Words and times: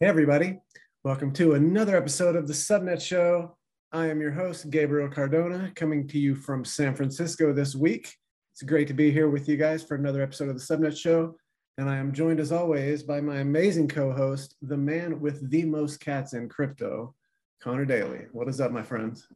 Hey, 0.00 0.06
everybody. 0.06 0.60
Welcome 1.02 1.32
to 1.32 1.54
another 1.54 1.96
episode 1.96 2.36
of 2.36 2.46
the 2.46 2.52
Subnet 2.52 3.00
Show. 3.00 3.56
I 3.90 4.06
am 4.06 4.20
your 4.20 4.30
host, 4.30 4.70
Gabriel 4.70 5.08
Cardona, 5.08 5.72
coming 5.74 6.06
to 6.06 6.20
you 6.20 6.36
from 6.36 6.64
San 6.64 6.94
Francisco 6.94 7.52
this 7.52 7.74
week. 7.74 8.14
It's 8.52 8.62
great 8.62 8.86
to 8.86 8.94
be 8.94 9.10
here 9.10 9.28
with 9.28 9.48
you 9.48 9.56
guys 9.56 9.82
for 9.82 9.96
another 9.96 10.22
episode 10.22 10.50
of 10.50 10.54
the 10.54 10.62
Subnet 10.62 10.96
Show. 10.96 11.34
And 11.78 11.90
I 11.90 11.96
am 11.96 12.12
joined, 12.12 12.38
as 12.38 12.52
always, 12.52 13.02
by 13.02 13.20
my 13.20 13.38
amazing 13.38 13.88
co 13.88 14.12
host, 14.12 14.54
the 14.62 14.76
man 14.76 15.18
with 15.18 15.50
the 15.50 15.64
most 15.64 15.98
cats 15.98 16.32
in 16.32 16.48
crypto, 16.48 17.12
Connor 17.60 17.84
Daly. 17.84 18.26
What 18.30 18.48
is 18.48 18.60
up, 18.60 18.70
my 18.70 18.84
friends? 18.84 19.26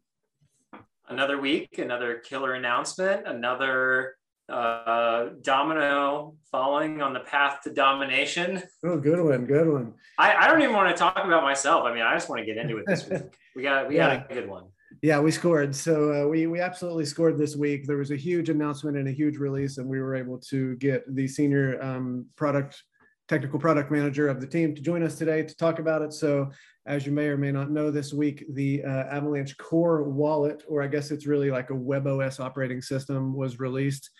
Another 1.08 1.40
week, 1.40 1.78
another 1.78 2.18
killer 2.20 2.54
announcement, 2.54 3.26
another 3.26 4.14
uh, 4.52 5.30
domino 5.42 6.34
falling 6.50 7.00
on 7.00 7.12
the 7.12 7.20
path 7.20 7.60
to 7.64 7.70
domination. 7.70 8.62
Oh, 8.84 8.98
good 8.98 9.20
one, 9.20 9.46
good 9.46 9.68
one. 9.68 9.94
I, 10.18 10.34
I 10.34 10.48
don't 10.48 10.60
even 10.60 10.74
want 10.74 10.94
to 10.94 10.98
talk 10.98 11.16
about 11.24 11.42
myself. 11.42 11.84
I 11.84 11.94
mean, 11.94 12.02
I 12.02 12.14
just 12.14 12.28
want 12.28 12.40
to 12.40 12.46
get 12.46 12.58
into 12.58 12.76
it 12.76 12.84
this 12.86 13.08
week. 13.08 13.22
We 13.56 13.62
got 13.62 13.88
we 13.88 13.96
yeah. 13.96 14.16
got 14.16 14.30
a 14.30 14.34
good 14.34 14.48
one. 14.48 14.64
Yeah, 15.02 15.20
we 15.20 15.30
scored. 15.30 15.74
So 15.74 16.24
uh, 16.24 16.28
we 16.28 16.46
we 16.46 16.60
absolutely 16.60 17.06
scored 17.06 17.38
this 17.38 17.56
week. 17.56 17.86
There 17.86 17.96
was 17.96 18.10
a 18.10 18.16
huge 18.16 18.50
announcement 18.50 18.96
and 18.96 19.08
a 19.08 19.12
huge 19.12 19.36
release, 19.36 19.78
and 19.78 19.88
we 19.88 20.00
were 20.00 20.14
able 20.14 20.38
to 20.50 20.76
get 20.76 21.02
the 21.14 21.26
senior 21.26 21.82
um, 21.82 22.26
product 22.36 22.82
technical 23.28 23.58
product 23.58 23.90
manager 23.90 24.28
of 24.28 24.40
the 24.40 24.46
team 24.46 24.74
to 24.74 24.82
join 24.82 25.02
us 25.02 25.16
today 25.16 25.42
to 25.42 25.56
talk 25.56 25.78
about 25.78 26.02
it. 26.02 26.12
So 26.12 26.50
as 26.86 27.06
you 27.06 27.12
may 27.12 27.28
or 27.28 27.38
may 27.38 27.52
not 27.52 27.70
know, 27.70 27.90
this 27.90 28.12
week 28.12 28.44
the 28.50 28.84
uh, 28.84 29.04
Avalanche 29.16 29.56
Core 29.56 30.02
wallet, 30.02 30.64
or 30.68 30.82
I 30.82 30.88
guess 30.88 31.10
it's 31.10 31.26
really 31.26 31.50
like 31.50 31.70
a 31.70 31.74
WebOS 31.74 32.40
operating 32.40 32.82
system, 32.82 33.34
was 33.34 33.58
released. 33.58 34.10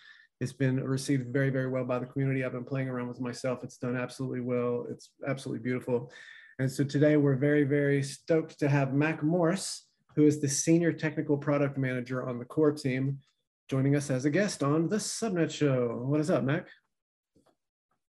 It's 0.43 0.53
been 0.53 0.83
received 0.83 1.33
very, 1.33 1.51
very 1.51 1.69
well 1.69 1.85
by 1.85 2.01
the 2.01 2.07
community. 2.07 2.45
I've 2.45 2.51
been 2.51 2.65
playing 2.65 2.89
around 2.89 3.07
with 3.07 3.21
myself. 3.21 3.63
It's 3.63 3.77
done 3.77 3.97
absolutely 3.97 4.41
well. 4.41 4.87
It's 4.91 5.11
absolutely 5.25 5.63
beautiful. 5.63 6.11
And 6.59 6.69
so 6.69 6.83
today 6.83 7.17
we're 7.17 7.37
very, 7.37 7.63
very 7.63 8.03
stoked 8.03 8.59
to 8.59 8.69
have 8.69 8.93
Mac 8.93 9.23
morse 9.23 9.87
who 10.17 10.27
is 10.27 10.41
the 10.41 10.49
Senior 10.49 10.93
Technical 10.93 11.39
Product 11.39 11.79
Manager 11.79 12.29
on 12.29 12.41
the 12.41 12.45
core 12.45 12.73
team, 12.73 13.21
joining 13.69 13.95
us 13.95 14.11
as 14.11 14.25
a 14.25 14.31
guest 14.31 14.65
on 14.65 14.89
the 14.89 14.97
Subnet 14.97 15.49
Show. 15.49 16.03
What 16.07 16.19
is 16.19 16.29
up, 16.29 16.43
Mac? 16.43 16.67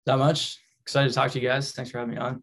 Not 0.07 0.19
much. 0.19 0.59
Excited 0.79 1.09
to 1.09 1.15
talk 1.15 1.29
to 1.31 1.41
you 1.41 1.47
guys. 1.49 1.73
Thanks 1.73 1.91
for 1.91 1.99
having 1.99 2.15
me 2.15 2.21
on. 2.21 2.41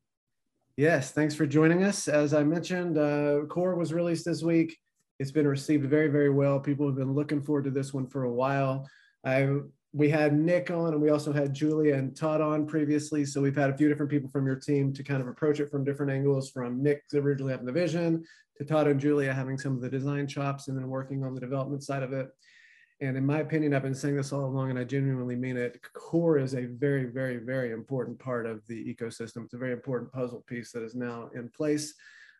Yes, 0.77 1.13
thanks 1.13 1.35
for 1.35 1.47
joining 1.47 1.85
us. 1.85 2.07
As 2.07 2.35
I 2.35 2.45
mentioned, 2.45 2.99
uh, 2.99 3.47
Core 3.49 3.77
was 3.77 3.95
released 3.95 4.27
this 4.27 4.43
week. 4.43 4.77
It's 5.19 5.31
been 5.31 5.49
received 5.49 5.89
very, 5.89 6.09
very 6.09 6.31
well. 6.31 6.61
People 6.61 6.87
have 6.87 6.97
been 6.97 7.15
looking 7.15 7.41
forward 7.41 7.65
to 7.65 7.71
this 7.71 7.95
one 7.95 8.07
for 8.07 8.25
a 8.25 8.31
while. 8.31 8.87
I 9.25 9.49
we 9.93 10.09
had 10.09 10.39
Nick 10.39 10.71
on 10.71 10.93
and 10.93 11.03
we 11.03 11.11
also 11.11 11.33
had 11.33 11.53
Julia 11.53 11.95
and 11.95 12.17
Todd 12.17 12.41
on 12.41 12.67
previously. 12.67 13.25
So 13.25 13.41
we've 13.41 13.57
had 13.57 13.71
a 13.71 13.77
few 13.77 13.89
different 13.89 14.11
people 14.11 14.31
from 14.31 14.47
your 14.47 14.57
team 14.57 14.93
to 14.93 15.03
kind 15.03 15.21
of 15.21 15.27
approach 15.27 15.59
it 15.59 15.71
from 15.71 15.85
different 15.85 16.13
angles 16.13 16.49
from 16.51 16.81
Nick 16.81 17.03
originally 17.13 17.53
having 17.53 17.67
the 17.67 17.73
vision 17.73 18.25
to 18.59 18.65
Todd 18.65 18.87
and 18.87 19.01
Julia 19.01 19.33
having 19.33 19.59
some 19.59 19.75
of 19.75 19.81
the 19.81 19.89
design 19.89 20.29
chops 20.29 20.69
and 20.69 20.77
then 20.77 20.89
working 20.89 21.25
on 21.25 21.35
the 21.35 21.41
development 21.41 21.83
side 21.83 22.05
of 22.05 22.13
it. 22.13 22.29
And 23.01 23.17
in 23.17 23.25
my 23.27 23.39
opinion, 23.41 23.75
I've 23.75 23.83
been 23.83 23.95
saying 23.95 24.17
this 24.17 24.33
all 24.33 24.45
along 24.45 24.71
and 24.71 24.79
I 24.79 24.85
genuinely 24.85 25.35
mean 25.35 25.57
it. 25.57 25.81
Core 25.95 26.39
is 26.39 26.55
a 26.55 26.67
very, 26.67 27.07
very, 27.07 27.39
very 27.39 27.73
important 27.73 28.19
part 28.19 28.47
of 28.47 28.65
the 28.69 28.95
ecosystem. 28.95 29.45
It's 29.45 29.55
a 29.55 29.59
very 29.59 29.73
important 29.73 30.13
puzzle 30.13 30.45
piece 30.47 30.71
that 30.73 30.85
is 30.85 30.95
now 30.95 31.31
in 31.35 31.49
place. 31.49 31.95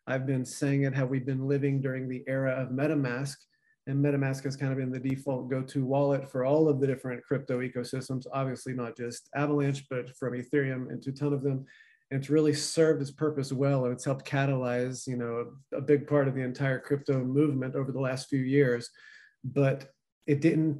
I've 0.07 0.25
been 0.25 0.45
saying 0.45 0.83
it, 0.83 0.93
how 0.93 1.05
we've 1.05 1.25
been 1.25 1.47
living 1.47 1.81
during 1.81 2.07
the 2.07 2.23
era 2.27 2.51
of 2.51 2.69
MetaMask 2.69 3.35
and 3.87 4.03
MetaMask 4.03 4.43
has 4.43 4.55
kind 4.55 4.71
of 4.71 4.77
been 4.77 4.91
the 4.91 4.99
default 4.99 5.49
go-to 5.49 5.85
wallet 5.85 6.29
for 6.29 6.45
all 6.45 6.69
of 6.69 6.79
the 6.79 6.87
different 6.87 7.23
crypto 7.23 7.59
ecosystems. 7.59 8.25
Obviously, 8.31 8.73
not 8.73 8.95
just 8.95 9.29
Avalanche, 9.35 9.85
but 9.89 10.15
from 10.17 10.33
Ethereum 10.33 10.91
into 10.91 11.09
a 11.09 11.13
ton 11.13 11.33
of 11.33 11.41
them. 11.41 11.65
And 12.11 12.19
it's 12.19 12.29
really 12.29 12.53
served 12.53 13.01
its 13.01 13.09
purpose 13.09 13.51
well, 13.51 13.85
and 13.85 13.93
it's 13.93 14.05
helped 14.05 14.27
catalyze, 14.27 15.07
you 15.07 15.17
know, 15.17 15.51
a 15.73 15.81
big 15.81 16.05
part 16.07 16.27
of 16.27 16.35
the 16.35 16.41
entire 16.41 16.79
crypto 16.79 17.23
movement 17.23 17.75
over 17.75 17.91
the 17.91 17.99
last 17.99 18.29
few 18.29 18.41
years. 18.41 18.89
But 19.43 19.89
it 20.27 20.41
didn't 20.41 20.77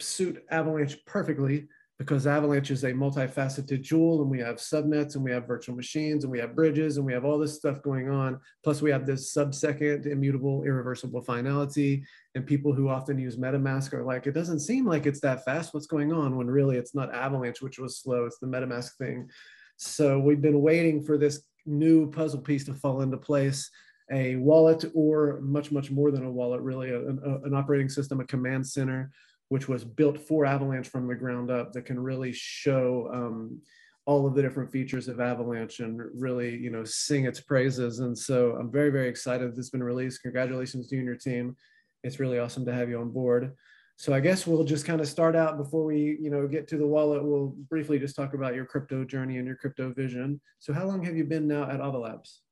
suit 0.00 0.44
Avalanche 0.50 1.04
perfectly 1.06 1.68
because 1.98 2.26
Avalanche 2.26 2.70
is 2.70 2.84
a 2.84 2.92
multifaceted 2.92 3.80
jewel 3.80 4.20
and 4.20 4.30
we 4.30 4.38
have 4.38 4.56
subnets 4.56 5.14
and 5.14 5.24
we 5.24 5.30
have 5.30 5.46
virtual 5.46 5.74
machines 5.74 6.24
and 6.24 6.30
we 6.30 6.38
have 6.38 6.54
bridges 6.54 6.98
and 6.98 7.06
we 7.06 7.12
have 7.12 7.24
all 7.24 7.38
this 7.38 7.56
stuff 7.56 7.80
going 7.82 8.10
on. 8.10 8.38
Plus 8.62 8.82
we 8.82 8.90
have 8.90 9.06
this 9.06 9.32
sub-second 9.32 10.04
immutable 10.04 10.62
irreversible 10.64 11.22
finality 11.22 12.04
and 12.34 12.46
people 12.46 12.74
who 12.74 12.90
often 12.90 13.18
use 13.18 13.36
MetaMask 13.36 13.94
are 13.94 14.04
like, 14.04 14.26
it 14.26 14.32
doesn't 14.32 14.60
seem 14.60 14.84
like 14.84 15.06
it's 15.06 15.20
that 15.20 15.44
fast. 15.46 15.72
What's 15.72 15.86
going 15.86 16.12
on? 16.12 16.36
When 16.36 16.48
really 16.48 16.76
it's 16.76 16.94
not 16.94 17.14
Avalanche, 17.14 17.62
which 17.62 17.78
was 17.78 17.98
slow. 17.98 18.26
It's 18.26 18.38
the 18.38 18.46
MetaMask 18.46 18.96
thing. 18.98 19.30
So 19.78 20.18
we've 20.18 20.42
been 20.42 20.60
waiting 20.60 21.02
for 21.02 21.16
this 21.16 21.42
new 21.64 22.10
puzzle 22.10 22.40
piece 22.40 22.64
to 22.66 22.74
fall 22.74 23.00
into 23.00 23.16
place 23.16 23.70
a 24.12 24.36
wallet 24.36 24.84
or 24.94 25.40
much, 25.40 25.72
much 25.72 25.90
more 25.90 26.10
than 26.12 26.24
a 26.24 26.30
wallet, 26.30 26.60
really, 26.60 26.90
a, 26.90 27.00
a, 27.00 27.42
an 27.42 27.54
operating 27.54 27.88
system, 27.88 28.20
a 28.20 28.24
command 28.24 28.64
center 28.66 29.10
which 29.48 29.68
was 29.68 29.84
built 29.84 30.18
for 30.18 30.44
Avalanche 30.44 30.88
from 30.88 31.06
the 31.06 31.14
ground 31.14 31.50
up 31.50 31.72
that 31.72 31.86
can 31.86 32.00
really 32.00 32.32
show 32.32 33.08
um, 33.12 33.60
all 34.04 34.26
of 34.26 34.34
the 34.34 34.42
different 34.42 34.70
features 34.70 35.08
of 35.08 35.20
Avalanche 35.20 35.80
and 35.80 36.00
really, 36.14 36.56
you 36.56 36.70
know, 36.70 36.84
sing 36.84 37.24
its 37.24 37.40
praises. 37.40 38.00
And 38.00 38.16
so 38.16 38.52
I'm 38.52 38.70
very, 38.70 38.90
very 38.90 39.08
excited 39.08 39.52
that 39.52 39.58
it's 39.58 39.70
been 39.70 39.82
released. 39.82 40.22
Congratulations 40.22 40.88
to 40.88 40.94
you 40.94 41.00
and 41.00 41.06
your 41.06 41.16
team. 41.16 41.56
It's 42.04 42.20
really 42.20 42.38
awesome 42.38 42.64
to 42.66 42.72
have 42.72 42.88
you 42.88 43.00
on 43.00 43.10
board. 43.10 43.52
So 43.98 44.12
I 44.12 44.20
guess 44.20 44.46
we'll 44.46 44.64
just 44.64 44.84
kind 44.84 45.00
of 45.00 45.08
start 45.08 45.34
out 45.34 45.56
before 45.56 45.84
we, 45.84 46.18
you 46.20 46.30
know, 46.30 46.46
get 46.46 46.68
to 46.68 46.76
the 46.76 46.86
wallet. 46.86 47.24
We'll 47.24 47.54
briefly 47.70 47.98
just 47.98 48.14
talk 48.14 48.34
about 48.34 48.54
your 48.54 48.66
crypto 48.66 49.04
journey 49.04 49.38
and 49.38 49.46
your 49.46 49.56
crypto 49.56 49.92
vision. 49.92 50.40
So 50.58 50.72
how 50.72 50.84
long 50.84 51.02
have 51.04 51.16
you 51.16 51.24
been 51.24 51.48
now 51.48 51.64
at 51.64 51.80
Ava 51.80 51.98
Labs? 51.98 52.42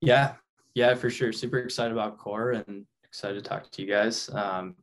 Yeah, 0.00 0.34
yeah, 0.74 0.94
for 0.94 1.10
sure. 1.10 1.32
Super 1.32 1.58
excited 1.58 1.92
about 1.92 2.18
Core 2.18 2.52
and 2.52 2.86
excited 3.04 3.42
to 3.42 3.48
talk 3.48 3.70
to 3.70 3.82
you 3.82 3.88
guys. 3.88 4.30
Um, 4.32 4.76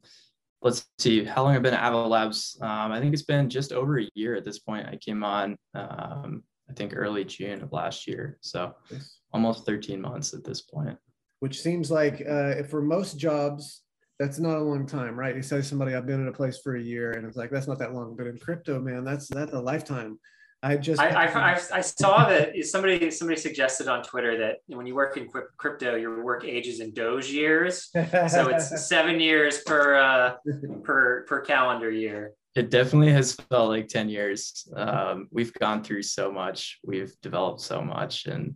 let's 0.67 0.85
see 1.00 1.23
how 1.23 1.44
long 1.44 1.55
I've 1.55 1.61
been 1.61 1.73
at 1.73 1.88
Ava 1.88 1.95
Labs. 1.95 2.57
Um, 2.61 2.91
I 2.91 3.00
think 3.00 3.13
it's 3.13 3.23
been 3.23 3.50
just 3.50 3.72
over 3.72 4.01
a 4.01 4.09
year 4.16 4.35
at 4.35 4.44
this 4.44 4.59
point. 4.59 4.85
I 4.85 4.97
came 4.97 5.23
on, 5.23 5.55
um, 5.73 6.44
I 6.69 6.73
think 6.75 6.91
early 6.94 7.23
June 7.23 7.63
of 7.63 7.72
last 7.72 8.05
year. 8.05 8.38
So 8.41 8.73
almost 9.31 9.66
13 9.66 10.01
months 10.01 10.33
at 10.33 10.44
this 10.44 10.61
point. 10.61 10.97
Which 11.39 11.61
seems 11.61 11.89
like 11.89 12.22
uh, 12.29 12.63
for 12.63 12.81
most 12.81 13.17
jobs, 13.17 13.83
that's 14.19 14.39
not 14.39 14.57
a 14.57 14.61
long 14.61 14.85
time, 14.85 15.17
right? 15.17 15.38
You 15.38 15.41
say 15.41 15.61
somebody, 15.61 15.95
I've 15.95 16.05
been 16.05 16.19
in 16.19 16.28
a 16.28 16.33
place 16.33 16.59
for 16.61 16.75
a 16.75 16.81
year 16.81 17.11
and 17.11 17.25
it's 17.25 17.38
like, 17.38 17.49
that's 17.49 17.67
not 17.67 17.79
that 17.79 17.94
long, 17.94 18.17
but 18.17 18.28
in 18.28 18.38
crypto, 18.38 18.78
man, 18.81 19.05
that's, 19.05 19.29
that's 19.29 19.53
a 19.53 19.59
lifetime. 19.59 20.19
I 20.67 20.75
just 20.75 21.01
I, 21.01 21.28
I, 21.28 21.59
I, 21.73 21.81
saw 21.81 22.28
that 22.28 22.53
somebody 22.66 23.09
somebody 23.09 23.39
suggested 23.39 23.88
on 23.88 24.03
Twitter 24.03 24.38
that 24.39 24.57
when 24.67 24.85
you 24.85 24.95
work 24.95 25.16
in 25.16 25.29
crypto, 25.55 25.95
your 25.95 26.23
work 26.23 26.44
ages 26.44 26.81
in 26.81 26.94
Doge 26.94 27.31
years, 27.31 27.89
so 27.94 28.50
it's 28.50 28.88
seven 28.88 29.19
years 29.22 29.61
per 29.66 29.95
uh, 29.95 30.35
per 30.83 31.23
per 31.25 31.41
calendar 31.41 31.89
year. 31.89 32.33
It 32.55 32.69
definitely 32.69 33.11
has 33.13 33.33
felt 33.33 33.69
like 33.69 33.88
ten 33.88 34.09
years. 34.09 34.67
Um, 34.75 35.29
we've 35.31 35.53
gone 35.53 35.83
through 35.83 36.03
so 36.03 36.31
much, 36.31 36.79
we've 36.84 37.13
developed 37.22 37.61
so 37.61 37.81
much, 37.81 38.25
and 38.25 38.55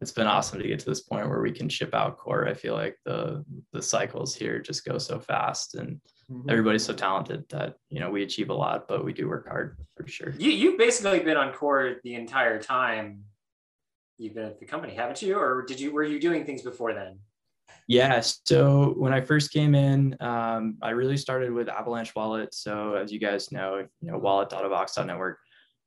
it's 0.00 0.12
been 0.12 0.28
awesome 0.28 0.60
to 0.60 0.68
get 0.68 0.78
to 0.78 0.86
this 0.86 1.02
point 1.02 1.28
where 1.28 1.42
we 1.42 1.50
can 1.50 1.68
ship 1.68 1.94
out 1.94 2.16
core. 2.16 2.46
I 2.46 2.54
feel 2.54 2.74
like 2.74 2.96
the 3.04 3.44
the 3.72 3.82
cycles 3.82 4.36
here 4.36 4.60
just 4.60 4.84
go 4.84 4.98
so 4.98 5.18
fast 5.18 5.74
and 5.74 6.00
mm-hmm. 6.30 6.48
everybody's 6.48 6.84
so 6.84 6.94
talented 6.94 7.44
that 7.50 7.76
you 7.88 8.00
know 8.00 8.10
we 8.10 8.22
achieve 8.22 8.50
a 8.50 8.54
lot, 8.54 8.86
but 8.88 9.04
we 9.04 9.12
do 9.12 9.28
work 9.28 9.48
hard 9.48 9.76
for 9.96 10.06
sure. 10.06 10.34
You 10.38 10.50
you've 10.50 10.78
basically 10.78 11.20
been 11.20 11.36
on 11.36 11.52
core 11.52 11.96
the 12.04 12.14
entire 12.14 12.60
time 12.60 13.24
you've 14.18 14.34
been 14.34 14.44
at 14.44 14.60
the 14.60 14.66
company, 14.66 14.94
haven't 14.94 15.22
you? 15.22 15.38
Or 15.38 15.62
did 15.62 15.80
you 15.80 15.92
were 15.92 16.04
you 16.04 16.20
doing 16.20 16.44
things 16.44 16.62
before 16.62 16.92
then? 16.94 17.18
Yeah. 17.86 18.20
So 18.20 18.94
when 18.96 19.12
I 19.12 19.20
first 19.20 19.52
came 19.52 19.74
in, 19.74 20.16
um, 20.20 20.76
I 20.82 20.90
really 20.90 21.16
started 21.16 21.50
with 21.52 21.68
Avalanche 21.68 22.14
Wallet. 22.14 22.54
So 22.54 22.94
as 22.94 23.10
you 23.10 23.18
guys 23.18 23.50
know, 23.50 23.86
you 24.00 24.10
know, 24.10 24.18
wallet.avax.network. 24.18 25.38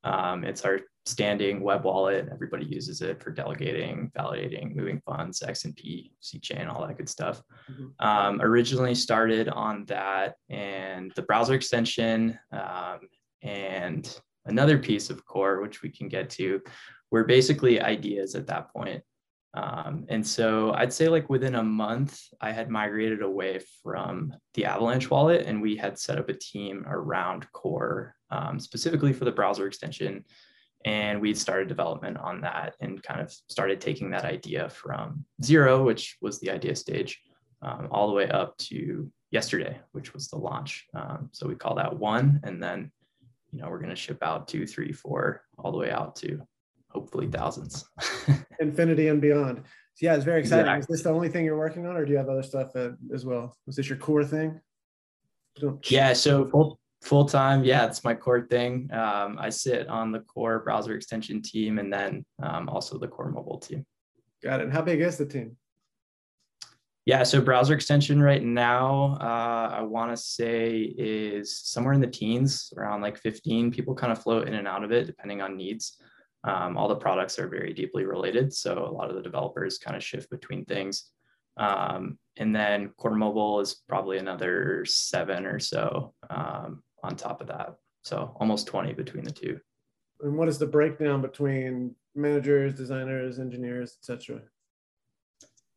Um, 0.04 0.44
it's 0.44 0.66
our 0.66 0.82
standing 1.06 1.62
web 1.62 1.84
wallet. 1.84 2.30
Everybody 2.32 2.66
uses 2.66 3.02
it 3.02 3.22
for 3.22 3.32
delegating, 3.32 4.12
validating, 4.18 4.76
moving 4.76 5.02
funds, 5.06 5.42
XNP, 5.46 6.12
C-chain, 6.20 6.68
all 6.68 6.86
that 6.86 6.98
good 6.98 7.10
stuff. 7.10 7.42
Mm-hmm. 7.70 8.06
Um, 8.06 8.42
originally 8.42 8.96
started 8.96 9.50
on 9.50 9.86
that 9.86 10.36
and 10.50 11.12
the 11.16 11.24
browser 11.24 11.54
extension 11.54 12.40
um, 12.52 13.00
and 13.42 14.20
another 14.46 14.78
piece 14.78 15.10
of 15.10 15.26
core, 15.26 15.62
which 15.62 15.82
we 15.82 15.90
can 15.90 16.08
get 16.08 16.30
to, 16.32 16.62
were 17.12 17.26
basically 17.26 17.82
ideas 17.82 18.36
at 18.36 18.48
that 18.48 18.72
point. 18.74 19.04
Um, 19.56 20.06
and 20.10 20.26
so 20.26 20.74
I'd 20.74 20.92
say 20.92 21.08
like 21.08 21.30
within 21.30 21.56
a 21.56 21.64
month, 21.64 22.20
I 22.42 22.52
had 22.52 22.70
migrated 22.70 23.22
away 23.22 23.60
from 23.84 24.34
the 24.56 24.66
Avalanche 24.66 25.12
wallet 25.12 25.46
and 25.46 25.62
we 25.62 25.76
had 25.76 26.00
set 26.00 26.18
up 26.18 26.30
a 26.30 26.34
team 26.34 26.84
around 26.88 27.46
core 27.52 28.16
um, 28.32 28.60
specifically 28.60 29.14
for 29.14 29.26
the 29.26 29.32
browser 29.32 29.68
extension 29.68 30.26
and 30.86 31.22
we 31.22 31.34
started 31.34 31.68
development 31.68 32.18
on 32.18 32.42
that 32.42 32.76
and 32.82 33.02
kind 33.04 33.22
of 33.22 33.32
started 33.50 33.80
taking 33.80 34.10
that 34.12 34.26
idea 34.26 34.70
from 34.70 35.26
zero, 35.42 35.84
which 35.84 36.18
was 36.22 36.40
the 36.40 36.52
idea 36.52 36.76
stage, 36.76 37.22
um, 37.62 37.88
all 37.92 38.08
the 38.08 38.14
way 38.14 38.28
up 38.30 38.58
to 38.58 39.10
yesterday, 39.32 39.80
which 39.94 40.14
was 40.14 40.28
the 40.28 40.38
launch. 40.38 40.86
Um, 40.94 41.30
so 41.32 41.48
we 41.48 41.56
call 41.56 41.76
that 41.76 41.98
one, 41.98 42.42
and 42.44 42.62
then 42.62 42.92
you 43.52 43.62
know 43.62 43.70
we're 43.70 43.80
going 43.80 43.90
to 43.90 43.96
ship 43.96 44.18
out 44.22 44.48
two, 44.48 44.68
three, 44.68 44.92
four, 44.92 45.44
all 45.58 45.72
the 45.72 45.78
way 45.78 45.90
out 45.90 46.16
to 46.18 46.42
hopefully 46.90 47.28
thousands. 47.28 47.86
Infinity 48.60 49.08
and 49.08 49.22
beyond. 49.22 49.64
So 49.96 50.06
Yeah, 50.06 50.16
it's 50.16 50.26
very 50.26 50.42
exciting. 50.42 50.66
Exactly. 50.66 50.82
Is 50.82 50.88
this 50.88 51.04
the 51.04 51.14
only 51.14 51.30
thing 51.30 51.46
you're 51.46 51.58
working 51.58 51.86
on, 51.86 51.96
or 51.96 52.06
do 52.06 52.12
you 52.12 52.18
have 52.18 52.30
other 52.30 52.44
stuff 52.44 52.76
uh, 52.76 52.92
as 53.14 53.26
well? 53.26 53.56
Is 53.68 53.76
this 53.76 53.90
your 53.90 53.98
core 53.98 54.26
thing? 54.26 54.60
Yeah, 55.92 56.14
so 56.14 56.50
full 56.50 56.80
full 57.04 57.26
time, 57.26 57.64
yeah, 57.64 57.86
it's 57.86 58.04
my 58.04 58.14
core 58.14 58.42
thing. 58.42 58.90
Um, 58.92 59.38
I 59.40 59.50
sit 59.50 59.88
on 59.88 60.12
the 60.12 60.22
core 60.22 60.60
browser 60.60 60.96
extension 60.96 61.42
team 61.42 61.78
and 61.78 61.92
then 61.92 62.26
um, 62.42 62.70
also 62.70 62.98
the 62.98 63.08
core 63.08 63.30
mobile 63.30 63.60
team. 63.60 63.86
Got 64.42 64.62
it. 64.62 64.72
How 64.72 64.82
big 64.82 65.02
is 65.02 65.18
the 65.18 65.26
team? 65.26 65.58
Yeah, 67.06 67.24
so 67.24 67.42
browser 67.42 67.74
extension 67.74 68.22
right 68.22 68.42
now, 68.42 69.18
uh, 69.20 69.76
I 69.76 69.82
want 69.82 70.12
to 70.12 70.18
say 70.18 70.94
is 70.98 71.60
somewhere 71.60 71.94
in 71.94 72.00
the 72.00 72.08
teens, 72.08 72.72
around 72.78 73.02
like 73.02 73.18
15. 73.18 73.72
People 73.72 73.94
kind 73.94 74.14
of 74.14 74.24
float 74.24 74.48
in 74.48 74.54
and 74.54 74.68
out 74.68 74.86
of 74.86 74.94
it 74.94 75.06
depending 75.06 75.42
on 75.42 75.58
needs. 75.58 76.02
Um, 76.46 76.78
all 76.78 76.88
the 76.88 76.96
products 76.96 77.38
are 77.40 77.50
very 77.50 77.74
deeply 77.74 78.06
related, 78.06 78.54
so 78.54 78.86
a 78.86 78.92
lot 78.92 79.10
of 79.10 79.16
the 79.16 79.22
developers 79.22 79.78
kind 79.78 79.98
of 79.98 80.04
shift 80.04 80.30
between 80.30 80.64
things. 80.64 81.12
Um, 81.58 82.18
and 82.38 82.56
then 82.56 82.90
core 82.98 83.16
mobile 83.16 83.60
is 83.60 83.82
probably 83.88 84.18
another 84.18 84.86
seven 84.86 85.46
or 85.46 85.60
so 85.60 86.14
um, 86.30 86.84
on 87.04 87.16
top 87.16 87.42
of 87.42 87.48
that. 87.48 87.76
So 88.02 88.36
almost 88.40 88.68
20 88.68 88.94
between 88.94 89.24
the 89.24 89.32
two. 89.32 89.60
And 90.22 90.38
what 90.38 90.48
is 90.48 90.58
the 90.58 90.68
breakdown 90.68 91.22
between 91.22 91.96
managers, 92.16 92.76
designers, 92.76 93.40
engineers, 93.40 93.98
etc.? 94.00 94.42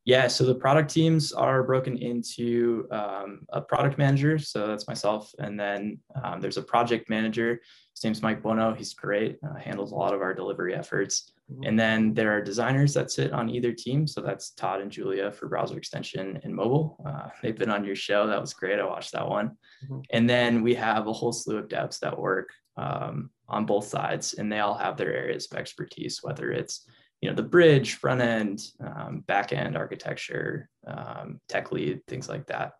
Yeah, 0.06 0.28
so 0.28 0.44
the 0.44 0.54
product 0.54 0.88
teams 0.88 1.32
are 1.32 1.64
broken 1.64 1.98
into 1.98 2.86
um, 2.92 3.40
a 3.48 3.60
product 3.60 3.98
manager, 3.98 4.38
so 4.38 4.68
that's 4.68 4.86
myself, 4.86 5.34
and 5.40 5.58
then 5.58 5.98
um, 6.22 6.40
there's 6.40 6.58
a 6.58 6.62
project 6.62 7.10
manager. 7.10 7.60
His 7.92 8.04
name's 8.04 8.22
Mike 8.22 8.40
Bono. 8.40 8.72
He's 8.72 8.94
great, 8.94 9.38
uh, 9.44 9.58
handles 9.58 9.90
a 9.90 9.96
lot 9.96 10.14
of 10.14 10.22
our 10.22 10.32
delivery 10.32 10.74
efforts. 10.76 11.32
Mhm. 11.52 11.68
And 11.68 11.78
then 11.78 12.14
there 12.14 12.30
are 12.30 12.40
designers 12.40 12.94
that 12.94 13.10
sit 13.10 13.32
on 13.32 13.50
either 13.50 13.72
team. 13.72 14.06
So 14.06 14.20
that's 14.20 14.50
Todd 14.50 14.80
and 14.80 14.92
Julia 14.92 15.32
for 15.32 15.48
browser 15.48 15.76
extension 15.76 16.38
and 16.44 16.54
mobile. 16.54 17.02
Uh, 17.04 17.28
they've 17.42 17.58
been 17.58 17.70
on 17.70 17.84
your 17.84 17.96
show. 17.96 18.28
That 18.28 18.40
was 18.40 18.54
great. 18.54 18.78
I 18.78 18.84
watched 18.84 19.12
that 19.12 19.28
one. 19.28 19.56
Mhm. 19.88 20.04
And 20.10 20.30
then 20.30 20.62
we 20.62 20.74
have 20.76 21.08
a 21.08 21.12
whole 21.12 21.32
slew 21.32 21.56
of 21.58 21.66
devs 21.66 21.98
that 22.00 22.16
work 22.16 22.50
um, 22.76 23.30
on 23.48 23.64
both 23.64 23.86
sides, 23.86 24.34
and 24.34 24.52
they 24.52 24.60
all 24.60 24.74
have 24.74 24.96
their 24.96 25.12
areas 25.12 25.48
of 25.50 25.56
expertise, 25.58 26.22
whether 26.22 26.52
it's 26.52 26.86
you 27.20 27.28
know 27.28 27.34
the 27.34 27.42
bridge, 27.42 27.94
front 27.94 28.20
end, 28.20 28.62
um, 28.80 29.24
back 29.26 29.52
end 29.52 29.76
architecture, 29.76 30.68
um, 30.86 31.40
tech 31.48 31.72
lead, 31.72 32.06
things 32.06 32.28
like 32.28 32.46
that. 32.46 32.74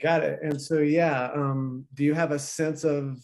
Got 0.00 0.22
it. 0.22 0.38
And 0.42 0.60
so, 0.60 0.78
yeah, 0.78 1.30
um, 1.34 1.86
do 1.94 2.04
you 2.04 2.14
have 2.14 2.30
a 2.32 2.38
sense 2.38 2.84
of? 2.84 3.18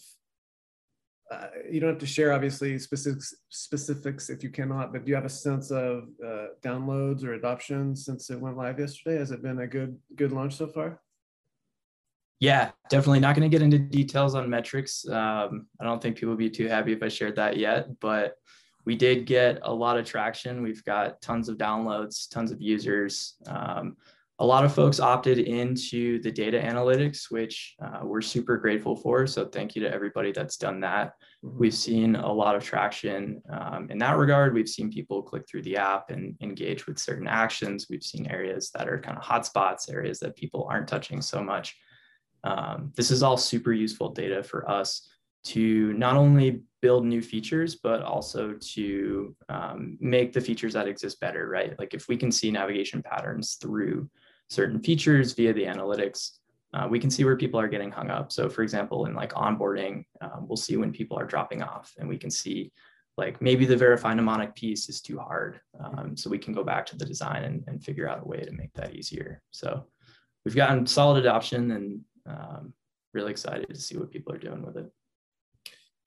Uh, 1.31 1.47
you 1.71 1.79
don't 1.79 1.89
have 1.89 1.99
to 1.99 2.05
share 2.05 2.33
obviously 2.33 2.77
specifics 2.77 3.33
specifics 3.49 4.29
if 4.29 4.43
you 4.43 4.49
cannot, 4.49 4.93
but 4.93 5.05
do 5.05 5.09
you 5.09 5.15
have 5.15 5.25
a 5.25 5.29
sense 5.29 5.71
of 5.71 6.03
uh, 6.23 6.47
downloads 6.61 7.23
or 7.23 7.33
adoption 7.33 7.95
since 7.95 8.29
it 8.29 8.39
went 8.39 8.57
live 8.57 8.79
yesterday? 8.79 9.17
Has 9.17 9.31
it 9.31 9.41
been 9.41 9.59
a 9.59 9.67
good 9.67 9.97
good 10.15 10.31
launch 10.31 10.55
so 10.55 10.67
far? 10.67 11.01
Yeah, 12.39 12.71
definitely 12.89 13.21
not 13.21 13.35
going 13.35 13.49
to 13.49 13.53
get 13.55 13.63
into 13.63 13.79
details 13.79 14.35
on 14.35 14.49
metrics. 14.49 15.07
Um, 15.07 15.67
I 15.79 15.85
don't 15.85 16.01
think 16.01 16.17
people 16.17 16.29
would 16.29 16.37
be 16.37 16.49
too 16.49 16.67
happy 16.67 16.91
if 16.91 17.01
I 17.01 17.07
shared 17.07 17.37
that 17.37 17.57
yet, 17.57 17.99
but 17.99 18.35
we 18.85 18.95
did 18.95 19.25
get 19.25 19.59
a 19.63 19.73
lot 19.73 19.97
of 19.97 20.05
traction. 20.05 20.61
We've 20.61 20.83
got 20.83 21.21
tons 21.21 21.49
of 21.49 21.57
downloads, 21.57 22.29
tons 22.29 22.51
of 22.51 22.61
users. 22.61 23.35
Um, 23.47 23.97
a 24.39 24.45
lot 24.45 24.65
of 24.65 24.75
folks 24.75 24.99
opted 24.99 25.39
into 25.39 26.21
the 26.21 26.31
data 26.31 26.59
analytics, 26.59 27.31
which 27.31 27.75
uh, 27.81 28.01
we're 28.03 28.21
super 28.21 28.57
grateful 28.57 28.95
for. 28.95 29.25
So 29.25 29.45
thank 29.45 29.75
you 29.75 29.81
to 29.83 29.91
everybody 29.91 30.33
that's 30.33 30.57
done 30.57 30.81
that. 30.81 31.13
Mhm. 31.43 31.57
We've 31.57 31.73
seen 31.73 32.15
a 32.15 32.31
lot 32.31 32.55
of 32.55 32.63
traction 32.63 33.41
um, 33.49 33.89
in 33.89 33.97
that 33.99 34.17
regard. 34.17 34.53
We've 34.53 34.67
seen 34.67 34.91
people 34.91 35.23
click 35.23 35.47
through 35.47 35.63
the 35.63 35.77
app 35.77 36.09
and 36.09 36.35
engage 36.41 36.85
with 36.85 36.99
certain 36.99 37.27
actions. 37.27 37.87
We've 37.89 38.03
seen 38.03 38.27
areas 38.27 38.71
that 38.71 38.89
are 38.89 38.99
kind 38.99 39.17
of 39.17 39.23
hotspots, 39.23 39.91
areas 39.91 40.19
that 40.19 40.35
people 40.35 40.67
aren't 40.69 40.89
touching 40.89 41.21
so 41.21 41.41
much. 41.41 41.75
Um, 42.43 42.91
this 42.95 43.11
is 43.11 43.23
all 43.23 43.37
super 43.37 43.71
useful 43.71 44.09
data 44.09 44.43
for 44.43 44.69
us 44.69 45.07
to 45.45 45.93
not 45.93 46.17
only 46.17 46.61
build 46.85 47.03
new 47.03 47.19
features, 47.19 47.73
but 47.73 48.03
also 48.03 48.53
to 48.75 49.35
um, 49.49 49.97
make 49.99 50.31
the 50.31 50.39
features 50.39 50.73
that 50.73 50.87
exist 50.87 51.19
better, 51.19 51.49
right? 51.49 51.73
Like 51.79 51.95
if 51.95 52.07
we 52.07 52.15
can 52.15 52.31
see 52.31 52.51
navigation 52.51 53.01
patterns 53.01 53.55
through 53.55 54.07
certain 54.51 54.79
features 54.79 55.33
via 55.33 55.51
the 55.51 55.63
analytics, 55.63 56.19
uh, 56.75 56.87
we 56.87 56.99
can 56.99 57.09
see 57.09 57.23
where 57.23 57.35
people 57.37 57.59
are 57.59 57.67
getting 57.67 57.89
hung 57.89 58.11
up. 58.11 58.31
So 58.31 58.49
for 58.49 58.61
example, 58.61 59.07
in 59.07 59.15
like 59.15 59.33
onboarding, 59.33 60.05
um, 60.21 60.45
we'll 60.47 60.57
see 60.67 60.77
when 60.77 60.91
people 60.91 61.17
are 61.17 61.25
dropping 61.25 61.63
off 61.63 61.91
and 61.97 62.07
we 62.07 62.19
can 62.19 62.29
see 62.29 62.71
like 63.17 63.41
maybe 63.41 63.65
the 63.65 63.75
verify 63.85 64.13
mnemonic 64.13 64.53
piece 64.53 64.87
is 64.87 65.01
too 65.01 65.17
hard. 65.17 65.59
Um, 65.83 66.15
so 66.15 66.29
we 66.29 66.37
can 66.37 66.53
go 66.53 66.63
back 66.63 66.85
to 66.87 66.95
the 66.95 67.05
design 67.05 67.45
and, 67.45 67.63
and 67.65 67.83
figure 67.83 68.07
out 68.07 68.21
a 68.23 68.27
way 68.27 68.41
to 68.41 68.51
make 68.51 68.73
that 68.73 68.93
easier. 68.93 69.41
So 69.49 69.87
we've 70.43 70.55
gotten 70.55 70.85
solid 70.85 71.17
adoption 71.17 71.71
and 71.71 72.01
um, 72.27 72.73
really 73.11 73.31
excited 73.31 73.73
to 73.73 73.81
see 73.81 73.97
what 73.97 74.11
people 74.11 74.35
are 74.35 74.37
doing 74.37 74.63
with 74.63 74.77
it. 74.77 74.91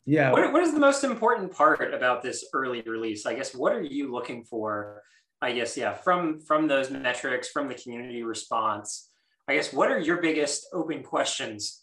Yeah. 0.08 0.32
What, 0.32 0.54
what 0.54 0.62
is 0.62 0.72
the 0.72 0.80
most 0.80 1.04
important 1.04 1.52
part 1.52 1.92
about 1.92 2.22
this 2.22 2.46
early 2.54 2.80
release? 2.80 3.26
I 3.26 3.34
guess 3.34 3.54
what 3.54 3.74
are 3.74 3.82
you 3.82 4.10
looking 4.10 4.42
for? 4.42 5.02
I 5.42 5.52
guess 5.52 5.76
yeah, 5.76 5.92
from 5.92 6.38
from 6.38 6.66
those 6.66 6.90
metrics, 6.90 7.50
from 7.50 7.68
the 7.68 7.74
community 7.74 8.22
response. 8.22 9.10
I 9.48 9.54
guess 9.54 9.70
what 9.70 9.90
are 9.90 9.98
your 9.98 10.22
biggest 10.22 10.66
open 10.72 11.02
questions 11.02 11.82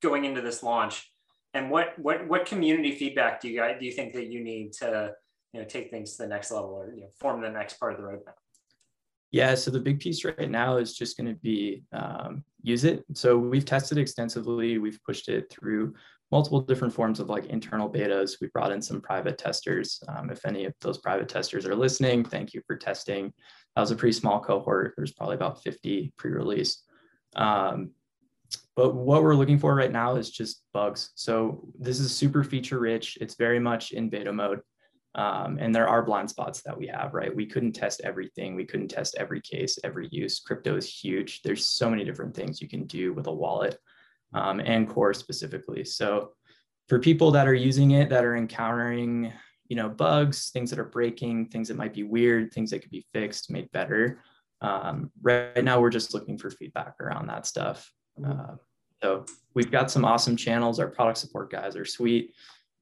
going 0.00 0.24
into 0.24 0.40
this 0.40 0.62
launch, 0.62 1.12
and 1.52 1.70
what 1.70 1.92
what 1.98 2.26
what 2.26 2.46
community 2.46 2.96
feedback 2.96 3.38
do 3.38 3.50
you 3.50 3.58
guys 3.58 3.76
do 3.78 3.84
you 3.84 3.92
think 3.92 4.14
that 4.14 4.28
you 4.28 4.42
need 4.42 4.72
to 4.80 5.12
you 5.52 5.60
know 5.60 5.66
take 5.66 5.90
things 5.90 6.16
to 6.16 6.22
the 6.22 6.28
next 6.28 6.50
level 6.50 6.70
or 6.70 6.94
you 6.94 7.02
know, 7.02 7.10
form 7.20 7.42
the 7.42 7.50
next 7.50 7.78
part 7.78 7.92
of 7.92 7.98
the 7.98 8.04
roadmap? 8.04 8.32
Yeah, 9.30 9.54
so 9.54 9.70
the 9.70 9.78
big 9.78 10.00
piece 10.00 10.24
right 10.24 10.50
now 10.50 10.78
is 10.78 10.96
just 10.96 11.18
going 11.18 11.26
to 11.26 11.38
be 11.38 11.82
um, 11.92 12.44
use 12.62 12.84
it. 12.84 13.04
So 13.12 13.36
we've 13.36 13.66
tested 13.66 13.98
extensively. 13.98 14.78
We've 14.78 14.98
pushed 15.04 15.28
it 15.28 15.50
through 15.50 15.92
multiple 16.30 16.60
different 16.60 16.92
forms 16.92 17.20
of 17.20 17.28
like 17.28 17.46
internal 17.46 17.90
betas. 17.90 18.40
We 18.40 18.48
brought 18.48 18.72
in 18.72 18.82
some 18.82 19.00
private 19.00 19.38
testers. 19.38 20.02
Um, 20.08 20.30
if 20.30 20.44
any 20.44 20.66
of 20.66 20.74
those 20.80 20.98
private 20.98 21.28
testers 21.28 21.66
are 21.66 21.74
listening, 21.74 22.24
thank 22.24 22.52
you 22.52 22.62
for 22.66 22.76
testing. 22.76 23.32
That 23.74 23.80
was 23.80 23.90
a 23.90 23.96
pretty 23.96 24.12
small 24.12 24.40
cohort. 24.40 24.94
There's 24.96 25.12
probably 25.12 25.36
about 25.36 25.62
50 25.62 26.12
pre-release. 26.16 26.82
Um, 27.36 27.90
but 28.76 28.94
what 28.94 29.22
we're 29.22 29.34
looking 29.34 29.58
for 29.58 29.74
right 29.74 29.90
now 29.90 30.16
is 30.16 30.30
just 30.30 30.62
bugs. 30.72 31.10
So 31.14 31.68
this 31.78 31.98
is 31.98 32.14
super 32.14 32.44
feature 32.44 32.78
rich. 32.78 33.18
It's 33.20 33.34
very 33.34 33.58
much 33.58 33.92
in 33.92 34.08
beta 34.08 34.32
mode. 34.32 34.60
Um, 35.14 35.58
and 35.58 35.74
there 35.74 35.88
are 35.88 36.04
blind 36.04 36.30
spots 36.30 36.62
that 36.62 36.78
we 36.78 36.86
have, 36.86 37.14
right? 37.14 37.34
We 37.34 37.46
couldn't 37.46 37.72
test 37.72 38.02
everything. 38.04 38.54
We 38.54 38.64
couldn't 38.64 38.88
test 38.88 39.16
every 39.18 39.40
case, 39.40 39.78
every 39.82 40.08
use. 40.12 40.38
Crypto 40.38 40.76
is 40.76 40.86
huge. 40.86 41.42
There's 41.42 41.64
so 41.64 41.90
many 41.90 42.04
different 42.04 42.36
things 42.36 42.62
you 42.62 42.68
can 42.68 42.84
do 42.84 43.12
with 43.12 43.26
a 43.26 43.32
wallet 43.32 43.78
um, 44.34 44.60
and 44.60 44.88
core 44.88 45.14
specifically. 45.14 45.84
So 45.84 46.32
for 46.88 46.98
people 46.98 47.30
that 47.32 47.46
are 47.46 47.54
using 47.54 47.92
it, 47.92 48.08
that 48.10 48.24
are 48.24 48.36
encountering, 48.36 49.32
you 49.68 49.76
know, 49.76 49.88
bugs, 49.88 50.50
things 50.50 50.70
that 50.70 50.78
are 50.78 50.84
breaking, 50.84 51.46
things 51.46 51.68
that 51.68 51.76
might 51.76 51.94
be 51.94 52.02
weird, 52.02 52.52
things 52.52 52.70
that 52.70 52.80
could 52.80 52.90
be 52.90 53.06
fixed, 53.12 53.50
made 53.50 53.70
better. 53.72 54.22
Um, 54.60 55.10
right 55.20 55.62
now, 55.62 55.80
we're 55.80 55.90
just 55.90 56.14
looking 56.14 56.38
for 56.38 56.50
feedback 56.50 56.94
around 57.00 57.28
that 57.28 57.46
stuff. 57.46 57.90
Uh, 58.26 58.56
so 59.02 59.26
we've 59.54 59.70
got 59.70 59.90
some 59.90 60.04
awesome 60.04 60.36
channels. 60.36 60.80
Our 60.80 60.88
product 60.88 61.18
support 61.18 61.50
guys 61.50 61.76
are 61.76 61.84
sweet. 61.84 62.34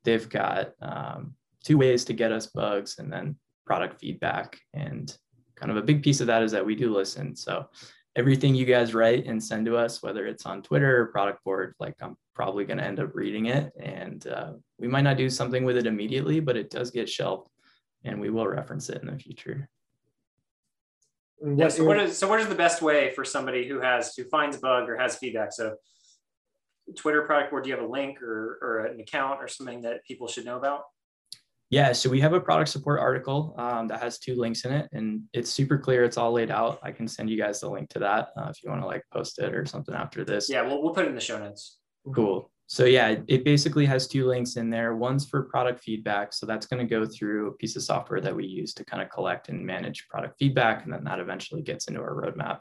They've 0.05 0.29
got 0.29 0.73
um, 0.81 1.35
two 1.65 1.77
ways 1.77 2.05
to 2.07 2.13
get 2.13 2.33
us 2.33 2.47
bugs 2.47 2.99
and 2.99 3.13
then 3.13 3.37
product 3.67 4.01
feedback. 4.01 4.59
And 4.73 5.15
kind 5.57 5.71
of 5.71 5.77
a 5.77 5.83
big 5.83 6.03
piece 6.03 6.21
of 6.21 6.29
that 6.29 6.43
is 6.43 6.53
that 6.53 6.65
we 6.65 6.75
do 6.75 6.95
listen. 6.95 7.35
So 7.35 7.67
everything 8.17 8.55
you 8.55 8.65
guys 8.65 8.95
write 8.95 9.27
and 9.27 9.43
send 9.43 9.67
to 9.67 9.77
us, 9.77 10.03
whether 10.03 10.27
it's 10.27 10.47
on 10.47 10.63
Twitter 10.63 11.03
or 11.03 11.13
Productboard, 11.13 11.73
like 11.79 11.95
I'm 12.01 12.17
probably 12.35 12.65
going 12.65 12.79
to 12.79 12.85
end 12.85 12.99
up 12.99 13.15
reading 13.15 13.47
it. 13.47 13.73
And 13.79 14.27
uh, 14.27 14.53
we 14.79 14.89
might 14.89 15.03
not 15.03 15.19
do 15.19 15.29
something 15.29 15.65
with 15.65 15.77
it 15.77 15.87
immediately, 15.87 16.41
but 16.41 16.57
it 16.57 16.71
does 16.71 16.91
get 16.91 17.09
shelved 17.09 17.51
and 18.05 18.21
we 18.21 18.31
will 18.31 18.47
reference 18.47 18.89
it 18.89 19.03
in 19.03 19.09
the 19.09 19.19
future. 19.19 19.69
And 21.43 21.59
Yeah, 21.59 21.69
so 21.69 21.85
what 21.85 22.01
is 22.01 22.17
so 22.17 22.27
what 22.27 22.41
is 22.41 22.49
the 22.49 22.55
best 22.55 22.81
way 22.81 23.11
for 23.11 23.23
somebody 23.23 23.69
who 23.69 23.81
has 23.81 24.15
who 24.17 24.25
finds 24.25 24.57
a 24.57 24.61
bug 24.61 24.89
or 24.89 24.97
has 24.97 25.17
feedback? 25.17 25.53
So 25.53 25.77
Twitter 26.95 27.27
Productboard, 27.29 27.65
do 27.65 27.69
you 27.69 27.77
have 27.77 27.85
a 27.85 27.89
link 27.89 28.23
or, 28.23 28.59
or 28.63 28.87
an 28.87 29.01
account 29.01 29.43
or 29.43 29.49
something 29.49 29.83
that 29.83 30.05
people 30.05 30.29
should 30.29 30.47
know 30.47 30.57
about? 30.57 30.85
Yeah, 31.71 31.93
so 31.93 32.09
we 32.09 32.21
have 32.21 32.33
a 32.33 32.41
product 32.41 32.71
support 32.71 33.01
article 33.01 33.55
um, 33.59 33.89
that 33.89 34.01
has 34.01 34.21
two 34.21 34.37
links 34.37 34.65
in 34.65 34.73
it, 34.73 34.89
and 34.93 35.23
it's 35.33 35.51
super 35.51 35.77
clear. 35.77 36.05
It's 36.05 36.17
all 36.17 36.31
laid 36.31 36.51
out. 36.51 36.79
I 36.83 36.93
can 36.93 37.09
send 37.09 37.29
you 37.29 37.37
guys 37.37 37.61
the 37.61 37.69
link 37.69 37.89
to 37.91 37.99
that 37.99 38.29
uh, 38.37 38.49
if 38.51 38.63
you 38.63 38.71
want 38.71 38.83
to 38.83 38.87
like 38.87 39.03
post 39.13 39.41
it 39.41 39.53
or 39.53 39.67
something 39.67 39.95
after 39.95 40.25
this. 40.25 40.49
Yeah, 40.49 40.63
we'll, 40.63 40.81
we'll 40.81 40.95
put 40.95 41.07
it 41.07 41.09
in 41.09 41.17
the 41.17 41.21
show 41.21 41.39
notes. 41.39 41.79
Cool. 42.15 42.51
So 42.69 42.85
yeah, 42.85 43.17
it 43.29 43.45
basically 43.45 43.87
has 43.87 44.09
two 44.09 44.27
links 44.27 44.57
in 44.57 44.71
there. 44.71 44.97
One's 44.97 45.27
for 45.27 45.45
product 45.45 45.83
feedback. 45.83 46.33
So 46.33 46.47
that's 46.47 46.67
going 46.67 46.87
to 46.87 46.91
go 46.91 47.07
through 47.07 47.49
a 47.49 47.53
piece 47.53 47.77
of 47.77 47.83
software 47.83 48.21
that 48.21 48.35
we 48.35 48.45
use 48.45 48.75
to 48.75 48.85
kind 48.85 49.03
of 49.03 49.09
collect 49.09 49.49
and 49.49 49.65
manage 49.65 50.09
product 50.09 50.37
feedback. 50.39 50.85
And 50.85 50.93
then 50.93 51.05
that 51.05 51.21
eventually 51.21 51.63
gets 51.63 51.87
into 51.87 52.01
our 52.01 52.15
roadmap. 52.15 52.61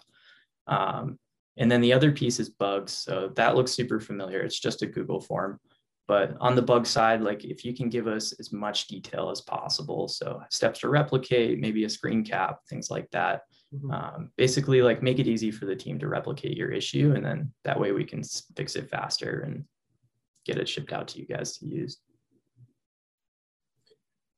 Um, 0.67 1.17
and 1.57 1.71
then 1.71 1.81
the 1.81 1.93
other 1.93 2.11
piece 2.11 2.39
is 2.39 2.49
bugs. 2.49 2.91
So 2.91 3.31
that 3.35 3.55
looks 3.55 3.71
super 3.71 3.99
familiar. 3.99 4.41
It's 4.41 4.59
just 4.59 4.83
a 4.83 4.87
Google 4.87 5.21
form. 5.21 5.59
But 6.07 6.37
on 6.39 6.55
the 6.55 6.61
bug 6.61 6.85
side, 6.85 7.21
like 7.21 7.43
if 7.43 7.65
you 7.65 7.73
can 7.73 7.89
give 7.89 8.05
us 8.05 8.31
as 8.33 8.53
much 8.53 8.87
detail 8.87 9.31
as 9.31 9.41
possible, 9.41 10.07
so 10.07 10.41
steps 10.51 10.81
to 10.81 10.89
replicate, 10.89 11.59
maybe 11.59 11.83
a 11.83 11.89
screen 11.89 12.23
cap, 12.23 12.59
things 12.69 12.91
like 12.91 13.09
that. 13.11 13.41
Mm-hmm. 13.73 13.91
Um, 13.91 14.31
basically, 14.37 14.83
like 14.83 15.01
make 15.01 15.17
it 15.17 15.27
easy 15.27 15.49
for 15.49 15.65
the 15.65 15.75
team 15.75 15.97
to 15.99 16.07
replicate 16.07 16.57
your 16.57 16.71
issue, 16.71 17.13
and 17.15 17.25
then 17.25 17.51
that 17.63 17.79
way 17.79 17.91
we 17.91 18.03
can 18.03 18.21
fix 18.55 18.75
it 18.75 18.89
faster 18.89 19.41
and 19.41 19.65
get 20.45 20.59
it 20.59 20.69
shipped 20.69 20.93
out 20.93 21.07
to 21.09 21.19
you 21.19 21.25
guys 21.25 21.57
to 21.57 21.65
use. 21.65 21.97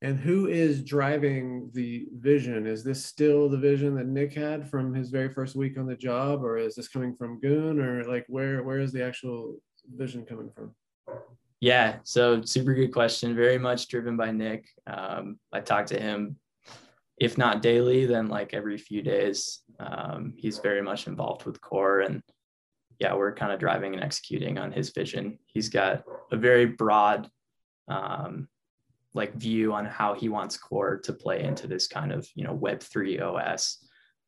And 0.02 0.18
who 0.18 0.48
is 0.48 0.84
driving 0.84 1.72
the 1.74 2.08
vision? 2.14 2.68
Is 2.68 2.84
this 2.84 3.04
still 3.04 3.50
the 3.50 3.58
vision 3.58 3.96
that 3.96 4.06
Nick 4.06 4.34
had 4.34 4.70
from 4.70 4.94
his 4.94 5.10
very 5.10 5.34
first 5.34 5.56
week 5.56 5.78
on 5.78 5.88
the 5.88 5.96
job, 5.96 6.44
or 6.44 6.58
is 6.58 6.76
this 6.76 6.88
coming 6.88 7.16
from 7.16 7.42
Gün, 7.42 7.82
or 7.82 8.06
like 8.06 8.26
where 8.30 8.64
where 8.64 8.80
is 8.80 8.94
the 8.94 9.04
actual 9.04 9.58
vision 9.96 10.24
coming 10.24 10.50
from? 10.56 10.74
Yeah, 11.60 11.98
so 12.04 12.42
super 12.44 12.74
good 12.74 12.94
question. 12.94 13.36
Very 13.36 13.58
much 13.58 13.88
driven 13.88 14.16
by 14.16 14.32
Nick. 14.32 14.68
Um, 14.86 15.40
I 15.52 15.60
talk 15.60 15.88
to 15.88 16.00
him, 16.00 16.38
if 17.20 17.38
not 17.38 17.64
daily, 17.64 18.06
then 18.06 18.28
like 18.28 18.54
every 18.54 18.78
few 18.78 19.02
days. 19.02 19.62
Um, 19.80 20.34
he's 20.38 20.60
very 20.60 20.82
much 20.82 21.08
involved 21.08 21.46
with 21.46 21.60
core, 21.62 22.02
and 22.02 22.22
yeah, 23.00 23.16
we're 23.16 23.34
kind 23.34 23.52
of 23.52 23.60
driving 23.60 23.94
and 23.94 24.04
executing 24.04 24.58
on 24.58 24.72
his 24.72 24.92
vision. 24.92 25.40
He's 25.48 25.70
got 25.70 26.04
a 26.32 26.38
very 26.38 26.66
broad 26.66 27.30
um, 27.88 28.48
like 29.18 29.34
view 29.34 29.74
on 29.74 29.86
how 29.86 30.14
he 30.14 30.30
wants 30.30 30.58
core 30.58 30.98
to 31.00 31.12
play 31.12 31.44
into 31.44 31.68
this 31.68 31.88
kind 31.88 32.12
of 32.12 32.28
you 32.36 32.44
know 32.44 32.56
web3 32.56 33.22
os 33.22 33.80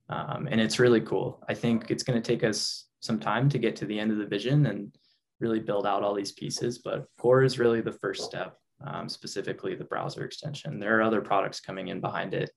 um, 0.09 0.47
and 0.49 0.59
it's 0.59 0.79
really 0.79 1.01
cool 1.01 1.43
i 1.47 1.53
think 1.53 1.91
it's 1.91 2.03
going 2.03 2.19
to 2.19 2.27
take 2.27 2.43
us 2.43 2.87
some 2.99 3.19
time 3.19 3.47
to 3.47 3.59
get 3.59 3.75
to 3.75 3.85
the 3.85 3.97
end 3.97 4.11
of 4.11 4.17
the 4.17 4.25
vision 4.25 4.65
and 4.65 4.93
really 5.39 5.59
build 5.59 5.85
out 5.85 6.03
all 6.03 6.13
these 6.13 6.31
pieces 6.31 6.79
but 6.79 7.05
core 7.17 7.43
is 7.43 7.59
really 7.59 7.81
the 7.81 7.91
first 7.91 8.23
step 8.23 8.57
um, 8.85 9.09
specifically 9.09 9.75
the 9.75 9.83
browser 9.83 10.23
extension 10.23 10.79
there 10.79 10.97
are 10.97 11.03
other 11.03 11.21
products 11.21 11.59
coming 11.59 11.89
in 11.89 11.99
behind 11.99 12.33
it 12.33 12.51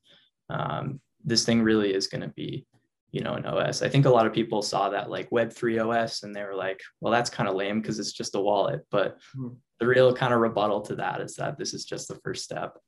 um, 0.50 1.00
this 1.24 1.44
thing 1.44 1.62
really 1.62 1.94
is 1.94 2.08
going 2.08 2.20
to 2.20 2.28
be 2.28 2.66
you 3.10 3.20
know 3.20 3.34
an 3.34 3.44
os 3.46 3.82
i 3.82 3.88
think 3.88 4.06
a 4.06 4.10
lot 4.10 4.26
of 4.26 4.32
people 4.32 4.62
saw 4.62 4.88
that 4.88 5.10
like 5.10 5.30
web3 5.30 5.84
os 5.84 6.22
and 6.22 6.34
they 6.34 6.42
were 6.42 6.54
like 6.54 6.80
well 7.00 7.12
that's 7.12 7.30
kind 7.30 7.48
of 7.48 7.54
lame 7.54 7.80
because 7.80 7.98
it's 7.98 8.12
just 8.12 8.34
a 8.34 8.40
wallet 8.40 8.80
but 8.90 9.18
mm-hmm 9.36 9.54
the 9.82 9.88
real 9.88 10.14
kind 10.14 10.32
of 10.32 10.38
rebuttal 10.38 10.80
to 10.80 10.94
that 10.94 11.20
is 11.20 11.34
that 11.34 11.58
this 11.58 11.74
is 11.74 11.84
just 11.84 12.06
the 12.06 12.14
first 12.22 12.44
step. 12.44 12.78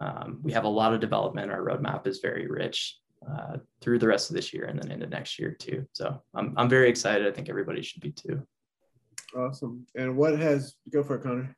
Um, 0.00 0.40
we 0.42 0.50
have 0.52 0.64
a 0.64 0.68
lot 0.68 0.94
of 0.94 1.00
development. 1.00 1.50
Our 1.50 1.60
roadmap 1.60 2.06
is 2.06 2.20
very 2.20 2.46
rich 2.46 2.96
uh, 3.30 3.58
through 3.82 3.98
the 3.98 4.08
rest 4.08 4.30
of 4.30 4.36
this 4.36 4.54
year 4.54 4.64
and 4.64 4.80
then 4.80 4.90
into 4.90 5.06
next 5.06 5.38
year 5.38 5.50
too. 5.50 5.84
So 5.92 6.22
I'm, 6.34 6.54
I'm 6.56 6.70
very 6.70 6.88
excited. 6.88 7.26
I 7.26 7.32
think 7.32 7.50
everybody 7.50 7.82
should 7.82 8.00
be 8.00 8.12
too. 8.12 8.42
Awesome. 9.36 9.86
And 9.94 10.16
what 10.16 10.38
has, 10.38 10.76
go 10.90 11.02
for 11.02 11.16
it, 11.16 11.22
Connor. 11.22 11.54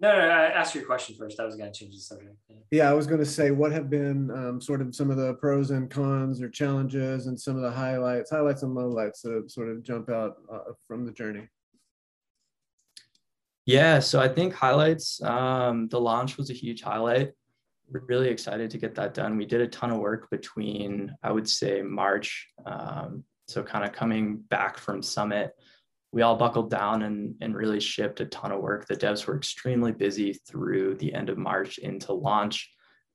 No, 0.00 0.12
no, 0.12 0.28
no, 0.28 0.32
ask 0.32 0.76
your 0.76 0.84
question 0.84 1.16
first. 1.16 1.40
I 1.40 1.44
was 1.44 1.56
going 1.56 1.72
to 1.72 1.76
change 1.76 1.94
the 1.94 2.00
subject. 2.00 2.36
Yeah, 2.70 2.88
I 2.88 2.94
was 2.94 3.08
going 3.08 3.18
to 3.18 3.26
say 3.26 3.50
what 3.50 3.72
have 3.72 3.90
been 3.90 4.30
um, 4.30 4.60
sort 4.60 4.80
of 4.80 4.94
some 4.94 5.10
of 5.10 5.16
the 5.16 5.34
pros 5.34 5.70
and 5.70 5.90
cons 5.90 6.40
or 6.40 6.48
challenges 6.48 7.26
and 7.26 7.40
some 7.40 7.56
of 7.56 7.62
the 7.62 7.70
highlights, 7.70 8.30
highlights 8.30 8.62
and 8.62 8.76
lowlights 8.76 9.22
that 9.22 9.50
sort 9.50 9.68
of 9.68 9.82
jump 9.82 10.08
out 10.08 10.36
uh, 10.52 10.72
from 10.86 11.04
the 11.04 11.10
journey. 11.10 11.48
Yeah, 13.66 13.98
so 13.98 14.20
I 14.20 14.28
think 14.28 14.54
highlights. 14.54 15.20
Um, 15.22 15.88
the 15.88 16.00
launch 16.00 16.36
was 16.36 16.48
a 16.48 16.54
huge 16.54 16.80
highlight. 16.80 17.32
We're 17.90 18.04
really 18.06 18.28
excited 18.28 18.70
to 18.70 18.78
get 18.78 18.94
that 18.94 19.14
done. 19.14 19.36
We 19.36 19.46
did 19.46 19.60
a 19.60 19.66
ton 19.66 19.90
of 19.90 19.98
work 19.98 20.30
between, 20.30 21.14
I 21.22 21.32
would 21.32 21.48
say, 21.48 21.82
March. 21.82 22.48
Um, 22.64 23.24
so 23.48 23.62
kind 23.62 23.84
of 23.84 23.92
coming 23.92 24.36
back 24.36 24.78
from 24.78 25.02
Summit, 25.02 25.52
we 26.12 26.22
all 26.22 26.36
buckled 26.36 26.70
down 26.70 27.02
and, 27.02 27.34
and 27.40 27.54
really 27.54 27.80
shipped 27.80 28.20
a 28.20 28.26
ton 28.26 28.52
of 28.52 28.60
work. 28.60 28.86
The 28.86 28.96
devs 28.96 29.26
were 29.26 29.36
extremely 29.36 29.92
busy 29.92 30.32
through 30.32 30.94
the 30.96 31.12
end 31.12 31.28
of 31.28 31.36
March 31.36 31.78
into 31.78 32.12
launch. 32.12 32.70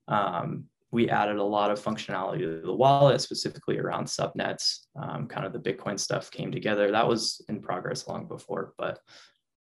Um, 0.07 0.65
we 0.91 1.09
added 1.09 1.37
a 1.37 1.43
lot 1.43 1.71
of 1.71 1.83
functionality 1.83 2.39
to 2.39 2.61
the 2.63 2.73
wallet, 2.73 3.19
specifically 3.19 3.79
around 3.79 4.05
subnets. 4.05 4.81
Um, 4.95 5.27
kind 5.27 5.45
of 5.45 5.53
the 5.53 5.59
Bitcoin 5.59 5.99
stuff 5.99 6.29
came 6.29 6.51
together. 6.51 6.91
That 6.91 7.07
was 7.07 7.43
in 7.49 7.61
progress 7.61 8.07
long 8.07 8.27
before, 8.27 8.73
but 8.77 8.99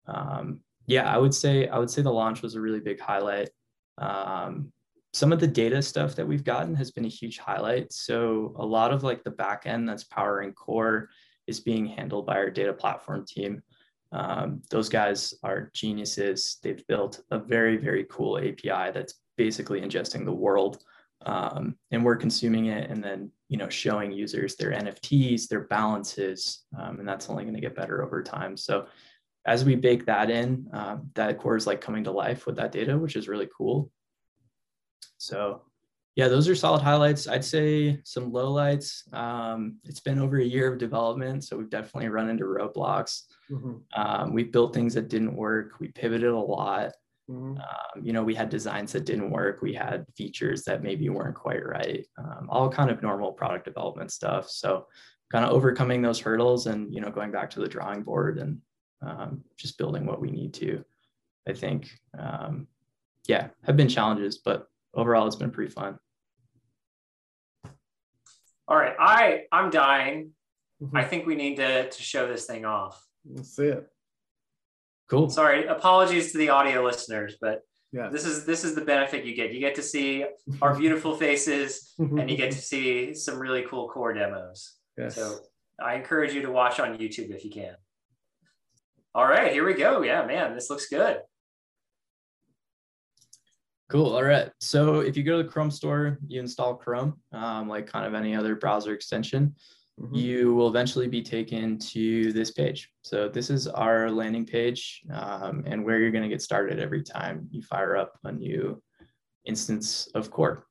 um, 0.05 0.59
yeah, 0.85 1.11
I 1.11 1.17
would 1.17 1.33
say 1.33 1.67
I 1.67 1.79
would 1.79 1.89
say 1.89 2.03
the 2.03 2.11
launch 2.11 2.43
was 2.43 2.53
a 2.53 2.61
really 2.61 2.81
big 2.81 2.99
highlight. 2.99 3.49
Um, 3.97 4.71
some 5.13 5.31
of 5.31 5.39
the 5.39 5.47
data 5.47 5.81
stuff 5.81 6.15
that 6.15 6.27
we've 6.27 6.43
gotten 6.43 6.75
has 6.75 6.91
been 6.91 7.05
a 7.05 7.09
huge 7.09 7.37
highlight. 7.39 7.93
So 7.93 8.55
a 8.57 8.65
lot 8.65 8.91
of 8.91 9.03
like 9.03 9.23
the 9.23 9.31
backend 9.31 9.87
that's 9.87 10.03
powering 10.03 10.53
core 10.53 11.09
is 11.47 11.59
being 11.59 11.85
handled 11.85 12.25
by 12.25 12.35
our 12.35 12.49
data 12.49 12.73
platform 12.73 13.25
team. 13.27 13.61
Um, 14.11 14.61
those 14.69 14.89
guys 14.89 15.33
are 15.43 15.71
geniuses. 15.73 16.57
They've 16.61 16.85
built 16.87 17.21
a 17.31 17.39
very 17.39 17.77
very 17.77 18.05
cool 18.09 18.37
API 18.37 18.91
that's 18.91 19.15
basically 19.37 19.81
ingesting 19.81 20.25
the 20.25 20.31
world, 20.31 20.83
um, 21.25 21.75
and 21.91 22.03
we're 22.05 22.15
consuming 22.15 22.67
it 22.67 22.89
and 22.89 23.03
then 23.03 23.31
you 23.49 23.57
know 23.57 23.69
showing 23.69 24.11
users 24.11 24.55
their 24.55 24.71
NFTs, 24.71 25.47
their 25.47 25.61
balances, 25.61 26.65
um, 26.79 26.99
and 26.99 27.07
that's 27.07 27.29
only 27.29 27.43
going 27.43 27.55
to 27.55 27.61
get 27.61 27.75
better 27.75 28.03
over 28.03 28.21
time. 28.21 28.55
So 28.55 28.87
as 29.45 29.65
we 29.65 29.75
bake 29.75 30.05
that 30.05 30.29
in, 30.29 30.67
uh, 30.73 30.97
that 31.15 31.37
core 31.37 31.57
is 31.57 31.67
like 31.67 31.81
coming 31.81 32.03
to 32.05 32.11
life 32.11 32.45
with 32.45 32.55
that 32.55 32.71
data, 32.71 32.97
which 32.97 33.15
is 33.15 33.27
really 33.27 33.49
cool. 33.55 33.91
So 35.17 35.63
yeah, 36.15 36.27
those 36.27 36.47
are 36.47 36.55
solid 36.55 36.81
highlights. 36.81 37.27
I'd 37.27 37.43
say 37.43 37.99
some 38.03 38.31
lowlights. 38.31 39.11
Um, 39.13 39.77
it's 39.83 39.99
been 39.99 40.19
over 40.19 40.37
a 40.37 40.45
year 40.45 40.71
of 40.71 40.77
development, 40.77 41.43
so 41.43 41.57
we've 41.57 41.69
definitely 41.69 42.09
run 42.09 42.29
into 42.29 42.45
roadblocks. 42.45 43.23
Mm-hmm. 43.49 43.99
Um, 43.99 44.33
we 44.33 44.43
built 44.43 44.75
things 44.75 44.93
that 44.93 45.09
didn't 45.09 45.35
work. 45.35 45.79
We 45.79 45.87
pivoted 45.87 46.29
a 46.29 46.37
lot. 46.37 46.91
Mm-hmm. 47.29 47.57
Um, 47.57 48.05
you 48.05 48.13
know, 48.13 48.23
we 48.23 48.35
had 48.35 48.49
designs 48.49 48.91
that 48.91 49.05
didn't 49.05 49.31
work. 49.31 49.61
We 49.61 49.73
had 49.73 50.05
features 50.15 50.63
that 50.65 50.83
maybe 50.83 51.09
weren't 51.09 51.35
quite 51.35 51.65
right. 51.65 52.05
Um, 52.19 52.47
all 52.49 52.69
kind 52.69 52.91
of 52.91 53.01
normal 53.01 53.31
product 53.31 53.65
development 53.65 54.11
stuff. 54.11 54.49
So, 54.49 54.87
kind 55.31 55.45
of 55.45 55.51
overcoming 55.51 56.03
those 56.03 56.19
hurdles 56.19 56.67
and 56.67 56.93
you 56.93 57.01
know 57.01 57.09
going 57.09 57.31
back 57.31 57.49
to 57.51 57.59
the 57.59 57.67
drawing 57.67 58.03
board 58.03 58.37
and 58.37 58.59
um, 59.01 59.43
just 59.57 59.79
building 59.79 60.05
what 60.05 60.21
we 60.21 60.29
need 60.29 60.53
to. 60.55 60.83
I 61.47 61.53
think, 61.53 61.89
um, 62.17 62.67
yeah, 63.27 63.47
have 63.63 63.75
been 63.77 63.89
challenges, 63.89 64.37
but 64.37 64.67
overall 64.93 65.27
it's 65.27 65.35
been 65.35 65.51
pretty 65.51 65.71
fun. 65.71 65.97
All 68.67 68.77
right, 68.77 68.95
I 68.99 69.43
I'm 69.51 69.69
dying. 69.69 70.31
Mm-hmm. 70.81 70.95
I 70.95 71.03
think 71.03 71.25
we 71.25 71.35
need 71.35 71.57
to 71.57 71.89
to 71.89 72.01
show 72.01 72.27
this 72.27 72.45
thing 72.45 72.65
off. 72.65 73.03
Let's 73.29 73.55
see 73.55 73.67
it. 73.67 73.87
Cool. 75.09 75.29
Sorry, 75.29 75.65
apologies 75.65 76.31
to 76.31 76.37
the 76.37 76.49
audio 76.49 76.83
listeners, 76.83 77.35
but 77.39 77.61
yeah. 77.91 78.09
this 78.09 78.25
is 78.25 78.45
this 78.45 78.63
is 78.63 78.73
the 78.73 78.81
benefit 78.81 79.25
you 79.25 79.35
get. 79.35 79.53
You 79.53 79.59
get 79.59 79.75
to 79.75 79.83
see 79.83 80.25
our 80.61 80.75
beautiful 80.79 81.15
faces, 81.15 81.93
and 81.99 82.29
you 82.29 82.37
get 82.37 82.51
to 82.51 82.57
see 82.57 83.13
some 83.13 83.37
really 83.37 83.63
cool 83.69 83.89
core 83.89 84.13
demos. 84.13 84.73
Yes. 84.97 85.15
So 85.15 85.37
I 85.79 85.95
encourage 85.95 86.33
you 86.33 86.41
to 86.43 86.51
watch 86.51 86.79
on 86.79 86.97
YouTube 86.97 87.31
if 87.31 87.43
you 87.43 87.51
can. 87.51 87.75
All 89.13 89.27
right, 89.27 89.51
here 89.51 89.65
we 89.65 89.75
go. 89.75 90.01
Yeah, 90.01 90.25
man, 90.25 90.55
this 90.55 90.69
looks 90.69 90.87
good. 90.87 91.19
Cool. 93.89 94.15
All 94.15 94.23
right. 94.23 94.49
So 94.59 95.01
if 95.01 95.15
you 95.15 95.23
go 95.23 95.37
to 95.37 95.43
the 95.43 95.49
Chrome 95.49 95.71
store, 95.71 96.17
you 96.27 96.39
install 96.39 96.75
Chrome, 96.75 97.19
um, 97.31 97.67
like 97.67 97.85
kind 97.85 98.05
of 98.05 98.13
any 98.13 98.35
other 98.35 98.55
browser 98.55 98.93
extension, 98.93 99.55
mm-hmm. 99.99 100.15
you 100.15 100.55
will 100.55 100.67
eventually 100.67 101.07
be 101.07 101.21
taken 101.21 101.77
to 101.79 102.33
this 102.33 102.51
page. 102.51 102.89
So 103.03 103.29
this 103.29 103.49
is 103.49 103.67
our 103.67 104.09
landing 104.09 104.45
page 104.45 105.03
um, 105.11 105.63
and 105.67 105.83
where 105.83 105.99
you're 105.99 106.11
going 106.11 106.23
to 106.23 106.29
get 106.29 106.41
started 106.41 106.79
every 106.79 107.03
time 107.03 107.47
you 107.51 107.61
fire 107.61 107.95
up 107.95 108.17
a 108.23 108.31
new 108.31 108.81
instance 109.45 110.07
of 110.15 110.31
Core. 110.31 110.65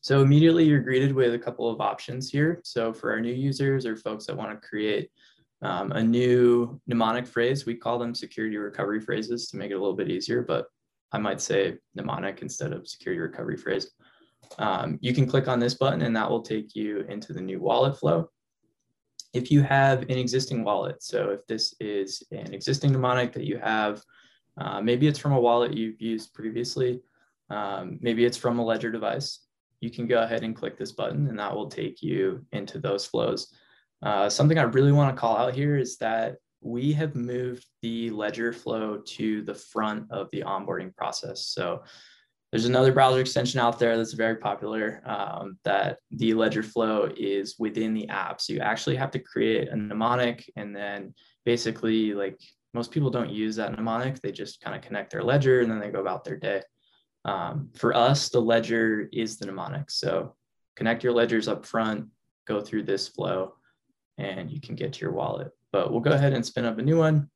So 0.00 0.20
immediately 0.20 0.64
you're 0.64 0.80
greeted 0.80 1.14
with 1.14 1.32
a 1.32 1.38
couple 1.38 1.68
of 1.68 1.80
options 1.80 2.30
here. 2.30 2.60
So 2.62 2.92
for 2.92 3.10
our 3.10 3.20
new 3.20 3.32
users 3.32 3.86
or 3.86 3.96
folks 3.96 4.26
that 4.26 4.36
want 4.36 4.50
to 4.50 4.68
create 4.68 5.10
um, 5.62 5.92
a 5.92 6.02
new 6.02 6.78
mnemonic 6.86 7.26
phrase. 7.26 7.64
We 7.64 7.74
call 7.74 7.98
them 7.98 8.14
security 8.14 8.56
recovery 8.58 9.00
phrases 9.00 9.48
to 9.48 9.56
make 9.56 9.70
it 9.70 9.74
a 9.74 9.78
little 9.78 9.96
bit 9.96 10.10
easier, 10.10 10.42
but 10.42 10.66
I 11.14 11.18
might 11.18 11.40
say 11.40 11.76
mnemonic 11.94 12.42
instead 12.42 12.72
of 12.72 12.88
security 12.88 13.20
recovery 13.20 13.56
phrase. 13.56 13.92
Um, 14.58 14.98
you 15.00 15.14
can 15.14 15.26
click 15.26 15.46
on 15.46 15.60
this 15.60 15.74
button 15.74 16.02
and 16.02 16.14
that 16.16 16.28
will 16.28 16.42
take 16.42 16.74
you 16.74 17.00
into 17.08 17.32
the 17.32 17.40
new 17.40 17.60
wallet 17.60 17.96
flow. 17.96 18.28
If 19.32 19.50
you 19.50 19.62
have 19.62 20.02
an 20.02 20.18
existing 20.18 20.64
wallet, 20.64 21.02
so 21.04 21.30
if 21.30 21.46
this 21.46 21.72
is 21.78 22.22
an 22.32 22.52
existing 22.52 22.90
mnemonic 22.90 23.32
that 23.32 23.44
you 23.44 23.58
have, 23.58 24.02
uh, 24.60 24.80
maybe 24.80 25.06
it's 25.06 25.18
from 25.18 25.32
a 25.32 25.40
wallet 25.40 25.74
you've 25.74 26.00
used 26.00 26.34
previously, 26.34 27.00
um, 27.48 27.98
maybe 28.00 28.24
it's 28.24 28.36
from 28.36 28.58
a 28.58 28.64
Ledger 28.64 28.90
device, 28.90 29.46
you 29.80 29.90
can 29.90 30.08
go 30.08 30.22
ahead 30.22 30.42
and 30.42 30.56
click 30.56 30.76
this 30.76 30.92
button 30.92 31.28
and 31.28 31.38
that 31.38 31.54
will 31.54 31.68
take 31.68 32.02
you 32.02 32.44
into 32.52 32.80
those 32.80 33.06
flows. 33.06 33.54
Uh, 34.02 34.28
something 34.28 34.58
I 34.58 34.62
really 34.62 34.92
want 34.92 35.14
to 35.14 35.20
call 35.20 35.36
out 35.36 35.54
here 35.54 35.78
is 35.78 35.96
that 35.98 36.36
we 36.64 36.92
have 36.94 37.14
moved 37.14 37.66
the 37.82 38.10
ledger 38.10 38.52
flow 38.52 38.96
to 39.04 39.42
the 39.42 39.54
front 39.54 40.10
of 40.10 40.28
the 40.32 40.42
onboarding 40.42 40.96
process. 40.96 41.46
So 41.48 41.82
there's 42.50 42.64
another 42.64 42.92
browser 42.92 43.20
extension 43.20 43.60
out 43.60 43.78
there 43.78 43.96
that's 43.96 44.12
very 44.12 44.36
popular 44.36 45.02
um, 45.04 45.58
that 45.64 45.98
the 46.10 46.32
ledger 46.34 46.62
flow 46.62 47.10
is 47.16 47.56
within 47.58 47.92
the 47.92 48.08
app. 48.08 48.40
So 48.40 48.52
you 48.52 48.60
actually 48.60 48.96
have 48.96 49.10
to 49.10 49.18
create 49.18 49.68
a 49.68 49.76
mnemonic 49.76 50.50
and 50.56 50.74
then 50.74 51.14
basically 51.44 52.14
like 52.14 52.40
most 52.72 52.90
people 52.90 53.10
don't 53.10 53.30
use 53.30 53.56
that 53.56 53.72
mnemonic. 53.72 54.20
They 54.20 54.32
just 54.32 54.60
kind 54.60 54.74
of 54.74 54.82
connect 54.82 55.12
their 55.12 55.22
ledger 55.22 55.60
and 55.60 55.70
then 55.70 55.80
they 55.80 55.90
go 55.90 56.00
about 56.00 56.24
their 56.24 56.36
day. 56.36 56.62
Um, 57.24 57.70
for 57.74 57.94
us, 57.94 58.30
the 58.30 58.40
ledger 58.40 59.08
is 59.12 59.36
the 59.36 59.46
mnemonic. 59.46 59.90
So 59.90 60.34
connect 60.76 61.04
your 61.04 61.12
ledgers 61.12 61.48
up 61.48 61.66
front, 61.66 62.06
go 62.46 62.60
through 62.60 62.84
this 62.84 63.08
flow, 63.08 63.54
and 64.16 64.50
you 64.50 64.60
can 64.60 64.76
get 64.76 64.94
to 64.94 65.00
your 65.00 65.12
wallet. 65.12 65.50
But 65.74 65.90
we'll 65.90 65.98
go 65.98 66.12
ahead 66.12 66.34
and 66.34 66.46
spin 66.46 66.66
up 66.66 66.78
a 66.78 66.82
new 66.82 66.98
one. 66.98 67.28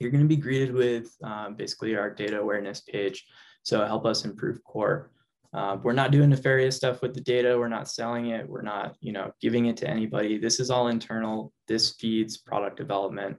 You're 0.00 0.10
going 0.10 0.22
to 0.22 0.26
be 0.26 0.38
greeted 0.38 0.72
with 0.72 1.14
um, 1.22 1.54
basically 1.54 1.94
our 1.94 2.08
data 2.08 2.40
awareness 2.40 2.80
page. 2.80 3.26
So 3.62 3.84
help 3.84 4.06
us 4.06 4.24
improve 4.24 4.64
core. 4.64 5.10
Uh, 5.52 5.76
we're 5.82 5.92
not 5.92 6.12
doing 6.12 6.30
nefarious 6.30 6.76
stuff 6.76 7.02
with 7.02 7.12
the 7.12 7.20
data. 7.20 7.58
We're 7.58 7.68
not 7.68 7.90
selling 7.90 8.28
it. 8.28 8.48
We're 8.48 8.62
not, 8.62 8.96
you 9.02 9.12
know, 9.12 9.32
giving 9.42 9.66
it 9.66 9.76
to 9.76 9.86
anybody. 9.86 10.38
This 10.38 10.60
is 10.60 10.70
all 10.70 10.88
internal. 10.88 11.52
This 11.68 11.90
feeds 11.96 12.38
product 12.38 12.78
development. 12.78 13.36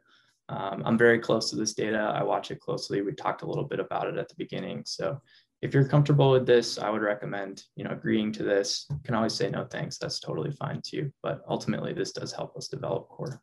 Um, 0.48 0.84
I'm 0.86 0.98
very 1.00 1.18
close 1.18 1.50
to 1.50 1.56
this 1.56 1.74
data. 1.74 1.98
I 1.98 2.22
watch 2.22 2.52
it 2.52 2.60
closely. 2.60 3.02
We 3.02 3.14
talked 3.14 3.42
a 3.42 3.48
little 3.48 3.66
bit 3.66 3.80
about 3.80 4.06
it 4.06 4.18
at 4.18 4.30
the 4.30 4.36
beginning. 4.38 4.84
So 4.86 5.20
if 5.64 5.74
you're 5.74 5.88
comfortable 5.88 6.30
with 6.30 6.46
this, 6.46 6.78
I 6.78 6.92
would 6.92 7.02
recommend, 7.02 7.64
you 7.76 7.84
know, 7.84 7.94
agreeing 7.94 8.32
to 8.34 8.44
this. 8.44 8.86
You 8.92 9.00
can 9.04 9.16
always 9.16 9.34
say 9.34 9.50
no 9.50 9.66
thanks. 9.66 9.98
That's 9.98 10.20
totally 10.20 10.52
fine 10.52 10.84
too. 10.86 11.12
But 11.24 11.42
ultimately, 11.50 11.94
this 11.94 12.12
does 12.12 12.32
help 12.32 12.56
us 12.56 12.68
develop 12.68 13.10
core. 13.10 13.42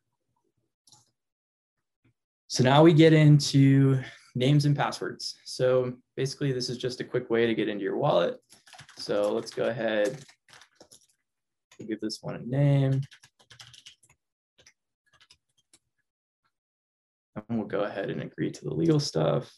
So 2.54 2.62
now 2.62 2.84
we 2.84 2.92
get 2.92 3.12
into 3.12 4.00
names 4.37 4.64
and 4.64 4.76
passwords. 4.76 5.34
So 5.44 5.94
basically, 6.16 6.52
this 6.52 6.70
is 6.70 6.78
just 6.78 7.00
a 7.00 7.04
quick 7.04 7.28
way 7.28 7.49
to 7.49 7.54
get 7.56 7.68
into 7.68 7.82
your 7.82 7.96
wallet. 7.96 8.37
So 8.96 9.32
let's 9.32 9.50
go 9.50 9.64
ahead 9.64 10.25
and 11.80 11.88
give 11.88 12.00
this 12.00 12.20
one 12.23 12.37
a 12.37 12.46
name. 12.46 13.00
And 17.34 17.58
we'll 17.58 17.66
go 17.66 17.80
ahead 17.80 18.08
and 18.11 18.23
agree 18.23 18.52
to 18.52 18.64
the 18.64 18.73
legal 18.73 19.00
stuff. 19.00 19.52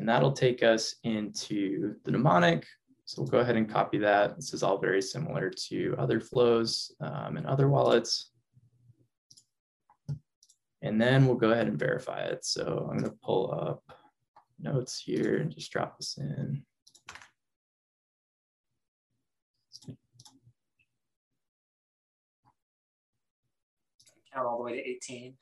And 0.00 0.08
that'll 0.08 0.32
take 0.32 0.64
us 0.64 0.96
into 1.04 1.94
the 2.04 2.10
mnemonic. 2.10 2.66
So 3.04 3.22
we'll 3.22 3.30
go 3.30 3.38
ahead 3.38 3.54
and 3.54 3.70
copy 3.70 3.98
that. 3.98 4.34
This 4.34 4.52
is 4.52 4.64
all 4.64 4.78
very 4.78 5.00
similar 5.00 5.48
to 5.68 5.94
other 5.96 6.18
flows 6.18 6.90
um, 7.00 7.36
and 7.36 7.46
other 7.46 7.68
wallets. 7.68 8.32
And 10.84 11.00
then 11.00 11.26
we'll 11.26 11.36
go 11.36 11.50
ahead 11.50 11.66
and 11.66 11.78
verify 11.78 12.20
it. 12.24 12.44
So 12.44 12.86
I'm 12.90 12.98
going 12.98 13.10
to 13.10 13.16
pull 13.22 13.50
up 13.50 13.82
notes 14.60 15.00
here 15.00 15.38
and 15.38 15.50
just 15.50 15.72
drop 15.72 15.96
this 15.98 16.18
in. 16.18 16.62
Count 24.34 24.46
all 24.46 24.58
the 24.58 24.64
way 24.64 24.74
to 24.74 24.86
18. 24.86 25.34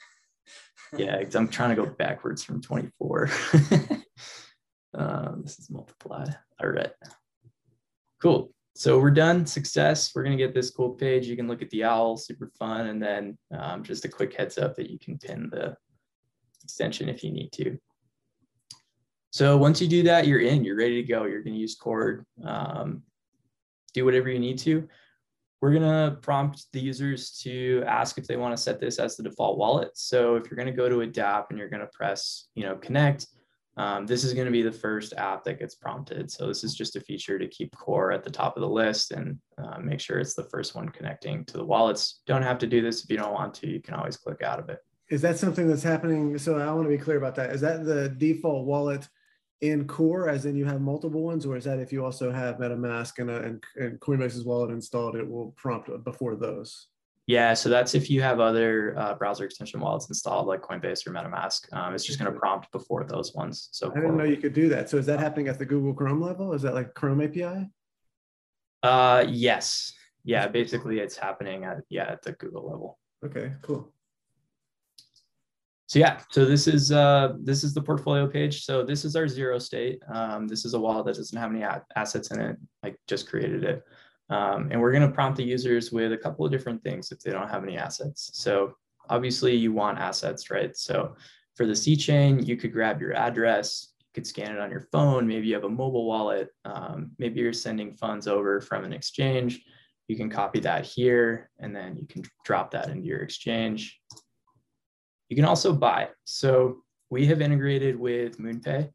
yeah, 0.97 1.19
because 1.19 1.35
I'm 1.35 1.49
trying 1.49 1.71
to 1.71 1.83
go 1.83 1.87
backwards 1.87 2.45
from 2.45 2.63
24. 2.63 3.29
um, 4.95 5.41
this 5.43 5.59
is 5.59 5.69
multiply. 5.71 6.27
All 6.63 6.69
right. 6.69 6.93
Cool. 8.23 8.53
So 8.75 8.99
we're 8.99 9.11
done. 9.11 9.45
Success. 9.45 10.13
We're 10.15 10.25
going 10.25 10.37
to 10.37 10.43
get 10.43 10.55
this 10.55 10.71
cool 10.71 10.91
page. 10.91 11.27
You 11.27 11.37
can 11.37 11.47
look 11.47 11.63
at 11.63 11.71
the 11.71 11.85
owl, 11.85 12.17
super 12.17 12.51
fun. 12.59 12.87
And 12.87 13.03
then 13.03 13.37
um, 13.57 13.83
just 13.83 14.05
a 14.05 14.09
quick 14.09 14.35
heads 14.35 14.59
up 14.59 14.77
that 14.77 14.91
you 14.91 14.99
can 14.99 15.19
pin 15.19 15.51
the 15.51 15.77
extension 16.65 17.09
if 17.09 17.23
you 17.23 17.31
need 17.33 17.53
to. 17.53 17.79
So 19.31 19.57
once 19.57 19.81
you 19.81 19.89
do 19.89 20.03
that, 20.05 20.27
you're 20.27 20.41
in, 20.41 20.65
you're 20.65 20.77
ready 20.77 21.03
to 21.03 21.09
go. 21.09 21.25
You're 21.25 21.43
going 21.43 21.55
to 21.55 21.61
use 21.61 21.75
Core, 21.75 22.27
um, 22.45 23.03
do 23.95 24.05
whatever 24.05 24.29
you 24.29 24.39
need 24.39 24.59
to. 24.61 24.89
We're 25.61 25.73
going 25.73 25.83
to 25.83 26.17
prompt 26.21 26.67
the 26.73 26.81
users 26.81 27.39
to 27.43 27.85
ask 27.87 28.19
if 28.19 28.27
they 28.27 28.37
want 28.37 28.57
to 28.57 28.63
set 28.63 28.81
this 28.81 28.99
as 28.99 29.17
the 29.17 29.23
default 29.23 29.59
wallet. 29.59 29.91
So 29.95 30.35
if 30.37 30.51
you're 30.51 30.57
going 30.57 30.67
to 30.67 30.73
go 30.73 30.89
to 30.89 31.03
a 31.03 31.07
DApp 31.07 31.47
and 31.51 31.59
you're 31.59 31.69
going 31.69 31.81
to 31.81 31.91
press, 31.93 32.49
you 32.55 32.65
know, 32.65 32.75
connect, 32.77 33.27
um, 33.77 34.07
this 34.07 34.23
is 34.23 34.35
going 34.35 34.47
to 34.47 34.53
be 34.53 34.63
the 34.63 34.71
first 34.71 35.15
app 35.17 35.45
that 35.45 35.59
gets 35.59 35.75
prompted. 35.75 36.31
So 36.31 36.47
this 36.47 36.63
is 36.63 36.75
just 36.75 36.97
a 36.97 37.01
feature 37.01 37.39
to 37.39 37.49
keep 37.49 37.75
core 37.75 38.13
at 38.13 38.23
the 38.23 38.31
top 38.31 38.57
of 38.57 38.61
the 38.61 38.69
list 38.69 39.13
and 39.13 39.39
uh, 39.57 39.79
make 39.79 40.01
sure 40.01 40.19
it's 40.19 40.35
the 40.35 40.45
first 40.45 40.75
one 40.75 40.89
connecting 40.91 41.45
to 41.47 41.57
the 41.57 41.65
wallets. 41.65 42.21
Don't 42.27 42.43
have 42.43 42.59
to 42.59 42.67
do 42.67 42.83
this 42.83 43.03
if 43.03 43.11
you 43.11 43.17
don't 43.17 43.33
want 43.33 43.55
to. 43.55 43.69
You 43.69 43.81
can 43.81 43.95
always 43.95 44.17
click 44.17 44.43
out 44.43 44.59
of 44.59 44.69
it. 44.69 44.81
Is 45.09 45.23
that 45.23 45.39
something 45.39 45.67
that's 45.67 45.83
happening? 45.83 46.37
So 46.39 46.59
I 46.59 46.71
want 46.73 46.85
to 46.85 46.97
be 46.97 47.03
clear 47.03 47.17
about 47.17 47.35
that. 47.37 47.51
Is 47.51 47.61
that 47.63 47.85
the 47.85 48.11
default 48.11 48.67
wallet 48.67 49.09
in 49.63 49.87
core, 49.87 50.29
as 50.29 50.45
in 50.45 50.57
you 50.57 50.65
have 50.65 50.81
multiple 50.81 51.23
ones, 51.23 51.47
or 51.47 51.57
is 51.57 51.65
that 51.65 51.79
if 51.79 51.93
you 51.93 52.05
also 52.05 52.31
have 52.31 52.57
MetaMask 52.57 53.19
and, 53.19 53.31
a, 53.31 53.43
and, 53.43 53.65
and 53.77 54.01
Coinbase's 54.01 54.45
wallet 54.45 54.71
installed, 54.71 55.17
it 55.17 55.29
will 55.29 55.53
prompt 55.57 55.89
before 56.05 56.37
those? 56.37 56.89
Yeah, 57.27 57.55
so 57.55 57.69
that's 57.69 57.95
if 57.95 58.11
you 58.11 58.21
have 58.21 58.41
other 58.41 58.99
uh, 58.99 59.15
browser 59.15 59.45
extension 59.45 59.81
wallets 59.81 60.09
installed, 60.09 60.49
like 60.49 60.61
Coinbase 60.61 61.07
or 61.07 61.13
MetaMask. 61.13 61.73
Um, 61.73 61.95
it's 61.95 62.05
just 62.05 62.19
going 62.19 62.33
to 62.33 62.39
prompt 62.39 62.73
before 62.73 63.05
those 63.05 63.33
ones. 63.33 63.69
So 63.71 63.93
I 63.93 63.95
didn't 63.95 64.17
know 64.17 64.25
you 64.25 64.39
could 64.39 64.55
do 64.55 64.69
that. 64.71 64.91
So 64.91 64.97
is 64.97 65.07
that 65.07 65.21
happening 65.21 65.47
at 65.49 65.59
the 65.59 65.65
Google 65.65 65.95
Chrome 65.95 66.21
level? 66.21 66.53
Is 66.53 66.63
that 66.63 66.75
like 66.75 66.95
Chrome 66.95 67.21
API? 67.21 67.69
Uh, 68.83 69.25
yes. 69.29 69.93
Yeah, 70.25 70.49
basically, 70.49 70.99
it's 70.99 71.17
happening 71.17 71.65
at 71.65 71.79
yeah 71.89 72.11
at 72.11 72.23
the 72.23 72.33
Google 72.33 72.69
level. 72.69 72.99
Okay, 73.25 73.53
cool 73.63 73.93
so 75.93 75.99
yeah, 75.99 76.21
so 76.31 76.47
this 76.47 76.67
is 76.67 76.91
uh, 76.91 77.35
this 77.39 77.63
is 77.63 77.75
the 77.75 77.83
portfolio 77.83 78.27
page. 78.27 78.65
So 78.65 78.83
this 78.83 79.05
is 79.05 79.15
our 79.15 79.29
zero 79.29 79.59
state. 79.59 80.03
Um, 80.11 80.49
this 80.49 80.65
is 80.65 80.73
a 80.73 80.81
wallet 80.81 81.05
that 81.05 81.17
doesn't 81.17 81.39
have 81.39 81.51
any 81.51 81.63
assets 81.95 82.31
in 82.31 82.41
it. 82.41 82.57
I 82.83 82.95
just 83.07 83.29
created 83.29 83.63
it. 83.63 83.83
Um, 84.33 84.69
and 84.71 84.81
we're 84.81 84.93
going 84.93 85.07
to 85.07 85.15
prompt 85.15 85.37
the 85.37 85.45
users 85.45 85.93
with 85.93 86.13
a 86.13 86.17
couple 86.17 86.47
of 86.47 86.51
different 86.51 86.83
things 86.83 87.13
if 87.13 87.21
they 87.21 87.33
don't 87.33 87.51
have 87.51 87.65
any 87.65 87.77
assets. 87.77 88.31
So 88.33 88.75
obviously 89.11 89.55
you 89.55 89.73
want 89.73 89.99
assets, 89.99 90.51
right? 90.51 90.75
So 90.75 91.17
for 91.55 91.67
the 91.67 91.77
C 91.77 91.95
chain, 91.97 92.43
you 92.43 92.57
could 92.57 92.73
grab 92.73 92.99
your 92.99 93.13
address, 93.13 93.93
you 94.01 94.07
could 94.15 94.27
scan 94.27 94.53
it 94.53 94.59
on 94.59 94.71
your 94.71 94.89
phone. 94.91 95.27
Maybe 95.27 95.49
you 95.49 95.55
have 95.55 95.65
a 95.65 95.69
mobile 95.69 96.07
wallet. 96.07 96.49
Um, 96.65 97.11
maybe 97.19 97.41
you're 97.41 97.53
sending 97.53 97.95
funds 97.95 98.27
over 98.27 98.63
from 98.63 98.85
an 98.85 98.95
exchange. 98.95 99.63
You 100.09 100.17
can 100.17 100.31
copy 100.31 100.61
that 100.61 100.87
here, 100.87 101.51
and 101.59 101.77
then 101.77 101.97
you 101.99 102.07
can 102.07 102.23
drop 102.45 102.71
that 102.71 102.89
into 102.89 103.07
your 103.07 103.21
exchange. 103.21 104.01
You 105.29 105.37
can 105.37 105.45
also 105.45 105.75
buy. 105.75 106.09
So 106.25 106.79
we 107.11 107.27
have 107.27 107.43
integrated 107.43 107.99
with 107.99 108.39
MoonPay. 108.39 108.91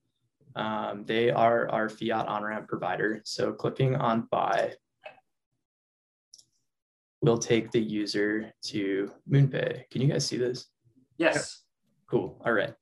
Um, 0.55 1.05
they 1.05 1.29
are 1.29 1.69
our 1.69 1.89
fiat 1.89 2.27
on-ramp 2.27 2.67
provider. 2.67 3.21
So 3.23 3.53
clicking 3.53 3.95
on 3.95 4.27
buy 4.31 4.73
will 7.21 7.37
take 7.37 7.71
the 7.71 7.81
user 7.81 8.51
to 8.65 9.11
MoonPay. 9.29 9.89
Can 9.89 10.01
you 10.01 10.07
guys 10.07 10.25
see 10.25 10.37
this? 10.37 10.67
Yes. 11.17 11.63
Cool. 12.09 12.41
All 12.45 12.53
right. 12.53 12.73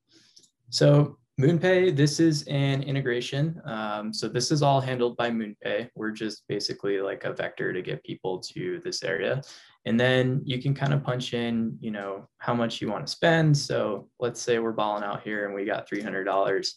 So 0.70 1.18
MoonPay, 1.40 1.94
this 1.94 2.18
is 2.18 2.44
an 2.44 2.82
integration. 2.82 3.60
Um, 3.66 4.12
so 4.12 4.26
this 4.26 4.50
is 4.50 4.62
all 4.62 4.80
handled 4.80 5.16
by 5.18 5.30
MoonPay. 5.30 5.90
We're 5.94 6.10
just 6.10 6.44
basically 6.48 7.00
like 7.00 7.24
a 7.24 7.32
vector 7.32 7.72
to 7.72 7.82
get 7.82 8.02
people 8.04 8.38
to 8.40 8.80
this 8.82 9.02
area. 9.02 9.42
And 9.84 10.00
then 10.00 10.40
you 10.44 10.60
can 10.60 10.74
kind 10.74 10.94
of 10.94 11.04
punch 11.04 11.34
in, 11.34 11.76
you 11.78 11.90
know, 11.90 12.28
how 12.38 12.54
much 12.54 12.80
you 12.80 12.88
want 12.90 13.06
to 13.06 13.12
spend. 13.12 13.56
So 13.56 14.08
let's 14.18 14.40
say 14.40 14.58
we're 14.58 14.72
balling 14.72 15.04
out 15.04 15.22
here 15.22 15.44
and 15.44 15.54
we 15.54 15.64
got 15.64 15.88
$300. 15.88 16.72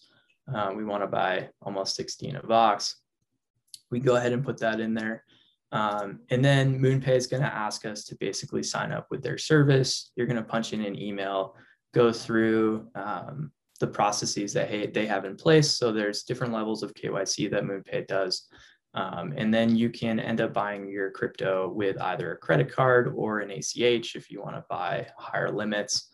Uh, 0.53 0.73
we 0.75 0.83
want 0.83 1.03
to 1.03 1.07
buy 1.07 1.49
almost 1.61 1.95
16 1.95 2.35
AVAX. 2.35 2.95
We 3.91 3.99
go 3.99 4.17
ahead 4.17 4.33
and 4.33 4.43
put 4.43 4.59
that 4.59 4.79
in 4.79 4.93
there. 4.93 5.23
Um, 5.71 6.21
and 6.29 6.43
then 6.43 6.79
MoonPay 6.79 7.15
is 7.15 7.27
going 7.27 7.43
to 7.43 7.53
ask 7.53 7.85
us 7.85 8.03
to 8.05 8.15
basically 8.15 8.63
sign 8.63 8.91
up 8.91 9.07
with 9.11 9.21
their 9.21 9.37
service. 9.37 10.11
You're 10.15 10.27
going 10.27 10.37
to 10.37 10.43
punch 10.43 10.73
in 10.73 10.83
an 10.83 10.99
email, 10.99 11.55
go 11.93 12.11
through 12.11 12.87
um, 12.95 13.51
the 13.79 13.87
processes 13.87 14.53
that 14.53 14.69
hey, 14.69 14.87
they 14.87 15.05
have 15.05 15.25
in 15.25 15.35
place. 15.35 15.71
So 15.71 15.91
there's 15.91 16.23
different 16.23 16.53
levels 16.53 16.83
of 16.83 16.93
KYC 16.93 17.51
that 17.51 17.63
MoonPay 17.63 18.07
does. 18.07 18.47
Um, 18.95 19.33
and 19.37 19.53
then 19.53 19.75
you 19.75 19.91
can 19.91 20.19
end 20.19 20.41
up 20.41 20.53
buying 20.53 20.89
your 20.89 21.11
crypto 21.11 21.69
with 21.69 21.99
either 22.01 22.31
a 22.31 22.37
credit 22.37 22.71
card 22.71 23.13
or 23.15 23.39
an 23.39 23.51
ACH 23.51 24.15
if 24.15 24.31
you 24.31 24.41
want 24.41 24.55
to 24.55 24.65
buy 24.67 25.07
higher 25.17 25.51
limits. 25.51 26.09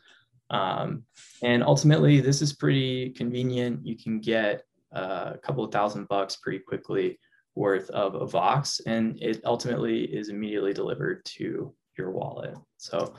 Um, 0.50 1.04
and 1.42 1.64
ultimately, 1.64 2.20
this 2.20 2.42
is 2.42 2.54
pretty 2.54 3.12
convenient. 3.12 3.86
You 3.86 3.98
can 3.98 4.20
get 4.20 4.64
uh, 4.94 5.32
a 5.34 5.38
couple 5.38 5.64
of 5.64 5.72
thousand 5.72 6.10
bucks 6.10 6.36
pretty 6.36 6.60
quickly 6.60 7.18
worth 7.56 7.90
of 7.92 8.14
AVAX, 8.14 8.82
and 8.86 9.22
it 9.22 9.42
ultimately 9.46 10.04
is 10.04 10.30
immediately 10.30 10.74
delivered 10.74 11.24
to 11.26 11.74
your 11.98 12.12
wallet. 12.12 12.56
So, 12.78 13.16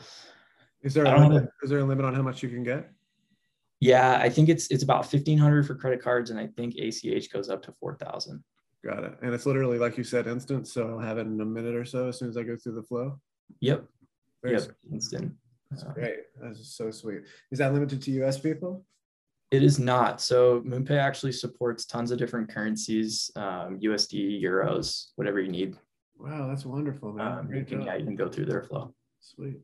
is 0.83 0.95
there 0.95 1.05
a 1.05 1.19
limit, 1.19 1.49
is 1.63 1.71
there 1.71 1.81
a 1.81 1.85
limit 1.85 2.05
on 2.05 2.15
how 2.15 2.23
much 2.23 2.43
you 2.43 2.49
can 2.49 2.63
get? 2.63 2.91
Yeah, 3.81 4.19
I 4.23 4.29
think 4.29 4.49
it's 4.49 4.71
it's 4.71 4.83
about 4.83 5.07
fifteen 5.07 5.39
hundred 5.39 5.67
for 5.67 5.75
credit 5.75 6.03
cards, 6.03 6.31
and 6.31 6.39
I 6.39 6.47
think 6.47 6.77
ACH 6.77 7.33
goes 7.33 7.51
up 7.51 7.63
to 7.65 7.73
four 7.73 7.95
thousand. 7.97 8.43
Got 8.85 9.05
it. 9.05 9.19
And 9.23 9.35
it's 9.35 9.47
literally 9.47 9.79
like 9.79 9.99
you 9.99 10.05
said, 10.05 10.27
instant. 10.27 10.69
So 10.69 10.91
I'll 10.91 10.99
have 11.01 11.19
it 11.19 11.27
in 11.27 11.41
a 11.41 11.45
minute 11.45 11.75
or 11.75 11.85
so 11.85 12.09
as 12.09 12.19
soon 12.19 12.29
as 12.29 12.37
I 12.37 12.43
go 12.43 12.57
through 12.57 12.75
the 12.77 12.83
flow. 12.83 13.19
Yep. 13.61 13.85
Very 14.43 14.55
yep. 14.55 14.63
Sweet. 14.63 14.93
Instant. 14.93 15.33
That's 15.71 15.83
great. 15.83 16.19
That's 16.41 16.77
so 16.77 16.91
sweet. 16.91 17.23
Is 17.51 17.59
that 17.59 17.73
limited 17.73 18.01
to 18.03 18.11
US 18.23 18.39
people? 18.39 18.85
It 19.51 19.63
is 19.63 19.79
not. 19.79 20.21
So 20.21 20.61
MoonPay 20.63 20.99
actually 20.99 21.33
supports 21.33 21.87
tons 21.87 22.11
of 22.11 22.19
different 22.19 22.49
currencies, 22.49 23.31
um, 23.37 23.79
USD, 23.81 24.43
euros, 24.43 25.09
whatever 25.17 25.41
you 25.41 25.51
need. 25.51 25.77
Wow, 26.19 26.49
that's 26.49 26.65
wonderful, 26.65 27.13
man. 27.13 27.39
Um, 27.39 27.55
you 27.55 27.65
can, 27.65 27.83
yeah, 27.83 27.95
you 27.95 28.05
can 28.05 28.17
go 28.17 28.29
through 28.29 28.47
their 28.47 28.63
flow. 28.63 28.93
Sweet. 29.21 29.59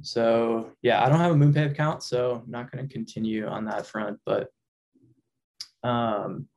So 0.00 0.70
yeah, 0.82 1.04
I 1.04 1.08
don't 1.08 1.20
have 1.20 1.32
a 1.32 1.34
MoonPay 1.34 1.70
account, 1.70 2.02
so 2.02 2.42
I'm 2.44 2.50
not 2.50 2.72
going 2.72 2.86
to 2.86 2.92
continue 2.92 3.46
on 3.46 3.64
that 3.66 3.86
front. 3.86 4.18
But 4.24 4.48
um, 5.84 6.48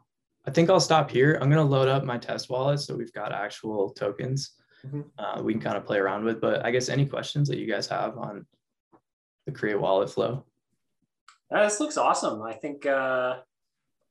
I 0.46 0.52
think 0.52 0.70
I'll 0.70 0.80
stop 0.80 1.12
here. 1.12 1.38
I'm 1.42 1.50
going 1.50 1.66
to 1.66 1.72
load 1.72 1.88
up 1.88 2.04
my 2.04 2.18
test 2.18 2.50
wallet 2.50 2.80
so 2.80 2.96
we've 2.96 3.14
got 3.14 3.32
actual 3.32 3.90
tokens 3.90 4.52
mm-hmm. 4.86 5.02
uh, 5.18 5.42
we 5.42 5.54
can 5.54 5.62
kind 5.62 5.78
of 5.78 5.86
play 5.86 5.98
around 5.98 6.24
with. 6.24 6.42
But 6.42 6.66
I 6.66 6.72
guess 6.72 6.90
any 6.90 7.06
questions 7.06 7.48
that 7.50 7.58
you 7.58 7.68
guys 7.68 7.88
have 7.88 8.18
on 8.18 8.46
the 9.46 9.52
create 9.52 9.80
wallet 9.80 10.10
flow? 10.10 10.46
Uh, 11.54 11.64
this 11.64 11.80
looks 11.80 11.98
awesome. 11.98 12.42
I 12.42 12.54
think 12.54 12.86
uh, 12.86 13.38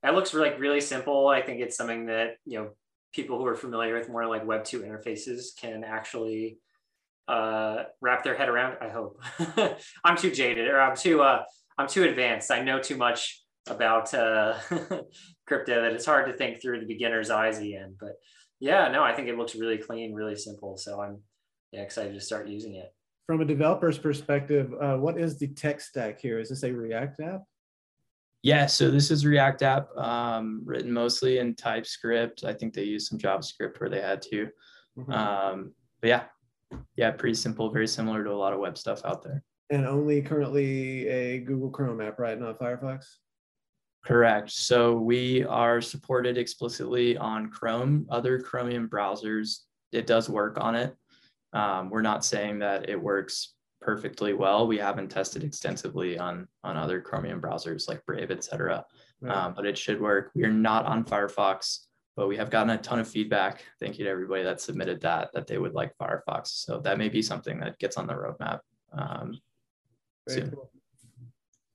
that 0.02 0.14
looks 0.14 0.32
like 0.34 0.58
really 0.58 0.80
simple. 0.80 1.28
I 1.28 1.42
think 1.42 1.60
it's 1.60 1.76
something 1.76 2.06
that 2.06 2.36
you 2.44 2.58
know 2.58 2.70
people 3.12 3.38
who 3.38 3.46
are 3.46 3.56
familiar 3.56 3.94
with 3.98 4.08
more 4.08 4.26
like 4.26 4.46
Web 4.46 4.64
two 4.64 4.80
interfaces 4.80 5.56
can 5.58 5.84
actually 5.84 6.58
uh, 7.28 7.84
wrap 8.00 8.24
their 8.24 8.36
head 8.36 8.48
around. 8.48 8.76
I 8.80 8.88
hope 8.88 9.20
I'm 10.04 10.16
too 10.16 10.30
jaded 10.30 10.68
or 10.68 10.80
I'm 10.80 10.96
too 10.96 11.22
uh, 11.22 11.42
I'm 11.78 11.88
too 11.88 12.04
advanced. 12.04 12.50
I 12.50 12.62
know 12.62 12.80
too 12.80 12.96
much 12.96 13.42
about 13.66 14.12
uh, 14.12 14.58
crypto 15.46 15.82
that 15.82 15.92
it's 15.92 16.06
hard 16.06 16.26
to 16.26 16.36
think 16.36 16.60
through 16.60 16.80
the 16.80 16.86
beginner's 16.86 17.30
eyes 17.30 17.58
again. 17.58 17.96
But 17.98 18.12
yeah, 18.60 18.88
no, 18.88 19.02
I 19.02 19.14
think 19.14 19.28
it 19.28 19.38
looks 19.38 19.54
really 19.54 19.78
clean, 19.78 20.14
really 20.14 20.36
simple. 20.36 20.76
So 20.76 21.00
I'm 21.00 21.20
yeah, 21.72 21.80
excited 21.80 22.14
to 22.14 22.20
start 22.20 22.48
using 22.48 22.74
it. 22.76 22.94
From 23.26 23.40
a 23.40 23.44
developer's 23.44 23.98
perspective, 23.98 24.74
uh, 24.80 24.96
what 24.96 25.18
is 25.18 25.38
the 25.38 25.48
tech 25.48 25.80
stack 25.80 26.20
here? 26.20 26.38
Is 26.38 26.50
this 26.50 26.62
a 26.62 26.72
React 26.72 27.20
app? 27.20 27.42
Yeah, 28.42 28.66
so 28.66 28.90
this 28.90 29.10
is 29.10 29.24
React 29.24 29.62
app 29.62 29.96
um, 29.96 30.60
written 30.66 30.92
mostly 30.92 31.38
in 31.38 31.54
TypeScript. 31.54 32.44
I 32.44 32.52
think 32.52 32.74
they 32.74 32.82
used 32.82 33.06
some 33.06 33.18
JavaScript 33.18 33.80
where 33.80 33.88
they 33.88 34.02
had 34.02 34.20
to. 34.22 34.48
Mm-hmm. 34.98 35.10
Um, 35.10 35.72
but 36.02 36.08
yeah, 36.08 36.24
yeah, 36.96 37.12
pretty 37.12 37.34
simple, 37.34 37.70
very 37.70 37.88
similar 37.88 38.22
to 38.22 38.30
a 38.30 38.32
lot 38.32 38.52
of 38.52 38.60
web 38.60 38.76
stuff 38.76 39.02
out 39.06 39.22
there. 39.22 39.42
And 39.70 39.86
only 39.86 40.20
currently 40.20 41.08
a 41.08 41.38
Google 41.38 41.70
Chrome 41.70 42.02
app, 42.02 42.18
right? 42.18 42.38
Not 42.38 42.58
Firefox? 42.58 43.06
Correct. 44.04 44.50
So 44.50 44.92
we 44.92 45.44
are 45.44 45.80
supported 45.80 46.36
explicitly 46.36 47.16
on 47.16 47.48
Chrome. 47.48 48.06
Other 48.10 48.38
Chromium 48.38 48.90
browsers, 48.90 49.60
it 49.92 50.06
does 50.06 50.28
work 50.28 50.58
on 50.60 50.74
it. 50.74 50.94
Um, 51.54 51.88
we're 51.88 52.02
not 52.02 52.24
saying 52.24 52.58
that 52.58 52.88
it 52.88 53.00
works 53.00 53.54
perfectly 53.80 54.32
well. 54.32 54.66
We 54.66 54.78
haven't 54.78 55.08
tested 55.08 55.44
extensively 55.44 56.18
on 56.18 56.48
on 56.64 56.76
other 56.76 57.00
Chromium 57.00 57.40
browsers 57.40 57.88
like 57.88 58.04
Brave, 58.04 58.30
etc. 58.30 58.84
Right. 59.20 59.34
Um, 59.34 59.54
but 59.54 59.64
it 59.64 59.78
should 59.78 60.00
work. 60.00 60.32
We 60.34 60.44
are 60.44 60.52
not 60.52 60.84
on 60.84 61.04
Firefox, 61.04 61.86
but 62.16 62.28
we 62.28 62.36
have 62.36 62.50
gotten 62.50 62.70
a 62.70 62.78
ton 62.78 62.98
of 62.98 63.08
feedback. 63.08 63.64
Thank 63.80 63.98
you 63.98 64.04
to 64.04 64.10
everybody 64.10 64.42
that 64.42 64.60
submitted 64.60 65.00
that 65.02 65.30
that 65.32 65.46
they 65.46 65.58
would 65.58 65.74
like 65.74 65.96
Firefox. 65.96 66.48
So 66.48 66.80
that 66.80 66.98
may 66.98 67.08
be 67.08 67.22
something 67.22 67.60
that 67.60 67.78
gets 67.78 67.96
on 67.96 68.06
the 68.06 68.14
roadmap 68.14 68.60
um, 68.92 69.38
soon. 70.28 70.50
Cool. 70.50 70.70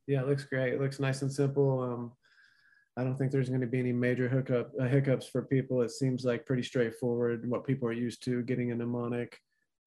Yeah, 0.07 0.21
it 0.21 0.27
looks 0.27 0.43
great. 0.43 0.73
It 0.73 0.81
looks 0.81 0.99
nice 0.99 1.21
and 1.21 1.31
simple. 1.31 1.81
Um, 1.81 2.11
I 2.97 3.03
don't 3.03 3.15
think 3.15 3.31
there's 3.31 3.47
going 3.47 3.61
to 3.61 3.67
be 3.67 3.79
any 3.79 3.93
major 3.93 4.27
hookup 4.27 4.71
uh, 4.77 4.87
hiccups 4.87 5.27
for 5.27 5.43
people. 5.43 5.83
It 5.83 5.91
seems 5.91 6.25
like 6.25 6.45
pretty 6.45 6.63
straightforward. 6.63 7.47
What 7.47 7.65
people 7.65 7.87
are 7.87 7.93
used 7.93 8.23
to 8.23 8.41
getting 8.41 8.71
a 8.71 8.75
mnemonic, 8.75 9.39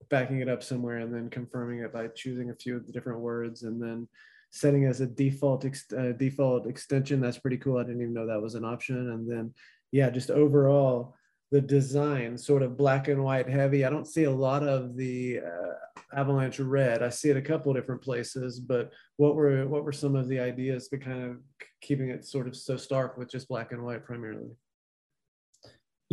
backing 0.09 0.39
it 0.39 0.49
up 0.49 0.63
somewhere, 0.63 0.99
and 0.99 1.13
then 1.13 1.29
confirming 1.29 1.79
it 1.79 1.93
by 1.93 2.07
choosing 2.07 2.49
a 2.49 2.55
few 2.55 2.77
of 2.77 2.85
the 2.85 2.91
different 2.91 3.19
words, 3.19 3.63
and 3.63 3.81
then 3.81 4.07
setting 4.53 4.85
as 4.85 5.01
a 5.01 5.07
default 5.07 5.65
ex- 5.65 5.91
uh, 5.97 6.13
default 6.17 6.67
extension. 6.67 7.19
That's 7.19 7.39
pretty 7.39 7.57
cool. 7.57 7.77
I 7.77 7.83
didn't 7.83 8.01
even 8.01 8.13
know 8.13 8.27
that 8.27 8.41
was 8.41 8.55
an 8.55 8.63
option. 8.63 9.11
And 9.11 9.29
then, 9.29 9.53
yeah, 9.91 10.09
just 10.11 10.29
overall 10.29 11.15
the 11.51 11.61
design 11.61 12.37
sort 12.37 12.61
of 12.61 12.77
black 12.77 13.07
and 13.07 13.23
white 13.23 13.49
heavy. 13.49 13.83
I 13.83 13.89
don't 13.89 14.07
see 14.07 14.23
a 14.23 14.31
lot 14.31 14.63
of 14.63 14.95
the 14.95 15.39
uh, 15.39 16.19
Avalanche 16.19 16.59
red. 16.59 17.01
I 17.01 17.09
see 17.09 17.29
it 17.29 17.37
a 17.37 17.41
couple 17.41 17.73
different 17.73 18.01
places, 18.01 18.59
but 18.59 18.91
what 19.17 19.35
were 19.35 19.67
what 19.67 19.83
were 19.83 19.91
some 19.91 20.15
of 20.15 20.27
the 20.27 20.39
ideas 20.39 20.87
to 20.89 20.97
kind 20.97 21.23
of 21.23 21.37
keeping 21.81 22.09
it 22.09 22.25
sort 22.25 22.47
of 22.47 22.55
so 22.55 22.77
stark 22.77 23.17
with 23.17 23.31
just 23.31 23.47
black 23.47 23.71
and 23.71 23.83
white 23.83 24.05
primarily? 24.05 24.51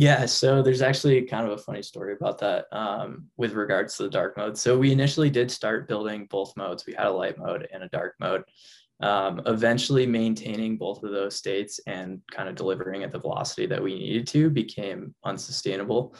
Yeah, 0.01 0.25
so 0.25 0.63
there's 0.63 0.81
actually 0.81 1.21
kind 1.21 1.45
of 1.45 1.51
a 1.51 1.61
funny 1.61 1.83
story 1.83 2.13
about 2.13 2.39
that 2.39 2.65
um, 2.71 3.27
with 3.37 3.53
regards 3.53 3.95
to 3.97 4.03
the 4.03 4.09
dark 4.09 4.35
mode. 4.35 4.57
So 4.57 4.75
we 4.75 4.91
initially 4.91 5.29
did 5.29 5.51
start 5.51 5.87
building 5.87 6.25
both 6.27 6.57
modes. 6.57 6.87
We 6.87 6.93
had 6.93 7.05
a 7.05 7.11
light 7.11 7.37
mode 7.37 7.67
and 7.71 7.83
a 7.83 7.89
dark 7.89 8.15
mode 8.19 8.43
um, 9.01 9.43
eventually 9.45 10.07
maintaining 10.07 10.75
both 10.75 11.03
of 11.03 11.11
those 11.11 11.35
states 11.35 11.79
and 11.85 12.19
kind 12.31 12.49
of 12.49 12.55
delivering 12.55 13.03
at 13.03 13.11
the 13.11 13.19
velocity 13.19 13.67
that 13.67 13.83
we 13.83 13.93
needed 13.93 14.25
to 14.29 14.49
became 14.49 15.13
unsustainable. 15.23 16.15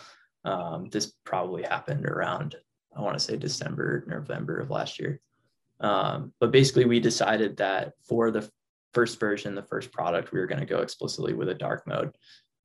Um, 0.45 0.89
this 0.91 1.13
probably 1.23 1.63
happened 1.63 2.05
around, 2.05 2.57
I 2.95 3.01
want 3.01 3.17
to 3.17 3.23
say 3.23 3.35
December, 3.35 4.05
November 4.07 4.59
of 4.59 4.69
last 4.69 4.99
year. 4.99 5.19
Um, 5.79 6.33
but 6.39 6.51
basically, 6.51 6.85
we 6.85 6.99
decided 6.99 7.57
that 7.57 7.93
for 8.07 8.29
the 8.29 8.47
first 8.93 9.19
version, 9.19 9.55
the 9.55 9.63
first 9.63 9.91
product, 9.91 10.31
we 10.31 10.39
were 10.39 10.45
going 10.45 10.59
to 10.59 10.67
go 10.67 10.81
explicitly 10.81 11.33
with 11.33 11.49
a 11.49 11.55
dark 11.55 11.87
mode. 11.87 12.15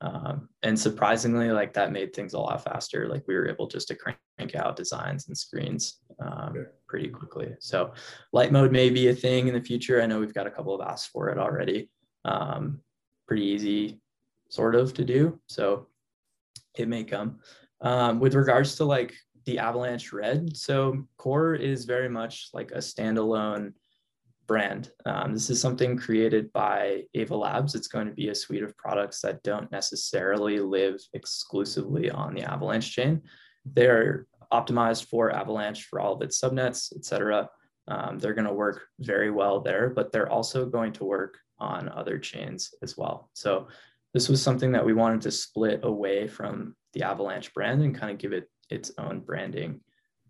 Um, 0.00 0.48
and 0.62 0.78
surprisingly, 0.78 1.50
like 1.50 1.72
that 1.74 1.92
made 1.92 2.14
things 2.14 2.34
a 2.34 2.38
lot 2.38 2.62
faster. 2.62 3.08
Like 3.08 3.24
we 3.26 3.34
were 3.34 3.48
able 3.48 3.66
just 3.66 3.88
to 3.88 3.94
crank 3.94 4.18
out 4.54 4.76
designs 4.76 5.28
and 5.28 5.36
screens 5.36 6.00
um, 6.20 6.66
pretty 6.86 7.08
quickly. 7.08 7.54
So 7.60 7.92
light 8.32 8.52
mode 8.52 8.72
may 8.72 8.90
be 8.90 9.08
a 9.08 9.14
thing 9.14 9.48
in 9.48 9.54
the 9.54 9.60
future. 9.60 10.02
I 10.02 10.06
know 10.06 10.20
we've 10.20 10.34
got 10.34 10.46
a 10.46 10.50
couple 10.50 10.74
of 10.74 10.86
asks 10.86 11.08
for 11.08 11.30
it 11.30 11.38
already. 11.38 11.90
Um, 12.24 12.80
pretty 13.26 13.44
easy 13.44 14.00
sort 14.48 14.74
of 14.74 14.94
to 14.94 15.04
do. 15.04 15.40
So 15.46 15.88
it 16.76 16.88
may 16.88 17.04
come. 17.04 17.40
Um, 17.80 18.20
with 18.20 18.34
regards 18.34 18.76
to 18.76 18.84
like 18.84 19.14
the 19.44 19.58
Avalanche 19.58 20.12
Red, 20.12 20.56
so 20.56 21.06
Core 21.16 21.54
is 21.54 21.84
very 21.84 22.08
much 22.08 22.48
like 22.52 22.70
a 22.72 22.78
standalone 22.78 23.72
brand. 24.46 24.90
Um, 25.04 25.32
this 25.32 25.50
is 25.50 25.60
something 25.60 25.96
created 25.96 26.52
by 26.52 27.02
Ava 27.14 27.36
Labs. 27.36 27.74
It's 27.74 27.88
going 27.88 28.06
to 28.06 28.12
be 28.12 28.28
a 28.28 28.34
suite 28.34 28.62
of 28.62 28.76
products 28.76 29.20
that 29.20 29.42
don't 29.42 29.70
necessarily 29.72 30.58
live 30.60 31.00
exclusively 31.12 32.10
on 32.10 32.34
the 32.34 32.42
Avalanche 32.42 32.92
chain. 32.92 33.22
They're 33.64 34.26
optimized 34.52 35.06
for 35.06 35.30
Avalanche 35.30 35.84
for 35.84 36.00
all 36.00 36.14
of 36.14 36.22
its 36.22 36.40
subnets, 36.40 36.94
et 36.96 37.04
cetera. 37.04 37.48
Um, 37.88 38.18
they're 38.18 38.34
going 38.34 38.46
to 38.46 38.52
work 38.52 38.82
very 39.00 39.30
well 39.30 39.60
there, 39.60 39.90
but 39.90 40.12
they're 40.12 40.30
also 40.30 40.66
going 40.66 40.92
to 40.94 41.04
work 41.04 41.38
on 41.58 41.88
other 41.88 42.18
chains 42.18 42.74
as 42.82 42.96
well. 42.96 43.30
So 43.32 43.68
this 44.12 44.28
was 44.28 44.42
something 44.42 44.72
that 44.72 44.84
we 44.84 44.92
wanted 44.92 45.20
to 45.22 45.30
split 45.30 45.80
away 45.82 46.26
from 46.26 46.76
the 46.92 47.02
Avalanche 47.02 47.52
brand 47.54 47.82
and 47.82 47.94
kind 47.94 48.12
of 48.12 48.18
give 48.18 48.32
it 48.32 48.50
its 48.70 48.92
own 48.98 49.20
branding. 49.20 49.80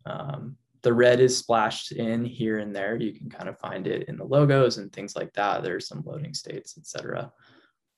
Um, 0.04 0.56
the 0.86 0.94
red 0.94 1.18
is 1.18 1.36
splashed 1.36 1.90
in 1.90 2.24
here 2.24 2.60
and 2.60 2.72
there. 2.72 2.94
You 2.94 3.12
can 3.12 3.28
kind 3.28 3.48
of 3.48 3.58
find 3.58 3.88
it 3.88 4.08
in 4.08 4.16
the 4.16 4.24
logos 4.24 4.78
and 4.78 4.92
things 4.92 5.16
like 5.16 5.32
that. 5.32 5.64
There's 5.64 5.88
some 5.88 6.04
loading 6.06 6.32
states, 6.32 6.78
etc. 6.78 7.32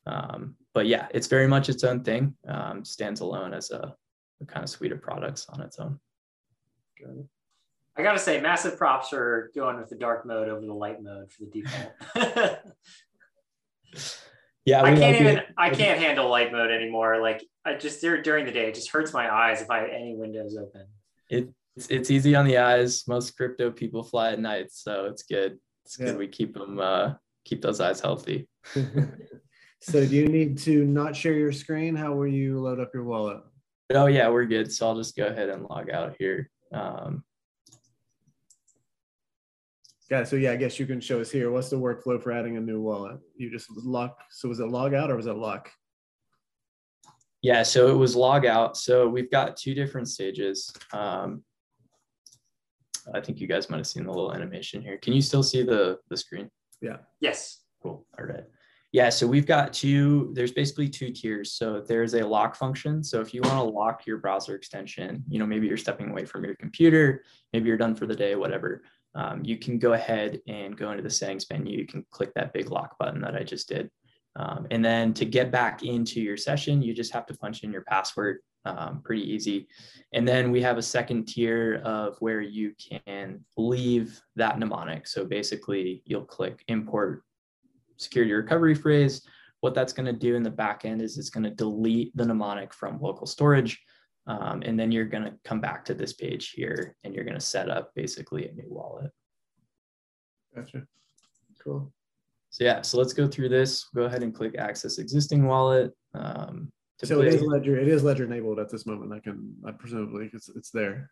Um, 0.07 0.55
but 0.73 0.87
yeah, 0.87 1.07
it's 1.11 1.27
very 1.27 1.47
much 1.47 1.69
its 1.69 1.85
own 1.85 2.03
thing. 2.03 2.35
Um, 2.49 2.87
stands 2.87 3.21
alone 3.21 3.53
as 3.53 3.71
a, 3.73 3.95
a, 4.41 4.47
kind 4.47 4.65
of 4.65 4.71
suite 4.71 4.93
of 4.93 5.03
products 5.03 5.51
on 5.51 5.61
its 5.61 5.79
own. 5.79 6.01
Good. 6.97 7.29
I 7.95 8.03
gotta 8.03 8.19
say, 8.19 8.41
massive 8.41 8.79
props 8.79 9.11
for 9.11 9.51
going 9.55 9.77
with 9.77 9.91
the 9.91 9.97
dark 9.97 10.25
mode 10.25 10.49
over 10.49 10.65
the 10.65 10.73
light 10.73 11.03
mode 11.03 11.31
for 11.31 11.45
the 11.45 11.61
default. 11.61 11.93
yeah, 14.65 14.83
I 14.83 14.95
can't 14.95 15.21
even. 15.21 15.37
It. 15.37 15.47
I 15.59 15.69
can't 15.69 16.01
handle 16.01 16.31
light 16.31 16.53
mode 16.53 16.71
anymore. 16.71 17.21
Like 17.21 17.45
I 17.67 17.75
just 17.75 18.01
during 18.01 18.47
the 18.47 18.53
day, 18.53 18.67
it 18.67 18.75
just 18.75 18.91
hurts 18.91 19.13
my 19.13 19.31
eyes 19.31 19.61
if 19.61 19.71
I 19.71 19.81
have 19.81 19.91
any 19.91 20.17
windows 20.17 20.57
open. 20.57 20.87
It 21.29 21.51
it's, 21.79 21.87
it's 21.91 22.11
easy 22.11 22.35
on 22.35 22.45
the 22.45 22.59
eyes. 22.59 23.07
Most 23.07 23.37
crypto 23.37 23.71
people 23.71 24.03
fly 24.03 24.33
at 24.33 24.41
night, 24.41 24.73
so 24.73 25.05
it's 25.05 25.23
good. 25.23 25.59
It's 25.85 25.97
yeah. 25.97 26.07
good 26.07 26.19
we 26.19 26.27
keep 26.27 26.55
them 26.55 26.81
uh, 26.81 27.15
keep 27.45 27.63
those 27.63 27.81
eyes 27.81 28.01
healthy. 28.01 28.49
so 29.81 30.05
do 30.05 30.17
you 30.17 30.29
need 30.29 30.59
to 30.59 30.85
not 30.85 31.15
share 31.15 31.35
your 31.35 31.53
screen? 31.53 31.95
How 31.95 32.15
will 32.15 32.27
you 32.27 32.59
load 32.59 32.81
up 32.81 32.91
your 32.93 33.05
wallet? 33.05 33.39
Oh 33.95 34.07
yeah, 34.07 34.29
we're 34.29 34.45
good. 34.47 34.73
So 34.73 34.89
I'll 34.89 34.97
just 34.97 35.17
go 35.17 35.27
ahead 35.27 35.51
and 35.51 35.63
log 35.71 35.89
out 35.89 36.17
here. 36.19 36.51
Um, 36.73 37.23
yeah, 40.11 40.25
so 40.25 40.35
yeah, 40.35 40.51
I 40.51 40.57
guess 40.57 40.81
you 40.81 40.87
can 40.87 41.01
show 41.01 41.21
us 41.21 41.31
here. 41.31 41.53
What's 41.53 41.71
the 41.71 41.77
workflow 41.77 42.21
for 42.21 42.33
adding 42.33 42.57
a 42.57 42.61
new 42.61 42.81
wallet? 42.81 43.21
You 43.37 43.53
just 43.53 43.71
lock. 43.71 44.19
So 44.33 44.49
was 44.49 44.59
it 44.59 44.67
log 44.67 44.95
out 44.95 45.13
or 45.13 45.17
was 45.17 45.27
it 45.27 45.37
lock? 45.37 45.71
Yeah, 47.41 47.63
so 47.63 47.89
it 47.89 47.97
was 47.97 48.17
log 48.17 48.47
out. 48.47 48.77
So 48.77 49.09
we've 49.09 49.31
got 49.31 49.57
two 49.57 49.75
different 49.75 50.09
stages. 50.09 50.73
Um, 50.93 51.45
I 53.15 53.21
think 53.21 53.41
you 53.41 53.47
guys 53.47 53.71
might 53.71 53.79
have 53.79 53.87
seen 53.87 54.05
the 54.05 54.13
little 54.13 54.35
animation 54.35 54.83
here. 54.83 54.99
Can 54.99 55.13
you 55.13 55.23
still 55.23 55.43
see 55.43 55.63
the, 55.63 55.99
the 56.09 56.17
screen? 56.17 56.51
Yeah. 56.81 56.99
Yes. 57.21 57.63
Cool. 57.83 58.07
All 58.19 58.27
right. 58.27 58.45
Yeah, 58.91 59.11
so 59.11 59.27
we've 59.27 59.47
got 59.47 59.75
two, 59.75 60.31
there's 60.33 60.53
basically 60.53 60.89
two 60.89 61.11
tiers. 61.11 61.53
So 61.53 61.83
there's 61.87 62.15
a 62.15 62.27
lock 62.27 62.57
function. 62.57 63.05
So 63.05 63.21
if 63.21 63.35
you 63.35 63.43
want 63.43 63.57
to 63.57 63.63
lock 63.63 64.07
your 64.07 64.17
browser 64.17 64.55
extension, 64.55 65.23
you 65.29 65.39
know, 65.39 65.47
maybe 65.47 65.67
you're 65.67 65.77
stepping 65.77 66.11
away 66.11 66.25
from 66.25 66.43
your 66.45 66.55
computer, 66.55 67.23
maybe 67.53 67.69
you're 67.69 67.77
done 67.77 67.95
for 67.95 68.07
the 68.07 68.17
day, 68.17 68.35
whatever. 68.35 68.83
Um, 69.15 69.45
you 69.45 69.59
can 69.59 69.79
go 69.79 69.93
ahead 69.93 70.41
and 70.49 70.77
go 70.77 70.91
into 70.91 71.03
the 71.03 71.11
settings 71.11 71.45
menu. 71.51 71.77
You 71.77 71.87
can 71.87 72.05
click 72.11 72.33
that 72.35 72.55
big 72.55 72.71
lock 72.71 72.99
button 72.99 73.21
that 73.21 73.35
I 73.35 73.43
just 73.43 73.69
did. 73.69 73.91
Um, 74.37 74.67
and 74.71 74.83
then 74.83 75.13
to 75.15 75.25
get 75.25 75.51
back 75.51 75.83
into 75.83 76.21
your 76.21 76.37
session, 76.37 76.81
you 76.81 76.95
just 76.95 77.13
have 77.13 77.27
to 77.27 77.35
punch 77.35 77.65
in 77.65 77.73
your 77.73 77.83
password. 77.83 78.39
Um, 78.69 79.01
pretty 79.03 79.23
easy. 79.23 79.69
And 80.13 80.27
then 80.27 80.51
we 80.51 80.61
have 80.63 80.79
a 80.79 80.83
second 80.83 81.27
tier 81.27 81.81
of 81.85 82.17
where 82.21 82.41
you 82.41 82.75
can 82.79 83.45
leave 83.57 84.21
that 84.37 84.59
mnemonic. 84.59 85.07
So 85.07 85.25
basically 85.25 86.03
you'll 86.05 86.25
click 86.25 86.65
import 86.69 87.23
security 87.97 88.33
recovery 88.33 88.75
phrase. 88.75 89.23
What 89.61 89.75
that's 89.75 89.93
going 89.93 90.07
to 90.07 90.13
do 90.13 90.37
in 90.37 90.43
the 90.43 90.51
back 90.51 90.85
end 90.85 91.03
is 91.03 91.19
it's 91.19 91.31
going 91.31 91.45
to 91.45 91.51
delete 91.51 92.17
the 92.17 92.25
mnemonic 92.25 92.73
from 92.73 93.01
local 93.01 93.27
storage. 93.27 93.81
Um, 94.27 94.63
and 94.63 94.79
then 94.79 94.93
you're 94.93 95.07
going 95.07 95.25
to 95.25 95.35
come 95.45 95.61
back 95.61 95.85
to 95.87 95.95
this 95.95 96.13
page 96.13 96.51
here 96.51 96.95
and 97.03 97.15
you're 97.15 97.25
going 97.25 97.35
to 97.39 97.41
set 97.41 97.71
up 97.71 97.93
basically 97.95 98.47
a 98.47 98.53
new 98.53 98.69
wallet. 98.69 99.11
Gotcha. 100.55 100.83
Cool. 101.65 101.93
So 102.51 102.65
yeah, 102.65 102.83
so 102.83 102.99
let's 102.99 103.13
go 103.13 103.27
through 103.27 103.49
this. 103.49 103.89
Go 103.95 104.03
ahead 104.03 104.23
and 104.23 104.35
click 104.35 104.55
access 104.57 104.99
existing 104.99 105.47
wallet. 105.47 105.93
Um, 106.15 106.73
so 107.03 107.21
it 107.21 107.35
is 107.35 107.43
ledger 107.43 107.79
it 107.79 107.89
is 107.89 108.03
ledger 108.03 108.25
enabled 108.25 108.59
at 108.59 108.69
this 108.69 108.87
moment 108.87 109.13
i 109.13 109.21
can 109.21 109.55
i 109.67 109.71
presumably 109.71 110.31
it's 110.33 110.49
it's 110.49 110.71
there. 110.71 111.11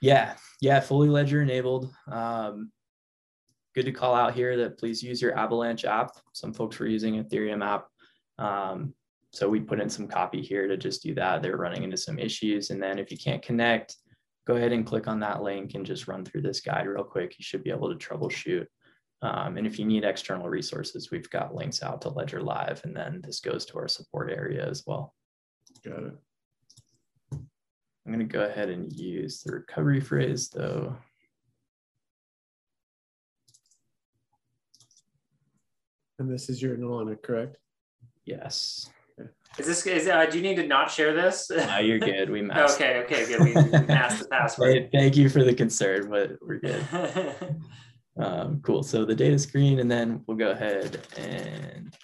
Yeah 0.00 0.34
yeah 0.60 0.80
fully 0.80 1.08
ledger 1.08 1.42
enabled. 1.42 1.92
Um, 2.10 2.72
good 3.74 3.84
to 3.84 3.92
call 3.92 4.14
out 4.14 4.34
here 4.34 4.56
that 4.56 4.78
please 4.78 5.02
use 5.02 5.22
your 5.22 5.38
avalanche 5.38 5.84
app. 5.84 6.10
Some 6.32 6.52
folks 6.52 6.78
were 6.78 6.86
using 6.86 7.22
ethereum 7.22 7.64
app. 7.64 7.86
Um, 8.38 8.94
so 9.32 9.48
we 9.48 9.60
put 9.60 9.80
in 9.80 9.88
some 9.88 10.08
copy 10.08 10.42
here 10.42 10.66
to 10.66 10.76
just 10.76 11.02
do 11.02 11.14
that. 11.14 11.42
They're 11.42 11.56
running 11.56 11.84
into 11.84 11.96
some 11.96 12.18
issues. 12.18 12.70
And 12.70 12.82
then 12.82 12.98
if 12.98 13.12
you 13.12 13.18
can't 13.18 13.42
connect 13.42 13.94
go 14.50 14.56
ahead 14.56 14.72
and 14.72 14.86
click 14.86 15.06
on 15.06 15.20
that 15.20 15.42
link 15.42 15.74
and 15.74 15.86
just 15.86 16.08
run 16.08 16.24
through 16.24 16.42
this 16.42 16.60
guide 16.60 16.86
real 16.88 17.04
quick. 17.04 17.38
You 17.38 17.44
should 17.44 17.62
be 17.62 17.70
able 17.70 17.88
to 17.88 18.08
troubleshoot. 18.08 18.66
Um, 19.22 19.56
and 19.58 19.66
if 19.66 19.78
you 19.78 19.84
need 19.84 20.04
external 20.04 20.48
resources, 20.48 21.10
we've 21.10 21.30
got 21.30 21.54
links 21.54 21.82
out 21.82 22.02
to 22.02 22.08
Ledger 22.08 22.42
Live, 22.42 22.80
and 22.84 22.96
then 22.96 23.20
this 23.22 23.40
goes 23.40 23.66
to 23.66 23.78
our 23.78 23.86
support 23.86 24.32
area 24.32 24.66
as 24.66 24.82
well. 24.86 25.14
Got 25.84 26.02
it. 26.02 26.14
I'm 27.32 28.12
going 28.12 28.18
to 28.18 28.24
go 28.24 28.44
ahead 28.44 28.68
and 28.70 28.92
use 28.92 29.42
the 29.42 29.52
recovery 29.52 30.00
phrase 30.00 30.48
though. 30.48 30.96
And 36.18 36.30
this 36.30 36.50
is 36.50 36.60
your 36.60 36.76
mnemonic, 36.76 37.22
correct? 37.22 37.56
Yes. 38.26 38.90
Is 39.58 39.66
this, 39.66 39.86
is, 39.86 40.06
uh, 40.06 40.26
do 40.26 40.36
you 40.36 40.42
need 40.42 40.56
to 40.56 40.66
not 40.66 40.90
share 40.90 41.14
this? 41.14 41.50
No, 41.50 41.78
you're 41.78 41.98
good. 41.98 42.30
We 42.30 42.42
masked. 42.42 42.80
okay, 42.80 42.98
okay, 43.00 43.26
good. 43.26 43.40
We, 43.40 43.54
we 43.54 43.86
masked 43.86 44.22
the 44.22 44.28
password. 44.28 44.90
Thank 44.92 45.16
you 45.16 45.28
for 45.28 45.42
the 45.42 45.54
concern, 45.54 46.08
but 46.10 46.32
we're 46.40 46.58
good. 46.58 46.84
um, 48.18 48.60
cool. 48.62 48.82
So 48.82 49.04
the 49.04 49.14
data 49.14 49.38
screen, 49.38 49.80
and 49.80 49.90
then 49.90 50.22
we'll 50.26 50.36
go 50.36 50.50
ahead 50.50 51.06
and. 51.16 51.94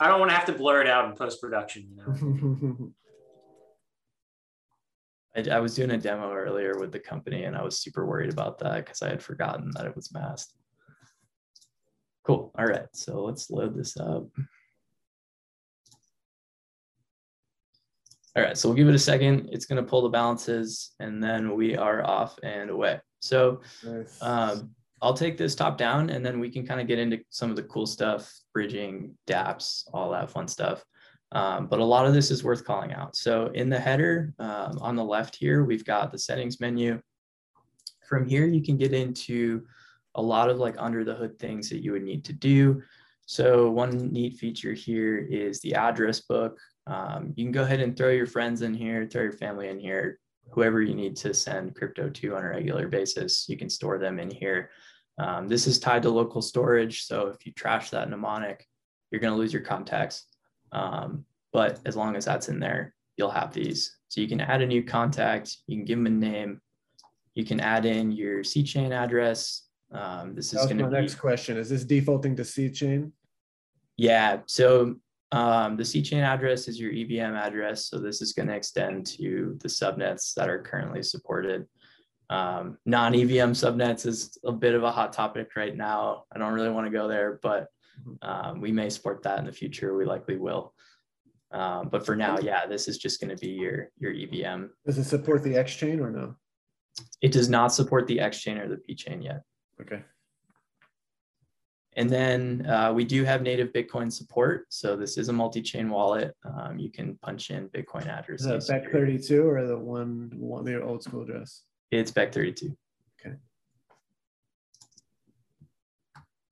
I 0.00 0.08
don't 0.08 0.20
want 0.20 0.30
to 0.30 0.36
have 0.36 0.46
to 0.46 0.52
blur 0.52 0.82
it 0.82 0.88
out 0.88 1.08
in 1.08 1.16
post 1.16 1.40
production, 1.40 1.86
you 1.90 1.96
know. 1.96 2.92
I, 5.36 5.56
I 5.56 5.60
was 5.60 5.74
doing 5.74 5.90
a 5.90 5.98
demo 5.98 6.32
earlier 6.32 6.78
with 6.78 6.92
the 6.92 6.98
company 6.98 7.44
and 7.44 7.56
I 7.56 7.62
was 7.62 7.78
super 7.78 8.06
worried 8.06 8.32
about 8.32 8.58
that 8.60 8.84
because 8.84 9.02
I 9.02 9.08
had 9.08 9.22
forgotten 9.22 9.70
that 9.74 9.86
it 9.86 9.94
was 9.94 10.12
masked. 10.12 10.54
Cool. 12.24 12.52
All 12.58 12.66
right. 12.66 12.86
So 12.92 13.22
let's 13.22 13.50
load 13.50 13.76
this 13.76 13.96
up. 13.96 14.26
All 18.36 18.42
right, 18.42 18.58
so 18.58 18.68
we'll 18.68 18.76
give 18.76 18.88
it 18.88 18.94
a 18.94 18.98
second. 18.98 19.48
It's 19.50 19.64
going 19.64 19.82
to 19.82 19.88
pull 19.88 20.02
the 20.02 20.10
balances 20.10 20.94
and 21.00 21.24
then 21.24 21.54
we 21.54 21.74
are 21.74 22.06
off 22.06 22.38
and 22.42 22.68
away. 22.68 23.00
So 23.20 23.62
nice. 23.82 24.20
um, 24.20 24.72
I'll 25.00 25.14
take 25.14 25.38
this 25.38 25.54
top 25.54 25.78
down 25.78 26.10
and 26.10 26.24
then 26.24 26.38
we 26.38 26.50
can 26.50 26.66
kind 26.66 26.78
of 26.78 26.86
get 26.86 26.98
into 26.98 27.18
some 27.30 27.48
of 27.48 27.56
the 27.56 27.62
cool 27.62 27.86
stuff, 27.86 28.30
bridging, 28.52 29.16
dApps, 29.26 29.84
all 29.94 30.10
that 30.10 30.30
fun 30.30 30.48
stuff. 30.48 30.84
Um, 31.32 31.66
but 31.66 31.80
a 31.80 31.84
lot 31.84 32.06
of 32.06 32.14
this 32.14 32.30
is 32.30 32.44
worth 32.44 32.64
calling 32.64 32.92
out. 32.92 33.16
So 33.16 33.46
in 33.48 33.68
the 33.68 33.78
header 33.78 34.32
um, 34.38 34.78
on 34.80 34.96
the 34.96 35.04
left 35.04 35.36
here, 35.36 35.64
we've 35.64 35.84
got 35.84 36.12
the 36.12 36.18
settings 36.18 36.60
menu. 36.60 37.00
From 38.08 38.28
here, 38.28 38.46
you 38.46 38.62
can 38.62 38.76
get 38.76 38.92
into 38.92 39.66
a 40.14 40.22
lot 40.22 40.48
of 40.48 40.58
like 40.58 40.76
under 40.78 41.04
the 41.04 41.14
hood 41.14 41.38
things 41.38 41.68
that 41.70 41.82
you 41.82 41.92
would 41.92 42.04
need 42.04 42.24
to 42.26 42.32
do. 42.32 42.82
So 43.26 43.70
one 43.70 44.12
neat 44.12 44.34
feature 44.34 44.72
here 44.72 45.18
is 45.18 45.60
the 45.60 45.74
address 45.74 46.20
book. 46.20 46.58
Um, 46.86 47.32
you 47.34 47.44
can 47.44 47.52
go 47.52 47.64
ahead 47.64 47.80
and 47.80 47.96
throw 47.96 48.10
your 48.10 48.26
friends 48.26 48.62
in 48.62 48.72
here, 48.72 49.06
throw 49.06 49.22
your 49.22 49.32
family 49.32 49.68
in 49.68 49.80
here, 49.80 50.20
whoever 50.50 50.80
you 50.80 50.94
need 50.94 51.16
to 51.16 51.34
send 51.34 51.74
crypto 51.74 52.08
to 52.08 52.36
on 52.36 52.44
a 52.44 52.48
regular 52.48 52.88
basis, 52.88 53.48
you 53.48 53.56
can 53.56 53.68
store 53.68 53.98
them 53.98 54.18
in 54.18 54.30
here. 54.30 54.70
Um, 55.18 55.48
this 55.48 55.66
is 55.66 55.78
tied 55.78 56.02
to 56.02 56.10
local 56.10 56.42
storage. 56.42 57.04
So 57.04 57.28
if 57.28 57.44
you 57.46 57.52
trash 57.52 57.90
that 57.90 58.08
mnemonic, 58.08 58.66
you're 59.10 59.20
going 59.20 59.32
to 59.32 59.38
lose 59.38 59.52
your 59.52 59.62
contacts. 59.62 60.26
Um, 60.76 61.24
but 61.52 61.80
as 61.86 61.96
long 61.96 62.16
as 62.16 62.26
that's 62.26 62.50
in 62.50 62.60
there, 62.60 62.94
you'll 63.16 63.30
have 63.30 63.52
these. 63.52 63.96
So 64.08 64.20
you 64.20 64.28
can 64.28 64.40
add 64.40 64.60
a 64.60 64.66
new 64.66 64.84
contact, 64.84 65.56
you 65.66 65.78
can 65.78 65.86
give 65.86 65.98
them 65.98 66.06
a 66.06 66.10
name, 66.10 66.60
you 67.34 67.44
can 67.44 67.60
add 67.60 67.86
in 67.86 68.12
your 68.12 68.44
C 68.44 68.62
chain 68.62 68.92
address. 68.92 69.62
Um, 69.90 70.34
this 70.34 70.52
is 70.52 70.64
going 70.66 70.78
to 70.78 70.86
be 70.86 70.90
next 70.90 71.14
question. 71.14 71.56
Is 71.56 71.70
this 71.70 71.84
defaulting 71.84 72.36
to 72.36 72.44
C 72.44 72.70
chain? 72.70 73.12
Yeah. 73.96 74.40
So 74.46 74.96
um, 75.32 75.76
the 75.76 75.84
C 75.84 76.02
chain 76.02 76.22
address 76.22 76.68
is 76.68 76.78
your 76.78 76.92
EVM 76.92 77.34
address. 77.34 77.88
So 77.88 77.98
this 77.98 78.20
is 78.20 78.34
going 78.34 78.48
to 78.48 78.54
extend 78.54 79.06
to 79.18 79.56
the 79.60 79.68
subnets 79.68 80.34
that 80.34 80.50
are 80.50 80.62
currently 80.62 81.02
supported. 81.02 81.66
Um, 82.28 82.76
non 82.84 83.14
EVM 83.14 83.52
subnets 83.52 84.04
is 84.04 84.36
a 84.44 84.52
bit 84.52 84.74
of 84.74 84.82
a 84.82 84.92
hot 84.92 85.12
topic 85.14 85.56
right 85.56 85.74
now. 85.74 86.24
I 86.34 86.38
don't 86.38 86.52
really 86.52 86.70
want 86.70 86.86
to 86.86 86.92
go 86.92 87.08
there, 87.08 87.40
but. 87.42 87.68
Um, 88.22 88.60
we 88.60 88.72
may 88.72 88.88
support 88.90 89.22
that 89.22 89.38
in 89.38 89.44
the 89.44 89.52
future. 89.52 89.96
We 89.96 90.04
likely 90.04 90.36
will. 90.36 90.74
Um, 91.52 91.88
but 91.90 92.04
for 92.04 92.16
now, 92.16 92.38
yeah, 92.38 92.66
this 92.66 92.88
is 92.88 92.98
just 92.98 93.20
going 93.20 93.34
to 93.34 93.40
be 93.40 93.48
your 93.48 93.90
your 93.98 94.12
EVM. 94.12 94.66
Does 94.84 94.98
it 94.98 95.04
support 95.04 95.42
the 95.42 95.56
X 95.56 95.74
chain 95.74 96.00
or 96.00 96.10
no? 96.10 96.34
It 97.20 97.32
does 97.32 97.48
not 97.48 97.68
support 97.68 98.06
the 98.06 98.20
X 98.20 98.40
chain 98.40 98.58
or 98.58 98.68
the 98.68 98.78
P 98.78 98.94
chain 98.94 99.22
yet. 99.22 99.42
Okay. 99.80 100.02
And 101.96 102.10
then 102.10 102.66
uh, 102.68 102.92
we 102.92 103.04
do 103.04 103.24
have 103.24 103.40
native 103.40 103.72
Bitcoin 103.72 104.12
support. 104.12 104.66
So 104.68 104.96
this 104.96 105.16
is 105.16 105.30
a 105.30 105.32
multi-chain 105.32 105.88
wallet. 105.88 106.36
Um, 106.44 106.78
you 106.78 106.90
can 106.90 107.16
punch 107.22 107.50
in 107.50 107.70
Bitcoin 107.70 108.06
addresses. 108.06 108.46
Is 108.46 108.66
that 108.66 108.84
Bech32 108.84 109.44
or 109.44 109.66
the 109.66 109.78
one, 109.78 110.30
one 110.34 110.64
the 110.64 110.82
old 110.82 111.02
school 111.02 111.22
address? 111.22 111.62
It's 111.90 112.12
Bech32. 112.12 112.76
Okay. 113.18 113.36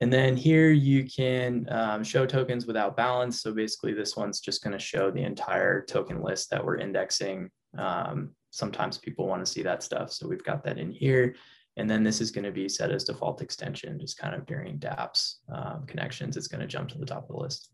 And 0.04 0.12
then 0.12 0.36
here 0.36 0.70
you 0.70 1.08
can 1.08 1.66
um, 1.70 2.04
show 2.04 2.26
tokens 2.26 2.66
without 2.66 2.94
balance. 2.94 3.40
So 3.40 3.54
basically 3.54 3.94
this 3.94 4.18
one's 4.18 4.38
just 4.38 4.62
gonna 4.62 4.78
show 4.78 5.10
the 5.10 5.22
entire 5.22 5.82
token 5.82 6.20
list 6.20 6.50
that 6.50 6.62
we're 6.62 6.76
indexing. 6.76 7.48
Um, 7.78 8.32
sometimes 8.50 8.98
people 8.98 9.26
wanna 9.26 9.46
see 9.46 9.62
that 9.62 9.82
stuff. 9.82 10.12
So 10.12 10.28
we've 10.28 10.44
got 10.44 10.62
that 10.64 10.76
in 10.76 10.90
here. 10.90 11.36
And 11.78 11.88
then 11.88 12.02
this 12.04 12.20
is 12.20 12.30
gonna 12.30 12.50
be 12.52 12.68
set 12.68 12.92
as 12.92 13.04
default 13.04 13.40
extension, 13.40 13.98
just 13.98 14.18
kind 14.18 14.34
of 14.34 14.44
during 14.44 14.78
dApps 14.78 15.36
um, 15.50 15.86
connections, 15.86 16.36
it's 16.36 16.48
gonna 16.48 16.66
jump 16.66 16.90
to 16.90 16.98
the 16.98 17.06
top 17.06 17.22
of 17.22 17.36
the 17.36 17.42
list. 17.42 17.70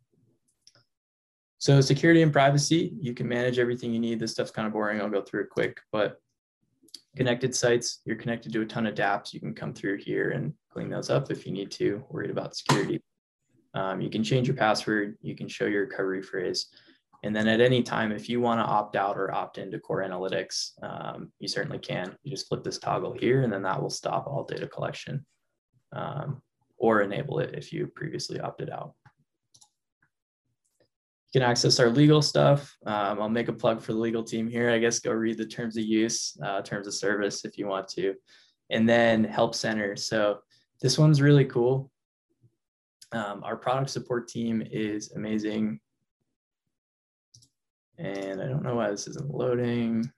So 1.59 1.81
security 1.81 2.23
and 2.23 2.33
privacy, 2.33 2.93
you 3.01 3.13
can 3.13 3.27
manage 3.27 3.59
everything 3.59 3.93
you 3.93 3.99
need. 3.99 4.21
This 4.21 4.31
stuff's 4.31 4.53
kind 4.53 4.69
of 4.69 4.73
boring. 4.73 5.01
I'll 5.01 5.11
go 5.11 5.23
through 5.23 5.43
it 5.43 5.51
quick, 5.51 5.81
but 5.91 6.21
connected 7.17 7.55
sites, 7.55 8.01
you're 8.05 8.17
connected 8.17 8.53
to 8.53 8.63
a 8.63 8.67
ton 8.67 8.87
of 8.87 8.95
dApps. 8.95 9.33
You 9.33 9.41
can 9.41 9.55
come 9.55 9.75
through 9.75 9.99
here 9.99 10.31
and 10.31 10.53
clean 10.73 10.91
those 10.91 11.11
up 11.11 11.31
if 11.31 11.47
you 11.47 11.53
need 11.53 11.71
to, 11.73 12.05
worried 12.11 12.31
about 12.31 12.57
security. 12.57 13.03
Um, 13.75 14.01
you 14.01 14.11
can 14.11 14.25
change 14.25 14.49
your 14.49 14.57
password, 14.57 15.17
you 15.21 15.37
can 15.37 15.49
show 15.49 15.67
your 15.67 15.83
recovery 15.83 16.23
phrase. 16.23 16.67
And 17.23 17.37
then 17.37 17.49
at 17.49 17.61
any 17.61 17.83
time, 17.83 18.13
if 18.13 18.29
you 18.29 18.41
want 18.41 18.61
to 18.61 18.65
opt 18.65 18.97
out 18.97 19.19
or 19.19 19.33
opt 19.33 19.59
into 19.59 19.79
core 19.79 20.03
analytics, 20.03 20.71
um, 20.83 21.31
you 21.39 21.49
certainly 21.49 21.79
can. 21.79 22.17
You 22.23 22.31
just 22.31 22.49
flip 22.49 22.65
this 22.65 22.79
toggle 22.79 23.13
here, 23.13 23.43
and 23.43 23.53
then 23.53 23.63
that 23.63 23.81
will 23.81 23.91
stop 23.91 24.27
all 24.27 24.45
data 24.45 24.67
collection 24.67 25.27
um, 25.93 26.41
or 26.79 27.03
enable 27.03 27.39
it 27.41 27.55
if 27.55 27.73
you 27.73 27.89
previously 27.89 28.41
opted 28.41 28.71
out. 28.71 28.95
You 31.33 31.41
can 31.41 31.49
access 31.49 31.79
our 31.79 31.91
legal 31.91 32.23
stuff. 32.23 32.77
Um, 32.87 33.21
I'll 33.21 33.29
make 33.29 33.47
a 33.47 33.53
plug 33.53 33.81
for 33.81 33.93
the 33.93 33.99
legal 33.99 34.25
team 34.25 34.49
here. 34.49 34.69
I 34.71 34.79
guess 34.79 34.99
go 34.99 35.13
read 35.13 35.39
the 35.39 35.47
terms 35.47 35.77
of 35.77 35.85
use, 35.85 36.37
uh, 36.43 36.61
terms 36.63 36.89
of 36.89 36.95
service 36.95 37.45
if 37.45 37.57
you 37.57 37.69
want 37.69 37.87
to. 37.91 38.15
And 38.71 38.89
then 38.89 39.23
Help 39.23 39.55
Center. 39.55 39.95
So 39.95 40.41
this 40.81 40.99
one's 40.99 41.23
really 41.23 41.45
cool. 41.45 41.91
Um, 43.13 43.43
our 43.45 43.57
product 43.57 43.91
support 43.91 44.27
team 44.27 44.61
is 44.73 45.13
amazing. 45.13 45.79
And 47.99 48.41
I 48.41 48.47
don't 48.47 48.65
know 48.65 48.75
why 48.75 48.91
this 48.91 49.07
isn't 49.07 49.33
loading. 49.33 50.11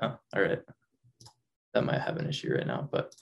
Oh, 0.00 0.16
all 0.34 0.42
right. 0.42 0.60
That 1.74 1.84
might 1.84 2.00
have 2.02 2.18
an 2.18 2.28
issue 2.28 2.54
right 2.54 2.66
now, 2.66 2.88
but 2.92 3.12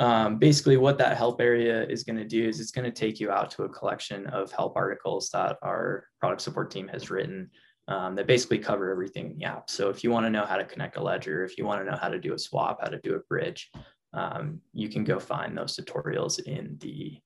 um, 0.00 0.38
basically 0.38 0.78
what 0.78 0.96
that 0.96 1.18
help 1.18 1.42
area 1.42 1.84
is 1.86 2.04
going 2.04 2.16
to 2.16 2.24
do 2.24 2.48
is 2.48 2.58
it's 2.58 2.70
going 2.70 2.90
to 2.90 2.90
take 2.90 3.20
you 3.20 3.30
out 3.30 3.50
to 3.50 3.64
a 3.64 3.68
collection 3.68 4.26
of 4.28 4.50
help 4.50 4.74
articles 4.74 5.28
that 5.30 5.58
our 5.62 6.06
product 6.18 6.40
support 6.40 6.70
team 6.70 6.88
has 6.88 7.10
written 7.10 7.50
um, 7.86 8.14
that 8.14 8.26
basically 8.26 8.58
cover 8.58 8.90
everything 8.90 9.32
in 9.32 9.38
the 9.38 9.44
app. 9.44 9.68
So 9.68 9.90
if 9.90 10.02
you 10.02 10.10
want 10.10 10.24
to 10.24 10.30
know 10.30 10.46
how 10.46 10.56
to 10.56 10.64
connect 10.64 10.96
a 10.96 11.02
ledger, 11.02 11.44
if 11.44 11.58
you 11.58 11.66
want 11.66 11.84
to 11.84 11.90
know 11.90 11.98
how 11.98 12.08
to 12.08 12.18
do 12.18 12.32
a 12.32 12.38
swap, 12.38 12.78
how 12.80 12.88
to 12.88 12.98
do 13.00 13.14
a 13.14 13.18
bridge, 13.28 13.70
um, 14.14 14.62
you 14.72 14.88
can 14.88 15.04
go 15.04 15.20
find 15.20 15.56
those 15.56 15.76
tutorials 15.76 16.40
in 16.40 16.78
the 16.80 17.18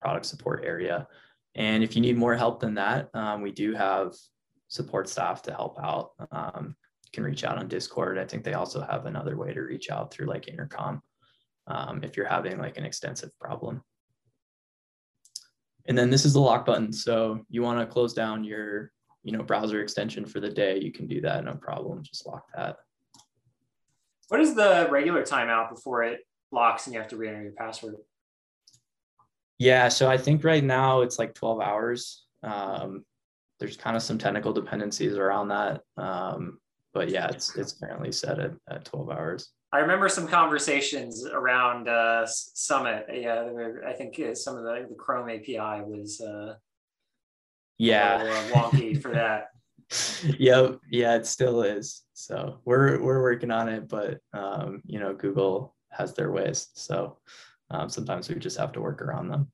product 0.00 0.24
support 0.24 0.64
area. 0.64 1.06
And 1.54 1.84
if 1.84 1.94
you 1.94 2.00
need 2.00 2.16
more 2.16 2.34
help 2.34 2.60
than 2.60 2.74
that, 2.74 3.10
um, 3.14 3.42
we 3.42 3.52
do 3.52 3.74
have 3.74 4.14
support 4.68 5.06
staff 5.06 5.42
to 5.42 5.52
help 5.52 5.78
out. 5.78 6.12
Um, 6.30 6.76
you 7.04 7.10
can 7.12 7.24
reach 7.24 7.44
out 7.44 7.58
on 7.58 7.68
Discord. 7.68 8.16
I 8.16 8.24
think 8.24 8.42
they 8.42 8.54
also 8.54 8.80
have 8.80 9.04
another 9.04 9.36
way 9.36 9.52
to 9.52 9.60
reach 9.60 9.90
out 9.90 10.10
through 10.10 10.28
like 10.28 10.48
intercom 10.48 11.02
um, 11.72 12.04
if 12.04 12.16
you're 12.16 12.26
having 12.26 12.58
like 12.58 12.76
an 12.76 12.84
extensive 12.84 13.30
problem. 13.40 13.82
And 15.86 15.98
then 15.98 16.10
this 16.10 16.24
is 16.24 16.34
the 16.34 16.40
lock 16.40 16.64
button. 16.64 16.92
So 16.92 17.44
you 17.48 17.62
want 17.62 17.80
to 17.80 17.86
close 17.86 18.12
down 18.14 18.44
your 18.44 18.92
you 19.24 19.32
know 19.32 19.42
browser 19.42 19.80
extension 19.80 20.24
for 20.24 20.40
the 20.40 20.50
day, 20.50 20.78
you 20.78 20.92
can 20.92 21.06
do 21.06 21.20
that 21.22 21.44
no 21.44 21.54
problem. 21.54 22.02
Just 22.02 22.26
lock 22.26 22.44
that. 22.54 22.76
What 24.28 24.40
is 24.40 24.54
the 24.54 24.88
regular 24.90 25.22
timeout 25.22 25.70
before 25.70 26.02
it 26.02 26.20
locks 26.50 26.86
and 26.86 26.94
you 26.94 27.00
have 27.00 27.08
to 27.10 27.16
re-enter 27.16 27.42
your 27.42 27.52
password? 27.52 27.96
Yeah, 29.58 29.88
so 29.88 30.10
I 30.10 30.16
think 30.16 30.42
right 30.42 30.64
now 30.64 31.02
it's 31.02 31.18
like 31.18 31.34
12 31.34 31.60
hours. 31.60 32.24
Um, 32.42 33.04
there's 33.60 33.76
kind 33.76 33.96
of 33.96 34.02
some 34.02 34.18
technical 34.18 34.52
dependencies 34.52 35.16
around 35.16 35.48
that. 35.48 35.82
Um, 35.96 36.58
but 36.92 37.10
yeah, 37.10 37.28
it's 37.28 37.56
it's 37.56 37.72
currently 37.72 38.12
set 38.12 38.38
at, 38.38 38.52
at 38.68 38.84
12 38.84 39.10
hours. 39.10 39.50
I 39.72 39.78
remember 39.78 40.08
some 40.08 40.28
conversations 40.28 41.26
around 41.26 41.88
uh, 41.88 42.26
Summit. 42.26 43.06
Yeah, 43.12 43.48
I 43.86 43.92
think 43.94 44.20
uh, 44.20 44.34
some 44.34 44.58
of 44.58 44.64
the, 44.64 44.86
the 44.88 44.94
Chrome 44.94 45.30
API 45.30 45.82
was 45.82 46.20
uh, 46.20 46.54
yeah 47.78 48.16
uh, 48.16 48.54
wonky 48.54 49.00
for 49.00 49.12
that. 49.12 49.46
yep, 50.38 50.78
yeah, 50.90 51.16
it 51.16 51.26
still 51.26 51.62
is. 51.62 52.02
So 52.12 52.58
we're 52.66 53.00
we're 53.00 53.22
working 53.22 53.50
on 53.50 53.70
it, 53.70 53.88
but 53.88 54.18
um, 54.34 54.82
you 54.84 54.98
know, 54.98 55.14
Google 55.14 55.74
has 55.90 56.12
their 56.14 56.30
ways. 56.30 56.68
So 56.74 57.18
um, 57.70 57.88
sometimes 57.88 58.28
we 58.28 58.34
just 58.34 58.58
have 58.58 58.72
to 58.72 58.80
work 58.82 59.00
around 59.00 59.28
them. 59.28 59.50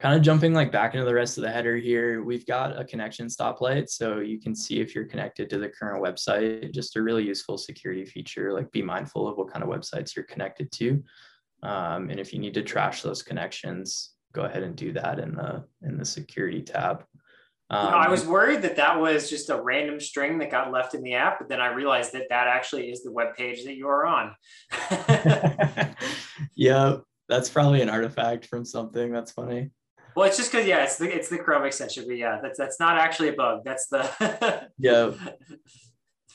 Kind 0.00 0.14
of 0.14 0.22
jumping 0.22 0.54
like 0.54 0.70
back 0.70 0.94
into 0.94 1.04
the 1.04 1.14
rest 1.14 1.38
of 1.38 1.42
the 1.42 1.50
header 1.50 1.76
here, 1.76 2.22
we've 2.22 2.46
got 2.46 2.78
a 2.78 2.84
connection 2.84 3.26
stoplight. 3.26 3.88
So 3.88 4.18
you 4.18 4.38
can 4.38 4.54
see 4.54 4.80
if 4.80 4.94
you're 4.94 5.06
connected 5.06 5.50
to 5.50 5.58
the 5.58 5.68
current 5.68 6.04
website, 6.04 6.72
just 6.72 6.94
a 6.96 7.02
really 7.02 7.24
useful 7.24 7.58
security 7.58 8.04
feature, 8.04 8.52
like 8.52 8.70
be 8.70 8.80
mindful 8.80 9.26
of 9.26 9.36
what 9.36 9.50
kind 9.52 9.64
of 9.64 9.68
websites 9.68 10.14
you're 10.14 10.24
connected 10.24 10.70
to. 10.72 11.02
Um, 11.64 12.10
and 12.10 12.20
if 12.20 12.32
you 12.32 12.38
need 12.38 12.54
to 12.54 12.62
trash 12.62 13.02
those 13.02 13.24
connections, 13.24 14.10
go 14.32 14.42
ahead 14.42 14.62
and 14.62 14.76
do 14.76 14.92
that 14.92 15.18
in 15.18 15.34
the, 15.34 15.64
in 15.82 15.98
the 15.98 16.04
security 16.04 16.62
tab. 16.62 17.04
Um, 17.70 17.86
you 17.86 17.90
know, 17.90 17.96
I 17.98 18.04
um, 18.06 18.10
was 18.10 18.24
worried 18.24 18.62
that 18.62 18.76
that 18.76 18.98
was 18.98 19.28
just 19.28 19.50
a 19.50 19.60
random 19.60 20.00
string 20.00 20.38
that 20.38 20.50
got 20.50 20.72
left 20.72 20.94
in 20.94 21.02
the 21.02 21.14
app, 21.14 21.38
but 21.38 21.48
then 21.48 21.60
I 21.60 21.72
realized 21.72 22.12
that 22.12 22.28
that 22.30 22.46
actually 22.46 22.90
is 22.90 23.02
the 23.02 23.12
web 23.12 23.34
page 23.36 23.64
that 23.64 23.76
you 23.76 23.88
are 23.88 24.06
on. 24.06 24.34
yeah, 26.54 26.96
that's 27.28 27.50
probably 27.50 27.82
an 27.82 27.90
artifact 27.90 28.46
from 28.46 28.64
something. 28.64 29.12
That's 29.12 29.32
funny. 29.32 29.70
Well, 30.18 30.26
it's 30.26 30.36
just 30.36 30.50
because 30.50 30.66
yeah, 30.66 30.82
it's 30.82 30.96
the 30.96 31.14
it's 31.14 31.28
the 31.28 31.38
Chrome 31.38 31.64
extension, 31.64 32.04
but 32.04 32.16
yeah, 32.16 32.40
that's 32.42 32.58
that's 32.58 32.80
not 32.80 32.98
actually 32.98 33.28
a 33.28 33.34
bug. 33.34 33.62
That's 33.64 33.86
the 33.86 34.68
yeah. 34.78 34.92
I 34.94 35.04
was 35.04 35.16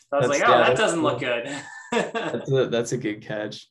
that's, 0.10 0.28
like, 0.30 0.48
oh, 0.48 0.52
yeah, 0.52 0.68
that 0.70 0.78
doesn't 0.78 1.02
cool. 1.02 1.12
look 1.12 1.20
good. 1.20 1.54
that's 1.92 2.50
a 2.50 2.68
that's 2.72 2.94
a 2.94 2.98
good 2.98 3.22
catch. 3.22 3.68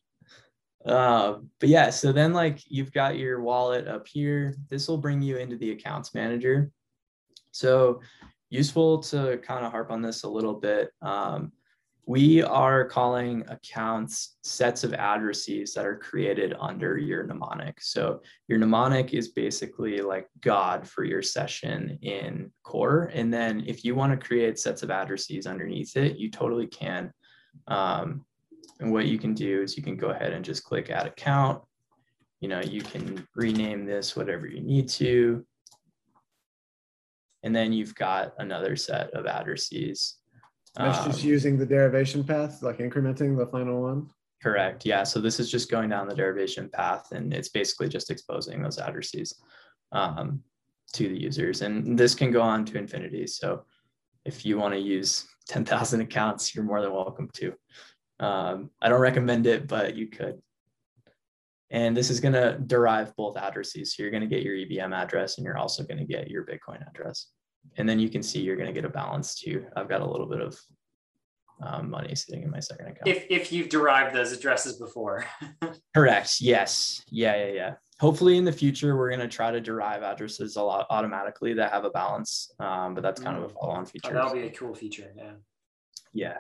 Uh, 0.84 1.36
but 1.58 1.70
yeah, 1.70 1.88
so 1.88 2.12
then 2.12 2.34
like 2.34 2.60
you've 2.66 2.92
got 2.92 3.16
your 3.16 3.40
wallet 3.40 3.88
up 3.88 4.06
here. 4.06 4.54
This 4.68 4.86
will 4.86 4.98
bring 4.98 5.22
you 5.22 5.38
into 5.38 5.56
the 5.56 5.70
accounts 5.70 6.12
manager. 6.12 6.70
So 7.52 8.02
useful 8.50 8.98
to 9.04 9.38
kind 9.38 9.64
of 9.64 9.72
harp 9.72 9.90
on 9.90 10.02
this 10.02 10.24
a 10.24 10.28
little 10.28 10.60
bit. 10.60 10.90
Um, 11.00 11.52
we 12.12 12.42
are 12.42 12.84
calling 12.84 13.42
accounts 13.48 14.36
sets 14.42 14.84
of 14.84 14.92
addresses 14.92 15.72
that 15.72 15.86
are 15.86 15.96
created 15.96 16.54
under 16.60 16.98
your 16.98 17.24
mnemonic. 17.24 17.80
So 17.80 18.20
your 18.48 18.58
mnemonic 18.58 19.14
is 19.14 19.28
basically 19.28 20.02
like 20.02 20.28
God 20.42 20.86
for 20.86 21.04
your 21.04 21.22
session 21.22 21.98
in 22.02 22.52
core. 22.64 23.10
And 23.14 23.32
then 23.32 23.64
if 23.66 23.82
you 23.82 23.94
want 23.94 24.12
to 24.12 24.26
create 24.26 24.58
sets 24.58 24.82
of 24.82 24.90
addresses 24.90 25.46
underneath 25.46 25.96
it, 25.96 26.18
you 26.18 26.30
totally 26.30 26.66
can. 26.66 27.14
Um, 27.66 28.26
and 28.78 28.92
what 28.92 29.06
you 29.06 29.18
can 29.18 29.32
do 29.32 29.62
is 29.62 29.78
you 29.78 29.82
can 29.82 29.96
go 29.96 30.08
ahead 30.08 30.34
and 30.34 30.44
just 30.44 30.64
click 30.64 30.90
add 30.90 31.06
account. 31.06 31.62
You 32.40 32.48
know, 32.48 32.60
you 32.60 32.82
can 32.82 33.26
rename 33.34 33.86
this 33.86 34.14
whatever 34.14 34.46
you 34.46 34.60
need 34.60 34.90
to. 35.00 35.46
And 37.42 37.56
then 37.56 37.72
you've 37.72 37.94
got 37.94 38.34
another 38.36 38.76
set 38.76 39.12
of 39.12 39.24
addresses. 39.24 40.18
That's 40.74 40.98
um, 40.98 41.10
just 41.10 41.24
using 41.24 41.58
the 41.58 41.66
derivation 41.66 42.24
path, 42.24 42.62
like 42.62 42.78
incrementing 42.78 43.36
the 43.36 43.46
final 43.46 43.82
one. 43.82 44.10
Correct. 44.42 44.84
Yeah. 44.84 45.04
So 45.04 45.20
this 45.20 45.38
is 45.38 45.50
just 45.50 45.70
going 45.70 45.90
down 45.90 46.08
the 46.08 46.14
derivation 46.14 46.68
path 46.68 47.12
and 47.12 47.32
it's 47.32 47.50
basically 47.50 47.88
just 47.88 48.10
exposing 48.10 48.60
those 48.62 48.78
addresses 48.78 49.40
um, 49.92 50.42
to 50.94 51.08
the 51.08 51.18
users. 51.18 51.62
And 51.62 51.96
this 51.96 52.14
can 52.14 52.32
go 52.32 52.42
on 52.42 52.64
to 52.66 52.78
infinity. 52.78 53.26
So 53.26 53.64
if 54.24 54.44
you 54.44 54.58
want 54.58 54.74
to 54.74 54.80
use 54.80 55.26
10,000 55.48 56.00
accounts, 56.00 56.54
you're 56.54 56.64
more 56.64 56.80
than 56.80 56.92
welcome 56.92 57.28
to. 57.34 57.54
Um, 58.18 58.70
I 58.80 58.88
don't 58.88 59.00
recommend 59.00 59.46
it, 59.46 59.68
but 59.68 59.96
you 59.96 60.08
could. 60.08 60.40
And 61.70 61.96
this 61.96 62.10
is 62.10 62.20
going 62.20 62.34
to 62.34 62.58
derive 62.66 63.14
both 63.16 63.36
addresses. 63.36 63.94
So 63.94 64.02
you're 64.02 64.10
going 64.10 64.22
to 64.22 64.26
get 64.28 64.42
your 64.42 64.56
EVM 64.56 64.92
address 64.92 65.38
and 65.38 65.44
you're 65.44 65.58
also 65.58 65.84
going 65.84 65.98
to 65.98 66.04
get 66.04 66.30
your 66.30 66.44
Bitcoin 66.44 66.86
address. 66.88 67.28
And 67.76 67.88
then 67.88 67.98
you 67.98 68.08
can 68.08 68.22
see 68.22 68.40
you're 68.40 68.56
going 68.56 68.68
to 68.68 68.72
get 68.72 68.84
a 68.84 68.88
balance 68.88 69.34
too. 69.34 69.66
I've 69.76 69.88
got 69.88 70.00
a 70.00 70.06
little 70.06 70.26
bit 70.26 70.40
of 70.40 70.58
um, 71.62 71.90
money 71.90 72.14
sitting 72.14 72.42
in 72.42 72.50
my 72.50 72.60
second 72.60 72.86
account. 72.86 73.06
If, 73.06 73.26
if 73.30 73.52
you've 73.52 73.68
derived 73.68 74.14
those 74.14 74.32
addresses 74.32 74.76
before. 74.78 75.24
Correct. 75.94 76.40
Yes. 76.40 77.02
Yeah. 77.08 77.36
Yeah. 77.36 77.52
Yeah. 77.52 77.74
Hopefully 78.00 78.36
in 78.36 78.44
the 78.44 78.52
future, 78.52 78.96
we're 78.96 79.10
going 79.10 79.20
to 79.20 79.28
try 79.28 79.50
to 79.50 79.60
derive 79.60 80.02
addresses 80.02 80.56
a 80.56 80.62
lot 80.62 80.86
automatically 80.90 81.54
that 81.54 81.72
have 81.72 81.84
a 81.84 81.90
balance. 81.90 82.50
Um, 82.58 82.94
but 82.94 83.02
that's 83.02 83.20
kind 83.20 83.36
of 83.36 83.44
a 83.44 83.46
mm. 83.48 83.54
follow 83.54 83.72
on 83.72 83.86
feature. 83.86 84.10
Oh, 84.10 84.14
that'll 84.14 84.34
be 84.34 84.46
a 84.46 84.50
cool 84.50 84.74
feature. 84.74 85.12
Yeah. 85.16 85.32
Yeah 86.12 86.36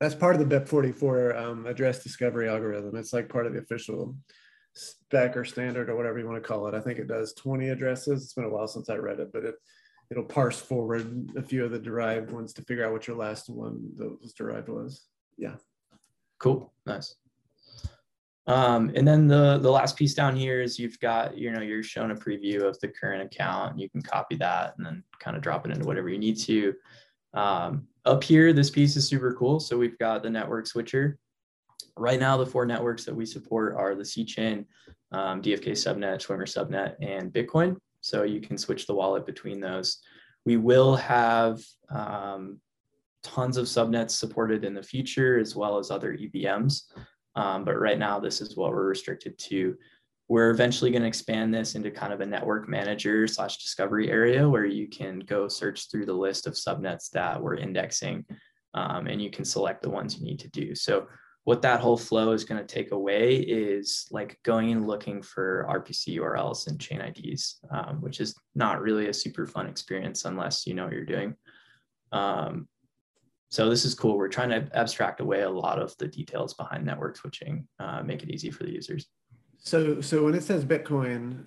that's 0.00 0.14
part 0.14 0.36
of 0.36 0.46
the 0.46 0.60
BIP44 0.60 1.36
um, 1.40 1.66
address 1.66 2.02
discovery 2.02 2.48
algorithm. 2.48 2.96
It's 2.96 3.12
like 3.12 3.28
part 3.28 3.46
of 3.46 3.54
the 3.54 3.60
official 3.60 4.14
spec 4.76 5.36
or 5.36 5.44
standard 5.44 5.88
or 5.88 5.96
whatever 5.96 6.18
you 6.18 6.26
want 6.26 6.42
to 6.42 6.46
call 6.46 6.66
it. 6.68 6.74
I 6.74 6.80
think 6.80 6.98
it 6.98 7.08
does 7.08 7.32
20 7.34 7.70
addresses. 7.70 8.22
It's 8.22 8.34
been 8.34 8.44
a 8.44 8.48
while 8.48 8.68
since 8.68 8.90
I 8.90 8.96
read 8.96 9.20
it, 9.20 9.32
but 9.32 9.44
it 9.44 9.54
it'll 10.10 10.24
parse 10.24 10.60
forward 10.60 11.30
a 11.36 11.42
few 11.42 11.64
of 11.64 11.72
the 11.72 11.78
derived 11.78 12.30
ones 12.30 12.52
to 12.52 12.62
figure 12.62 12.86
out 12.86 12.92
what 12.92 13.06
your 13.06 13.16
last 13.16 13.48
one 13.48 13.90
that 13.96 14.20
was 14.20 14.32
derived 14.34 14.68
was. 14.68 15.06
Yeah. 15.36 15.56
Cool. 16.38 16.72
Nice. 16.84 17.16
Um, 18.46 18.92
and 18.94 19.08
then 19.08 19.26
the 19.26 19.58
the 19.58 19.70
last 19.70 19.96
piece 19.96 20.14
down 20.14 20.36
here 20.36 20.60
is 20.60 20.78
you've 20.78 21.00
got 21.00 21.36
you 21.36 21.50
know 21.50 21.62
you're 21.62 21.82
shown 21.82 22.12
a 22.12 22.14
preview 22.14 22.62
of 22.62 22.78
the 22.78 22.88
current 22.88 23.22
account. 23.22 23.78
You 23.78 23.90
can 23.90 24.02
copy 24.02 24.36
that 24.36 24.74
and 24.76 24.86
then 24.86 25.02
kind 25.18 25.36
of 25.36 25.42
drop 25.42 25.66
it 25.66 25.72
into 25.72 25.86
whatever 25.86 26.08
you 26.08 26.18
need 26.18 26.38
to. 26.40 26.74
Um, 27.34 27.88
up 28.04 28.22
here, 28.22 28.52
this 28.52 28.70
piece 28.70 28.94
is 28.96 29.08
super 29.08 29.34
cool. 29.34 29.58
So 29.58 29.76
we've 29.76 29.98
got 29.98 30.22
the 30.22 30.30
network 30.30 30.66
switcher. 30.68 31.18
Right 31.96 32.20
now, 32.20 32.36
the 32.36 32.46
four 32.46 32.66
networks 32.66 33.04
that 33.04 33.14
we 33.14 33.24
support 33.24 33.74
are 33.76 33.94
the 33.94 34.04
C-Chain, 34.04 34.66
um, 35.12 35.40
DFK 35.40 35.72
subnet, 35.72 36.20
Swimmer 36.20 36.46
subnet, 36.46 36.96
and 37.00 37.32
Bitcoin. 37.32 37.76
So 38.00 38.22
you 38.22 38.40
can 38.40 38.58
switch 38.58 38.86
the 38.86 38.94
wallet 38.94 39.24
between 39.24 39.60
those. 39.60 40.00
We 40.44 40.58
will 40.58 40.94
have 40.96 41.60
um, 41.88 42.60
tons 43.22 43.56
of 43.56 43.66
subnets 43.66 44.10
supported 44.10 44.64
in 44.64 44.74
the 44.74 44.82
future, 44.82 45.38
as 45.38 45.56
well 45.56 45.78
as 45.78 45.90
other 45.90 46.12
EVMs. 46.12 46.82
Um, 47.34 47.64
but 47.64 47.78
right 47.78 47.98
now, 47.98 48.20
this 48.20 48.40
is 48.40 48.56
what 48.56 48.70
we're 48.70 48.88
restricted 48.88 49.38
to. 49.38 49.76
We're 50.28 50.50
eventually 50.50 50.90
going 50.90 51.02
to 51.02 51.08
expand 51.08 51.54
this 51.54 51.76
into 51.76 51.90
kind 51.90 52.12
of 52.12 52.20
a 52.20 52.26
network 52.26 52.68
manager 52.68 53.26
slash 53.26 53.58
discovery 53.58 54.10
area 54.10 54.48
where 54.48 54.64
you 54.64 54.88
can 54.88 55.20
go 55.20 55.48
search 55.48 55.90
through 55.90 56.06
the 56.06 56.12
list 56.12 56.46
of 56.46 56.54
subnets 56.54 57.10
that 57.10 57.40
we're 57.40 57.56
indexing 57.56 58.24
um, 58.74 59.06
and 59.06 59.20
you 59.20 59.30
can 59.30 59.44
select 59.44 59.82
the 59.82 59.90
ones 59.90 60.18
you 60.18 60.24
need 60.24 60.38
to 60.40 60.48
do. 60.48 60.74
So 60.74 61.06
what 61.46 61.62
that 61.62 61.78
whole 61.78 61.96
flow 61.96 62.32
is 62.32 62.42
going 62.42 62.60
to 62.60 62.74
take 62.74 62.90
away 62.90 63.36
is 63.36 64.08
like 64.10 64.36
going 64.42 64.72
and 64.72 64.84
looking 64.84 65.22
for 65.22 65.64
RPC 65.70 66.18
URLs 66.18 66.66
and 66.66 66.80
chain 66.80 67.00
IDs, 67.00 67.60
um, 67.70 68.00
which 68.00 68.20
is 68.20 68.34
not 68.56 68.82
really 68.82 69.06
a 69.06 69.14
super 69.14 69.46
fun 69.46 69.68
experience 69.68 70.24
unless 70.24 70.66
you 70.66 70.74
know 70.74 70.82
what 70.86 70.92
you're 70.92 71.04
doing. 71.04 71.36
Um, 72.10 72.66
so 73.48 73.70
this 73.70 73.84
is 73.84 73.94
cool. 73.94 74.18
We're 74.18 74.26
trying 74.26 74.48
to 74.48 74.68
abstract 74.76 75.20
away 75.20 75.42
a 75.42 75.48
lot 75.48 75.80
of 75.80 75.96
the 75.98 76.08
details 76.08 76.52
behind 76.54 76.84
network 76.84 77.16
switching, 77.16 77.68
uh, 77.78 78.02
make 78.02 78.24
it 78.24 78.30
easy 78.30 78.50
for 78.50 78.64
the 78.64 78.72
users. 78.72 79.06
So, 79.58 80.00
so 80.00 80.24
when 80.24 80.34
it 80.34 80.42
says 80.42 80.64
Bitcoin, 80.64 81.44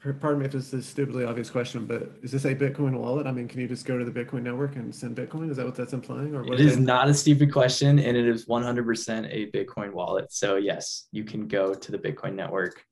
pardon 0.00 0.38
me 0.38 0.46
if 0.46 0.52
this 0.52 0.72
is 0.72 0.74
a 0.74 0.82
stupidly 0.82 1.24
obvious 1.24 1.50
question, 1.50 1.84
but 1.84 2.10
is 2.22 2.30
this 2.30 2.44
a 2.44 2.54
Bitcoin 2.54 2.96
wallet? 2.98 3.26
I 3.26 3.32
mean, 3.32 3.48
can 3.48 3.60
you 3.60 3.68
just 3.68 3.84
go 3.84 3.98
to 3.98 4.04
the 4.04 4.10
Bitcoin 4.10 4.42
network 4.42 4.76
and 4.76 4.94
send 4.94 5.16
Bitcoin? 5.16 5.50
Is 5.50 5.56
that 5.56 5.66
what 5.66 5.74
that's 5.74 5.92
implying? 5.92 6.34
Or 6.34 6.44
it 6.52 6.60
is 6.60 6.78
not 6.78 7.08
a 7.08 7.14
stupid 7.14 7.52
question, 7.52 7.98
and 7.98 8.16
it 8.16 8.28
is 8.28 8.46
100% 8.46 9.28
a 9.30 9.50
Bitcoin 9.50 9.92
wallet. 9.92 10.32
So 10.32 10.56
yes, 10.56 11.08
you 11.10 11.24
can 11.24 11.48
go 11.48 11.74
to 11.74 11.92
the 11.92 11.98
Bitcoin 11.98 12.34
network. 12.34 12.84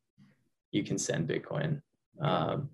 You 0.72 0.82
can 0.82 0.98
send 0.98 1.28
Bitcoin. 1.28 1.80
Um, 2.20 2.70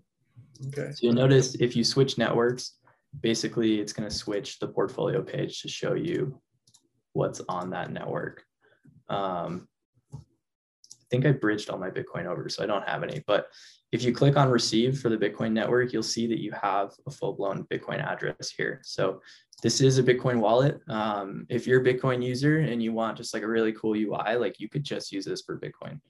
okay. 0.68 0.92
So 0.92 0.98
you'll 1.02 1.14
notice 1.14 1.54
if 1.56 1.76
you 1.76 1.84
switch 1.84 2.16
networks, 2.16 2.78
basically 3.20 3.80
it's 3.80 3.92
going 3.92 4.08
to 4.08 4.14
switch 4.14 4.58
the 4.58 4.68
portfolio 4.68 5.22
page 5.22 5.60
to 5.60 5.68
show 5.68 5.92
you 5.92 6.40
what's 7.12 7.42
on 7.48 7.70
that 7.70 7.92
network. 7.92 8.44
Um, 9.10 9.68
I 10.14 10.18
think 11.10 11.26
I 11.26 11.32
bridged 11.32 11.68
all 11.68 11.78
my 11.78 11.90
Bitcoin 11.90 12.24
over, 12.24 12.48
so 12.48 12.62
I 12.62 12.66
don't 12.66 12.88
have 12.88 13.02
any. 13.02 13.22
But 13.26 13.48
if 13.92 14.02
you 14.02 14.12
click 14.12 14.38
on 14.38 14.48
receive 14.50 14.98
for 14.98 15.10
the 15.10 15.18
Bitcoin 15.18 15.52
network, 15.52 15.92
you'll 15.92 16.02
see 16.02 16.26
that 16.26 16.40
you 16.40 16.50
have 16.60 16.92
a 17.06 17.10
full 17.10 17.34
blown 17.34 17.64
Bitcoin 17.64 18.02
address 18.02 18.50
here. 18.50 18.80
So 18.82 19.20
this 19.62 19.82
is 19.82 19.98
a 19.98 20.02
Bitcoin 20.02 20.40
wallet. 20.40 20.80
Um, 20.88 21.46
if 21.50 21.66
you're 21.66 21.82
a 21.82 21.84
Bitcoin 21.84 22.24
user 22.24 22.60
and 22.60 22.82
you 22.82 22.94
want 22.94 23.18
just 23.18 23.34
like 23.34 23.42
a 23.42 23.48
really 23.48 23.72
cool 23.72 23.94
UI, 23.94 24.36
like 24.36 24.58
you 24.58 24.68
could 24.68 24.82
just 24.82 25.12
use 25.12 25.26
this 25.26 25.42
for 25.42 25.60
Bitcoin. 25.60 26.00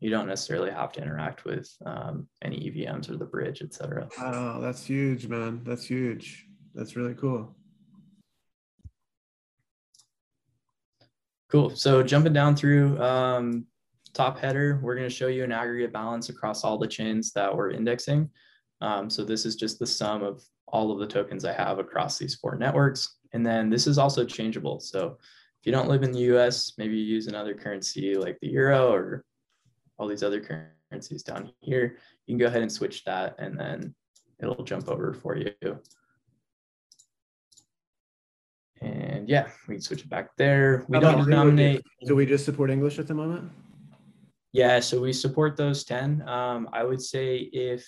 You 0.00 0.10
don't 0.10 0.28
necessarily 0.28 0.70
have 0.70 0.92
to 0.92 1.02
interact 1.02 1.44
with 1.44 1.70
um, 1.84 2.28
any 2.42 2.56
EVMs 2.56 3.08
or 3.10 3.16
the 3.16 3.24
bridge, 3.24 3.62
etc. 3.62 4.08
Wow, 4.18 4.60
that's 4.60 4.84
huge, 4.84 5.26
man. 5.26 5.62
That's 5.64 5.84
huge. 5.84 6.46
That's 6.74 6.94
really 6.94 7.14
cool. 7.14 7.56
Cool. 11.50 11.70
So 11.70 12.02
jumping 12.02 12.32
down 12.32 12.54
through 12.54 13.00
um, 13.02 13.66
top 14.12 14.38
header, 14.38 14.80
we're 14.82 14.94
going 14.94 15.08
to 15.08 15.14
show 15.14 15.28
you 15.28 15.44
an 15.44 15.52
aggregate 15.52 15.92
balance 15.92 16.28
across 16.28 16.64
all 16.64 16.78
the 16.78 16.86
chains 16.86 17.32
that 17.32 17.54
we're 17.54 17.70
indexing. 17.70 18.28
Um, 18.80 19.10
so 19.10 19.24
this 19.24 19.44
is 19.44 19.56
just 19.56 19.78
the 19.78 19.86
sum 19.86 20.22
of 20.22 20.42
all 20.68 20.92
of 20.92 20.98
the 20.98 21.06
tokens 21.06 21.44
I 21.44 21.52
have 21.52 21.78
across 21.78 22.18
these 22.18 22.34
four 22.34 22.56
networks. 22.56 23.16
And 23.32 23.44
then 23.44 23.70
this 23.70 23.86
is 23.86 23.98
also 23.98 24.24
changeable. 24.24 24.80
So 24.80 25.18
if 25.60 25.66
you 25.66 25.72
don't 25.72 25.88
live 25.88 26.02
in 26.02 26.12
the 26.12 26.34
US, 26.34 26.72
maybe 26.78 26.96
you 26.96 27.04
use 27.04 27.26
another 27.26 27.54
currency 27.54 28.14
like 28.14 28.38
the 28.40 28.48
euro 28.48 28.92
or 28.92 29.24
all 29.98 30.08
these 30.08 30.22
other 30.22 30.40
currencies 30.90 31.22
down 31.22 31.52
here, 31.60 31.96
you 32.26 32.34
can 32.34 32.38
go 32.38 32.46
ahead 32.46 32.62
and 32.62 32.72
switch 32.72 33.04
that 33.04 33.36
and 33.38 33.58
then 33.58 33.94
it'll 34.40 34.64
jump 34.64 34.88
over 34.88 35.12
for 35.12 35.36
you. 35.36 35.52
And 38.80 39.28
yeah, 39.28 39.48
we 39.68 39.74
can 39.74 39.82
switch 39.82 40.00
it 40.00 40.08
back 40.08 40.34
there. 40.38 40.86
We 40.88 40.96
How 40.96 41.00
don't 41.12 41.24
denominate. 41.24 41.82
Do 42.06 42.16
we 42.16 42.24
just 42.24 42.46
support 42.46 42.70
English 42.70 42.98
at 42.98 43.06
the 43.06 43.14
moment? 43.14 43.50
Yeah, 44.52 44.80
so 44.80 45.00
we 45.00 45.12
support 45.12 45.56
those 45.56 45.84
10. 45.84 46.28
Um, 46.28 46.68
I 46.72 46.82
would 46.82 47.00
say 47.00 47.36
if 47.52 47.86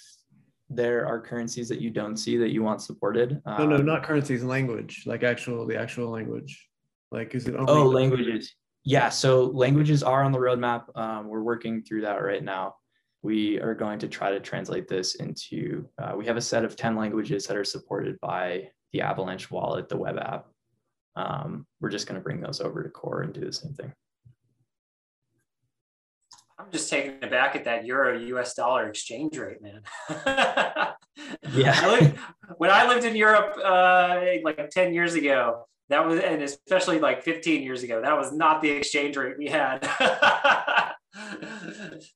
there 0.71 1.07
are 1.07 1.21
currencies 1.21 1.69
that 1.69 1.81
you 1.81 1.91
don't 1.91 2.17
see 2.17 2.37
that 2.39 2.51
you 2.53 2.63
want 2.63 2.81
supported. 2.81 3.41
No, 3.47 3.67
no, 3.67 3.77
um, 3.77 3.87
not 3.87 4.05
currencies, 4.05 4.43
language, 4.45 5.03
like 5.07 5.23
actual, 5.23 5.67
the 5.67 5.77
actual 5.79 6.09
language. 6.11 6.69
Like, 7.11 7.35
is 7.35 7.47
it? 7.49 7.55
only- 7.57 7.73
Oh, 7.73 7.87
languages. 7.89 8.55
Yeah, 8.85 9.11
so 9.11 9.45
languages 9.47 10.03
are 10.03 10.23
on 10.25 10.33
the 10.33 10.39
roadmap. 10.39 10.85
Um, 10.97 11.29
we're 11.29 11.43
working 11.43 11.83
through 11.83 12.01
that 12.03 12.23
right 12.23 12.43
now. 12.43 12.77
We 13.23 13.61
are 13.61 13.75
going 13.75 13.99
to 14.01 14.09
try 14.09 14.31
to 14.33 14.41
translate 14.41 14.89
this 14.89 15.17
into, 15.17 15.87
uh, 15.99 16.15
we 16.17 16.27
have 16.27 16.37
a 16.37 16.41
set 16.41 16.65
of 16.65 16.75
10 16.75 16.97
languages 16.97 17.47
that 17.47 17.57
are 17.57 17.65
supported 17.65 18.19
by 18.21 18.71
the 18.93 19.03
Avalanche 19.03 19.51
wallet, 19.51 19.89
the 19.89 19.97
web 19.97 20.19
app. 20.19 20.47
Um, 21.15 21.67
we're 21.81 21.91
just 21.91 22.07
going 22.09 22.19
to 22.19 22.25
bring 22.25 22.41
those 22.41 22.61
over 22.61 22.83
to 22.83 22.89
core 22.89 23.23
and 23.23 23.33
do 23.33 23.41
the 23.41 23.53
same 23.53 23.75
thing. 23.75 23.93
Just 26.73 26.89
taken 26.91 27.23
aback 27.23 27.55
at 27.55 27.65
that 27.65 27.85
euro 27.85 28.19
US 28.19 28.55
dollar 28.55 28.89
exchange 28.89 29.37
rate, 29.37 29.59
man. 29.63 29.83
Yeah. 31.55 31.79
I 31.83 31.91
lived, 31.91 32.19
when 32.57 32.71
I 32.71 32.89
lived 32.89 33.05
in 33.05 33.15
Europe 33.15 33.57
uh, 33.63 34.25
like 34.45 34.71
10 34.71 34.95
years 34.95 35.15
ago, 35.15 35.67
that 35.89 36.07
was, 36.07 36.21
and 36.21 36.43
especially 36.43 36.99
like 37.01 37.23
15 37.23 37.63
years 37.63 37.83
ago, 37.83 38.01
that 38.01 38.17
was 38.17 38.33
not 38.33 38.63
the 38.63 38.71
exchange 38.71 39.17
rate 39.17 39.37
we 39.39 39.49
had. 39.49 39.81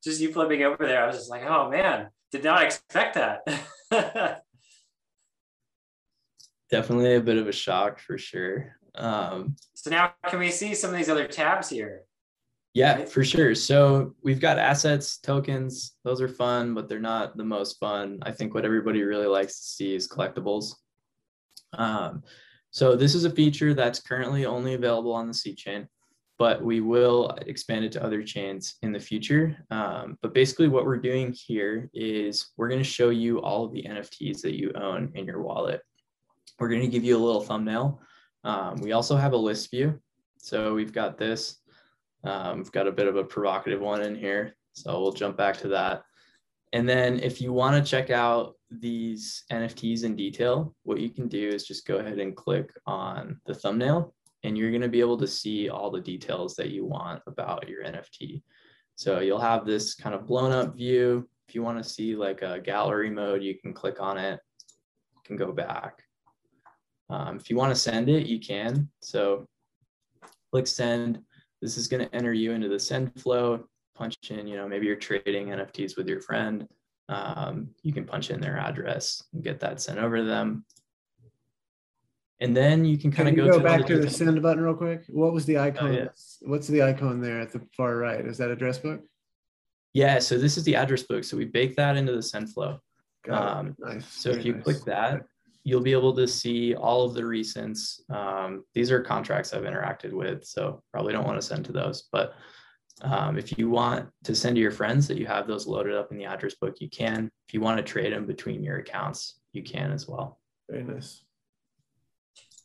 just 0.03 0.21
you 0.21 0.33
flipping 0.33 0.63
over 0.63 0.87
there, 0.87 1.03
I 1.03 1.07
was 1.07 1.17
just 1.17 1.31
like, 1.31 1.45
oh 1.45 1.69
man, 1.71 2.09
did 2.33 2.45
not 2.45 2.63
expect 2.63 3.17
that. 3.17 3.43
Definitely 6.71 7.15
a 7.15 7.21
bit 7.21 7.37
of 7.37 7.49
a 7.49 7.53
shock 7.53 8.01
for 8.01 8.17
sure. 8.17 8.77
Um, 8.95 9.57
so 9.75 9.91
now 9.91 10.15
can 10.27 10.39
we 10.39 10.51
see 10.51 10.75
some 10.75 10.91
of 10.91 10.97
these 10.97 11.11
other 11.11 11.29
tabs 11.29 11.69
here? 11.69 12.03
Yeah, 12.77 13.07
for 13.07 13.25
sure. 13.25 13.55
So 13.55 14.15
we've 14.23 14.39
got 14.39 14.59
assets, 14.59 15.17
tokens. 15.17 15.97
Those 16.05 16.21
are 16.21 16.29
fun, 16.29 16.75
but 16.75 16.91
they're 16.91 17.01
not 17.01 17.39
the 17.39 17.43
most 17.43 17.81
fun. 17.81 18.19
I 18.21 18.33
think 18.33 18.53
what 18.53 18.67
everybody 18.67 19.03
really 19.03 19.27
likes 19.27 19.59
to 19.59 19.67
see 19.67 19.95
is 19.95 20.07
collectibles. 20.07 20.75
Um, 21.73 22.23
so 22.71 22.95
this 22.95 23.15
is 23.15 23.25
a 23.25 23.31
feature 23.31 23.73
that's 23.73 24.01
currently 24.01 24.45
only 24.45 24.75
available 24.75 25.15
on 25.15 25.27
the 25.27 25.33
C 25.33 25.55
chain, 25.55 25.89
but 26.37 26.63
we 26.63 26.83
will 26.83 27.31
expand 27.47 27.87
it 27.87 27.93
to 27.93 28.05
other 28.05 28.23
chains 28.23 28.75
in 28.83 28.93
the 28.93 29.01
future. 29.01 29.57
Um, 29.71 30.19
but 30.21 30.35
basically 30.35 30.69
what 30.69 30.85
we're 30.85 30.99
doing 30.99 31.33
here 31.35 31.89
is 31.95 32.51
we're 32.59 32.69
going 32.69 32.83
to 32.83 32.85
show 32.85 33.09
you 33.09 33.41
all 33.41 33.65
of 33.65 33.73
the 33.73 33.85
NFTs 33.85 34.43
that 34.43 34.55
you 34.55 34.71
own 34.75 35.13
in 35.15 35.25
your 35.25 35.41
wallet. 35.41 35.81
We're 36.59 36.69
going 36.69 36.83
to 36.83 36.89
give 36.89 37.05
you 37.05 37.17
a 37.17 37.25
little 37.25 37.41
thumbnail. 37.41 38.03
Um, 38.45 38.83
we 38.83 38.93
also 38.93 39.17
have 39.17 39.33
a 39.33 39.39
list 39.39 39.71
view. 39.71 39.99
So 40.37 40.75
we've 40.75 40.93
got 40.93 41.17
this. 41.17 41.57
Um, 42.25 42.59
we've 42.59 42.73
got 42.73 42.87
a 42.87 42.93
bit 42.93 43.07
of 43.07 43.17
a 43.17 43.25
provocative 43.25 43.81
one 43.81 44.03
in 44.03 44.15
here, 44.15 44.57
so 44.73 45.01
we'll 45.01 45.13
jump 45.13 45.37
back 45.37 45.57
to 45.59 45.69
that. 45.69 46.03
And 46.73 46.89
then 46.89 47.21
if 47.21 47.41
you 47.41 47.53
want 47.53 47.77
to 47.77 47.91
check 47.91 48.11
out 48.11 48.55
these 48.71 49.45
NFTs 49.53 50.05
in 50.05 50.17
detail, 50.17 50.75
what 50.83 51.01
you 51.01 51.11
can 51.11 51.29
do 51.29 51.49
is 51.49 51.67
just 51.67 51.87
go 51.87 51.97
ahead 51.97 52.19
and 52.19 52.37
click 52.37 52.71
on 52.87 53.41
the 53.47 53.55
thumbnail 53.55 54.13
and 54.43 54.57
you're 54.57 54.71
going 54.71 54.83
to 54.83 54.89
be 54.89 55.01
able 55.01 55.19
to 55.19 55.27
see 55.27 55.69
all 55.69 55.91
the 55.91 56.01
details 56.01 56.55
that 56.57 56.71
you 56.71 56.85
want 56.85 57.23
about 57.27 57.69
your 57.69 57.85
NFT. 57.85 58.43
So 58.95 59.21
you'll 59.21 59.41
have 59.41 59.67
this 59.67 59.95
kind 59.95 60.15
of 60.15 60.27
blown 60.27 60.53
up 60.53 60.77
view. 60.77 61.29
If 61.49 61.55
you 61.55 61.63
want 61.63 61.83
to 61.83 61.89
see 61.89 62.17
like 62.17 62.43
a 62.43 62.61
gallery 62.61 63.11
mode, 63.11 63.43
you 63.43 63.59
can 63.59 63.73
click 63.73 64.01
on 64.01 64.19
it, 64.19 64.41
you 65.15 65.21
can 65.25 65.37
go 65.37 65.53
back. 65.53 66.03
Um, 67.09 67.37
if 67.37 67.51
you 67.51 67.57
want 67.57 67.75
to 67.75 67.81
send 67.81 68.09
it, 68.09 68.27
you 68.27 68.41
can. 68.41 68.89
So 69.01 69.47
click 70.51 70.67
send. 70.67 71.21
This 71.67 71.77
is 71.77 71.89
going 71.89 72.07
to 72.07 72.15
enter 72.15 72.33
you 72.33 72.53
into 72.53 72.69
the 72.69 72.79
send 72.79 73.13
flow. 73.21 73.65
Punch 73.97 74.17
in, 74.31 74.47
you 74.47 74.57
know, 74.57 74.69
maybe 74.69 74.87
you're 74.87 74.95
trading 74.95 75.49
NFTs 75.49 75.97
with 75.97 76.07
your 76.07 76.21
friend. 76.21 76.69
Um, 77.09 77.71
you 77.83 77.93
can 77.93 78.05
punch 78.05 78.31
in 78.31 78.41
their 78.41 78.57
address 78.57 79.21
and 79.35 79.43
get 79.43 79.59
that 79.59 79.81
sent 79.81 79.99
over 79.99 80.19
to 80.19 80.23
them. 80.23 80.65
And 82.39 82.57
then 82.57 82.85
you 82.85 82.99
can 82.99 83.11
kind 83.11 83.29
Can 83.31 83.41
of 83.41 83.51
go, 83.51 83.59
go 83.59 83.65
back 83.65 83.85
to 83.89 83.99
the 83.99 84.09
send 84.09 84.41
button 84.41 84.63
real 84.63 84.75
quick? 84.75 85.07
What 85.09 85.33
was 85.33 85.45
the 85.45 85.59
icon? 85.59 85.93
yeah. 85.93 86.07
What's 86.43 86.69
the 86.69 86.85
icon 86.85 87.21
there 87.21 87.41
at 87.41 87.51
the 87.51 87.61
far 87.77 87.97
right? 87.97 88.25
Is 88.25 88.39
that 88.39 88.53
address 88.53 88.79
book? 88.79 89.01
Yeah, 89.93 90.21
so 90.21 90.39
this 90.39 90.57
is 90.57 90.63
the 90.63 90.77
address 90.77 91.03
book. 91.03 91.25
So 91.25 91.37
we 91.37 91.47
bake 91.47 91.75
that 91.75 91.97
into 91.97 92.13
the 92.13 92.23
send 92.23 92.53
flow. 92.55 92.79
Got 93.25 93.43
it. 93.43 93.57
Um, 93.59 93.77
Nice. 93.81 94.07
So 94.07 94.31
if 94.31 94.45
you 94.45 94.55
nice. 94.55 94.63
click 94.63 94.85
that, 94.85 95.23
you'll 95.67 95.83
be 95.83 95.91
able 95.91 96.15
to 96.15 96.29
see 96.29 96.77
all 96.77 97.05
of 97.05 97.13
the 97.13 97.23
recents. 97.23 97.99
Um, 98.09 98.63
these 98.73 98.93
are 98.93 99.01
contracts 99.01 99.53
I've 99.53 99.65
interacted 99.65 100.13
with, 100.13 100.45
so 100.45 100.81
probably 100.93 101.13
don't 101.13 101.27
want 101.27 101.41
to 101.41 101.47
send 101.47 101.65
to 101.65 101.73
those. 101.73 102.05
But 102.13 102.35
um, 103.03 103.37
if 103.37 103.59
you 103.59 103.69
want 103.69 104.09
to 104.23 104.35
send 104.37 104.55
to 104.55 104.63
your 104.63 104.71
friends 104.71 105.09
that 105.09 105.19
you 105.19 105.27
have 105.27 105.49
those 105.49 105.67
loaded 105.67 105.97
up 105.97 106.13
in 106.13 106.19
the 106.19 106.25
address 106.25 106.55
book, 106.55 106.77
you 106.79 106.89
can. 106.89 107.33
If 107.49 107.53
you 107.53 107.61
want 107.61 107.79
to 107.79 107.83
trade 107.83 108.13
them 108.13 108.27
between 108.27 108.63
your 108.63 108.77
accounts, 108.77 109.41
you 109.53 109.65
can 109.65 109.91
as 109.91 110.07
well. 110.07 110.39
Very 110.71 110.85
nice. 110.85 111.25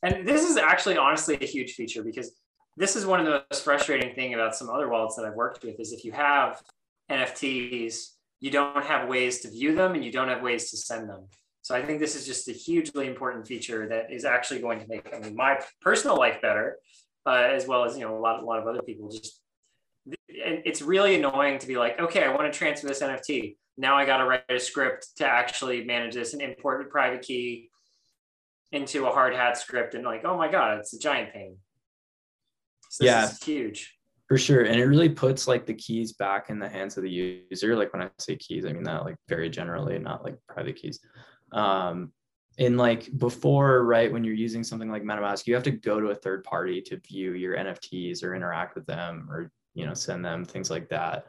And 0.03 0.27
this 0.27 0.47
is 0.47 0.57
actually 0.57 0.97
honestly 0.97 1.39
a 1.41 1.45
huge 1.45 1.73
feature 1.73 2.03
because 2.03 2.31
this 2.77 2.95
is 2.95 3.07
one 3.07 3.19
of 3.19 3.25
the 3.25 3.43
most 3.49 3.63
frustrating 3.63 4.13
thing 4.13 4.35
about 4.35 4.55
some 4.55 4.69
other 4.69 4.89
wallets 4.89 5.15
that 5.15 5.25
I've 5.25 5.33
worked 5.33 5.63
with 5.63 5.79
is 5.79 5.91
if 5.91 6.05
you 6.05 6.11
have 6.11 6.61
NFTs, 7.09 8.11
you 8.39 8.51
don't 8.51 8.85
have 8.85 9.09
ways 9.09 9.39
to 9.39 9.49
view 9.49 9.73
them 9.73 9.95
and 9.95 10.05
you 10.05 10.11
don't 10.11 10.27
have 10.27 10.43
ways 10.43 10.69
to 10.69 10.77
send 10.77 11.09
them. 11.09 11.27
So 11.61 11.75
I 11.75 11.85
think 11.85 11.99
this 11.99 12.15
is 12.15 12.25
just 12.25 12.47
a 12.47 12.53
hugely 12.53 13.07
important 13.07 13.47
feature 13.47 13.87
that 13.87 14.11
is 14.11 14.25
actually 14.25 14.61
going 14.61 14.79
to 14.79 14.87
make 14.87 15.07
I 15.13 15.19
mean, 15.19 15.35
my 15.35 15.59
personal 15.81 16.17
life 16.17 16.41
better, 16.41 16.77
uh, 17.25 17.47
as 17.51 17.67
well 17.67 17.83
as 17.85 17.95
you 17.95 18.01
know 18.01 18.17
a 18.17 18.19
lot 18.19 18.41
a 18.41 18.45
lot 18.45 18.59
of 18.59 18.67
other 18.67 18.81
people. 18.81 19.09
Just 19.09 19.39
and 20.05 20.61
it's 20.65 20.81
really 20.81 21.15
annoying 21.15 21.59
to 21.59 21.67
be 21.67 21.77
like, 21.77 21.99
okay, 21.99 22.23
I 22.23 22.33
want 22.33 22.51
to 22.51 22.57
transfer 22.57 22.87
this 22.87 23.01
NFT. 23.01 23.57
Now 23.77 23.95
I 23.95 24.05
got 24.05 24.17
to 24.17 24.25
write 24.25 24.43
a 24.49 24.59
script 24.59 25.09
to 25.17 25.27
actually 25.27 25.83
manage 25.85 26.15
this 26.15 26.33
and 26.33 26.41
import 26.41 26.81
a 26.81 26.85
private 26.85 27.21
key 27.21 27.69
into 28.71 29.05
a 29.05 29.11
Hardhat 29.11 29.57
script 29.57 29.93
and 29.93 30.03
like, 30.03 30.25
oh 30.25 30.37
my 30.37 30.49
god, 30.49 30.79
it's 30.79 30.93
a 30.93 30.99
giant 30.99 31.33
pain. 31.33 31.57
So 32.89 33.03
this 33.03 33.11
Yeah. 33.11 33.29
is 33.29 33.43
huge. 33.43 33.97
For 34.27 34.37
sure. 34.37 34.63
And 34.63 34.79
it 34.79 34.85
really 34.85 35.09
puts 35.09 35.47
like 35.47 35.65
the 35.65 35.73
keys 35.73 36.13
back 36.13 36.49
in 36.49 36.57
the 36.57 36.69
hands 36.69 36.95
of 36.97 37.03
the 37.03 37.09
user. 37.09 37.75
Like 37.75 37.91
when 37.93 38.01
I 38.01 38.09
say 38.17 38.37
keys, 38.37 38.65
I 38.65 38.71
mean 38.71 38.83
that 38.83 39.03
like 39.03 39.17
very 39.27 39.49
generally, 39.49 39.99
not 39.99 40.23
like 40.23 40.37
private 40.47 40.77
keys. 40.77 40.99
Um, 41.51 42.11
and 42.57 42.77
like 42.77 43.09
before, 43.17 43.83
right, 43.85 44.11
when 44.11 44.23
you're 44.23 44.33
using 44.33 44.63
something 44.63 44.91
like 44.91 45.03
MetaMask, 45.03 45.47
you 45.47 45.53
have 45.53 45.63
to 45.63 45.71
go 45.71 45.99
to 45.99 46.07
a 46.07 46.15
third 46.15 46.43
party 46.43 46.81
to 46.81 46.97
view 46.97 47.33
your 47.33 47.55
NFTs 47.55 48.23
or 48.23 48.35
interact 48.35 48.75
with 48.75 48.85
them 48.85 49.27
or, 49.29 49.51
you 49.73 49.85
know, 49.85 49.93
send 49.93 50.23
them 50.23 50.43
things 50.45 50.69
like 50.69 50.89
that. 50.89 51.27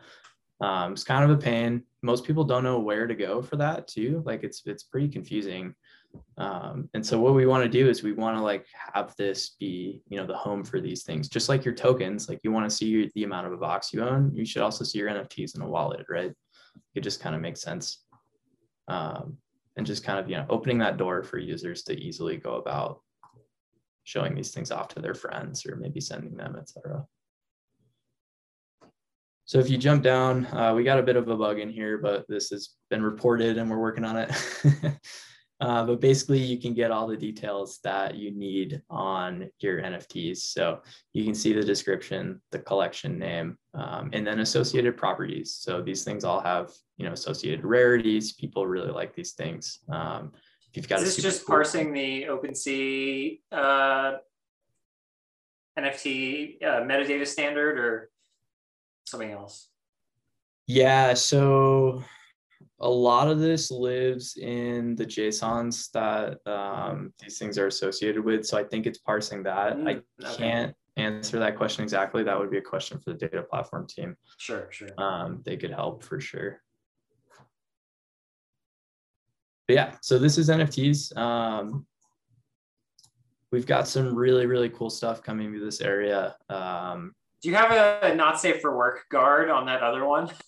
Um, 0.60 0.92
it's 0.92 1.04
kind 1.04 1.24
of 1.24 1.30
a 1.30 1.40
pain. 1.40 1.82
Most 2.02 2.24
people 2.24 2.44
don't 2.44 2.62
know 2.64 2.78
where 2.78 3.06
to 3.06 3.14
go 3.14 3.42
for 3.42 3.56
that 3.56 3.88
too. 3.88 4.22
Like 4.24 4.44
it's 4.44 4.62
it's 4.64 4.84
pretty 4.84 5.08
confusing. 5.08 5.74
Um, 6.38 6.88
and 6.94 7.04
so 7.04 7.18
what 7.18 7.34
we 7.34 7.46
want 7.46 7.64
to 7.64 7.68
do 7.68 7.88
is 7.88 8.02
we 8.02 8.12
want 8.12 8.36
to 8.36 8.42
like 8.42 8.66
have 8.94 9.14
this 9.16 9.56
be, 9.58 10.02
you 10.08 10.18
know, 10.18 10.26
the 10.26 10.36
home 10.36 10.62
for 10.62 10.80
these 10.80 11.02
things, 11.02 11.28
just 11.28 11.48
like 11.48 11.64
your 11.64 11.74
tokens. 11.74 12.28
Like 12.28 12.40
you 12.44 12.52
want 12.52 12.68
to 12.68 12.76
see 12.76 13.10
the 13.14 13.24
amount 13.24 13.46
of 13.46 13.58
AVAX 13.58 13.92
you 13.92 14.04
own, 14.04 14.32
you 14.34 14.44
should 14.44 14.62
also 14.62 14.84
see 14.84 14.98
your 14.98 15.08
NFTs 15.08 15.56
in 15.56 15.62
a 15.62 15.68
wallet, 15.68 16.06
right? 16.08 16.32
It 16.94 17.00
just 17.00 17.20
kind 17.20 17.34
of 17.34 17.40
makes 17.40 17.60
sense. 17.60 18.04
Um, 18.88 19.38
and 19.76 19.86
just 19.86 20.04
kind 20.04 20.18
of, 20.18 20.28
you 20.28 20.36
know, 20.36 20.46
opening 20.48 20.78
that 20.78 20.96
door 20.96 21.22
for 21.22 21.38
users 21.38 21.82
to 21.84 21.98
easily 21.98 22.36
go 22.36 22.56
about 22.56 23.00
showing 24.04 24.34
these 24.34 24.50
things 24.50 24.70
off 24.70 24.88
to 24.88 25.00
their 25.00 25.14
friends 25.14 25.64
or 25.64 25.76
maybe 25.76 26.00
sending 26.00 26.36
them, 26.36 26.56
et 26.58 26.68
cetera. 26.68 27.04
So 29.44 29.58
if 29.58 29.68
you 29.68 29.76
jump 29.76 30.02
down, 30.02 30.46
uh, 30.46 30.72
we 30.74 30.84
got 30.84 30.98
a 30.98 31.02
bit 31.02 31.16
of 31.16 31.28
a 31.28 31.36
bug 31.36 31.58
in 31.58 31.68
here, 31.68 31.98
but 31.98 32.26
this 32.28 32.50
has 32.50 32.70
been 32.90 33.02
reported 33.02 33.58
and 33.58 33.70
we're 33.70 33.78
working 33.78 34.04
on 34.04 34.16
it. 34.16 34.30
uh, 35.62 35.84
but 35.86 36.00
basically 36.00 36.40
you 36.40 36.58
can 36.58 36.74
get 36.74 36.90
all 36.90 37.06
the 37.06 37.16
details 37.16 37.78
that 37.84 38.16
you 38.16 38.32
need 38.32 38.82
on 38.90 39.48
your 39.60 39.80
NFTs. 39.80 40.38
So 40.38 40.80
you 41.12 41.24
can 41.24 41.36
see 41.36 41.52
the 41.52 41.62
description, 41.62 42.42
the 42.50 42.58
collection 42.58 43.16
name, 43.16 43.56
um, 43.72 44.10
and 44.12 44.26
then 44.26 44.40
associated 44.40 44.96
properties. 44.96 45.54
So 45.54 45.80
these 45.80 46.02
things 46.02 46.24
all 46.24 46.40
have, 46.40 46.72
you 46.96 47.06
know, 47.06 47.12
associated 47.12 47.64
rarities. 47.64 48.32
People 48.32 48.66
really 48.66 48.90
like 48.90 49.14
these 49.14 49.34
things. 49.34 49.78
Um, 49.88 50.32
if 50.68 50.76
you've 50.76 50.88
got 50.88 50.98
Is 50.98 51.14
this 51.14 51.22
just 51.22 51.46
cool 51.46 51.54
parsing 51.54 51.92
the 51.92 52.24
OpenSea 52.24 53.38
uh, 53.52 54.14
NFT 55.78 56.60
uh, 56.60 56.80
metadata 56.80 57.26
standard 57.26 57.78
or 57.78 58.10
something 59.06 59.30
else? 59.30 59.68
Yeah, 60.66 61.14
so 61.14 62.02
a 62.82 62.88
lot 62.88 63.28
of 63.28 63.38
this 63.38 63.70
lives 63.70 64.36
in 64.36 64.96
the 64.96 65.06
JSONs 65.06 65.90
that 65.92 66.38
um, 66.50 67.12
these 67.20 67.38
things 67.38 67.56
are 67.56 67.68
associated 67.68 68.24
with. 68.24 68.44
So 68.44 68.58
I 68.58 68.64
think 68.64 68.86
it's 68.86 68.98
parsing 68.98 69.44
that. 69.44 69.76
Mm, 69.76 69.88
I 69.88 70.24
okay. 70.26 70.36
can't 70.36 70.74
answer 70.96 71.38
that 71.38 71.56
question 71.56 71.84
exactly. 71.84 72.24
That 72.24 72.38
would 72.38 72.50
be 72.50 72.58
a 72.58 72.62
question 72.62 72.98
for 72.98 73.12
the 73.12 73.18
data 73.18 73.42
platform 73.42 73.86
team. 73.86 74.16
Sure, 74.38 74.66
sure. 74.70 74.88
Um, 74.98 75.42
they 75.44 75.56
could 75.56 75.70
help 75.70 76.02
for 76.02 76.20
sure. 76.20 76.60
But 79.68 79.74
yeah, 79.74 79.94
so 80.02 80.18
this 80.18 80.36
is 80.36 80.48
NFTs. 80.48 81.16
Um, 81.16 81.86
we've 83.52 83.66
got 83.66 83.86
some 83.86 84.14
really, 84.14 84.46
really 84.46 84.68
cool 84.68 84.90
stuff 84.90 85.22
coming 85.22 85.52
to 85.52 85.64
this 85.64 85.80
area. 85.80 86.36
Um, 86.48 87.14
do 87.42 87.48
you 87.48 87.56
have 87.56 87.72
a 87.72 88.14
not 88.14 88.40
safe 88.40 88.60
for 88.60 88.76
work 88.76 89.06
guard 89.10 89.50
on 89.50 89.66
that 89.66 89.82
other 89.82 90.04
one? 90.04 90.30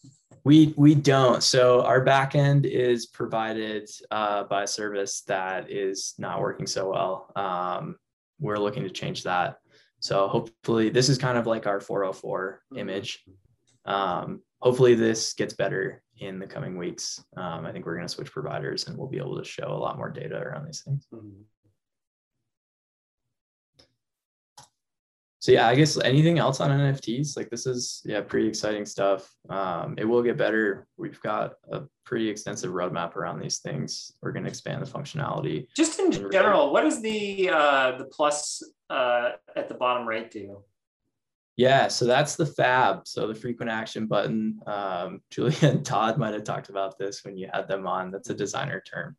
We 0.46 0.74
we 0.76 0.94
don't. 0.94 1.42
So 1.42 1.80
our 1.84 2.04
backend 2.04 2.66
is 2.66 3.06
provided 3.06 3.88
uh, 4.10 4.44
by 4.44 4.64
a 4.64 4.66
service 4.66 5.22
that 5.22 5.70
is 5.70 6.12
not 6.18 6.42
working 6.42 6.66
so 6.66 6.90
well. 6.90 7.32
Um, 7.34 7.96
we're 8.38 8.58
looking 8.58 8.82
to 8.82 8.90
change 8.90 9.22
that. 9.22 9.56
So 10.00 10.28
hopefully 10.28 10.90
this 10.90 11.08
is 11.08 11.16
kind 11.16 11.38
of 11.38 11.46
like 11.46 11.66
our 11.66 11.80
404 11.80 12.60
mm-hmm. 12.60 12.78
image. 12.78 13.24
Um, 13.86 14.42
hopefully 14.60 14.94
this 14.94 15.32
gets 15.32 15.54
better 15.54 16.02
in 16.18 16.38
the 16.38 16.46
coming 16.46 16.76
weeks. 16.76 17.24
Um, 17.38 17.64
I 17.64 17.72
think 17.72 17.86
we're 17.86 17.96
going 17.96 18.06
to 18.06 18.14
switch 18.14 18.30
providers 18.30 18.86
and 18.86 18.98
we'll 18.98 19.08
be 19.08 19.16
able 19.16 19.38
to 19.38 19.44
show 19.44 19.68
a 19.68 19.80
lot 19.80 19.96
more 19.96 20.10
data 20.10 20.36
around 20.36 20.66
these 20.66 20.82
things. 20.82 21.06
Mm-hmm. 21.10 21.40
So 25.44 25.52
yeah, 25.52 25.68
I 25.68 25.74
guess 25.74 26.00
anything 26.00 26.38
else 26.38 26.58
on 26.58 26.70
NFTs? 26.70 27.36
Like 27.36 27.50
this 27.50 27.66
is 27.66 28.00
yeah, 28.06 28.22
pretty 28.22 28.48
exciting 28.48 28.86
stuff. 28.86 29.30
Um, 29.50 29.94
it 29.98 30.06
will 30.06 30.22
get 30.22 30.38
better. 30.38 30.86
We've 30.96 31.20
got 31.20 31.56
a 31.70 31.82
pretty 32.06 32.30
extensive 32.30 32.72
roadmap 32.72 33.14
around 33.14 33.40
these 33.40 33.58
things. 33.58 34.12
We're 34.22 34.32
going 34.32 34.44
to 34.44 34.48
expand 34.48 34.80
the 34.80 34.90
functionality. 34.90 35.66
Just 35.76 36.00
in 36.00 36.10
general, 36.12 36.72
what 36.72 36.84
does 36.84 37.02
the 37.02 37.50
uh, 37.50 37.98
the 37.98 38.06
plus 38.06 38.62
uh, 38.88 39.32
at 39.54 39.68
the 39.68 39.74
bottom 39.74 40.08
right 40.08 40.30
do? 40.30 40.62
Yeah, 41.58 41.88
so 41.88 42.06
that's 42.06 42.36
the 42.36 42.46
fab. 42.46 43.06
So 43.06 43.26
the 43.26 43.34
frequent 43.34 43.70
action 43.70 44.06
button. 44.06 44.62
Um, 44.66 45.20
Julia 45.30 45.58
and 45.68 45.84
Todd 45.84 46.16
might 46.16 46.32
have 46.32 46.44
talked 46.44 46.70
about 46.70 46.96
this 46.96 47.22
when 47.22 47.36
you 47.36 47.50
had 47.52 47.68
them 47.68 47.86
on. 47.86 48.10
That's 48.10 48.30
a 48.30 48.34
designer 48.34 48.82
term. 48.90 49.14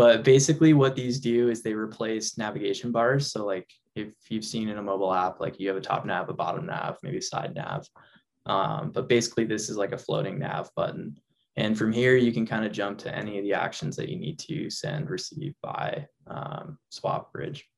But 0.00 0.24
basically, 0.24 0.72
what 0.72 0.96
these 0.96 1.20
do 1.20 1.50
is 1.50 1.60
they 1.60 1.74
replace 1.74 2.38
navigation 2.38 2.90
bars. 2.90 3.30
So 3.30 3.44
like 3.44 3.68
if 3.94 4.08
you've 4.30 4.46
seen 4.46 4.70
in 4.70 4.78
a 4.78 4.82
mobile 4.82 5.12
app, 5.12 5.40
like 5.40 5.60
you 5.60 5.68
have 5.68 5.76
a 5.76 5.82
top 5.82 6.06
nav, 6.06 6.30
a 6.30 6.32
bottom 6.32 6.64
nav, 6.64 6.96
maybe 7.02 7.18
a 7.18 7.22
side 7.22 7.54
nav. 7.54 7.86
Um, 8.46 8.92
but 8.92 9.10
basically, 9.10 9.44
this 9.44 9.68
is 9.68 9.76
like 9.76 9.92
a 9.92 9.98
floating 9.98 10.38
nav 10.38 10.70
button. 10.74 11.18
And 11.56 11.76
from 11.76 11.92
here, 11.92 12.16
you 12.16 12.32
can 12.32 12.46
kind 12.46 12.64
of 12.64 12.72
jump 12.72 12.96
to 13.00 13.14
any 13.14 13.36
of 13.36 13.44
the 13.44 13.52
actions 13.52 13.94
that 13.96 14.08
you 14.08 14.18
need 14.18 14.38
to 14.38 14.70
send, 14.70 15.10
receive, 15.10 15.52
buy, 15.62 16.06
um, 16.26 16.78
swap, 16.88 17.30
bridge. 17.30 17.68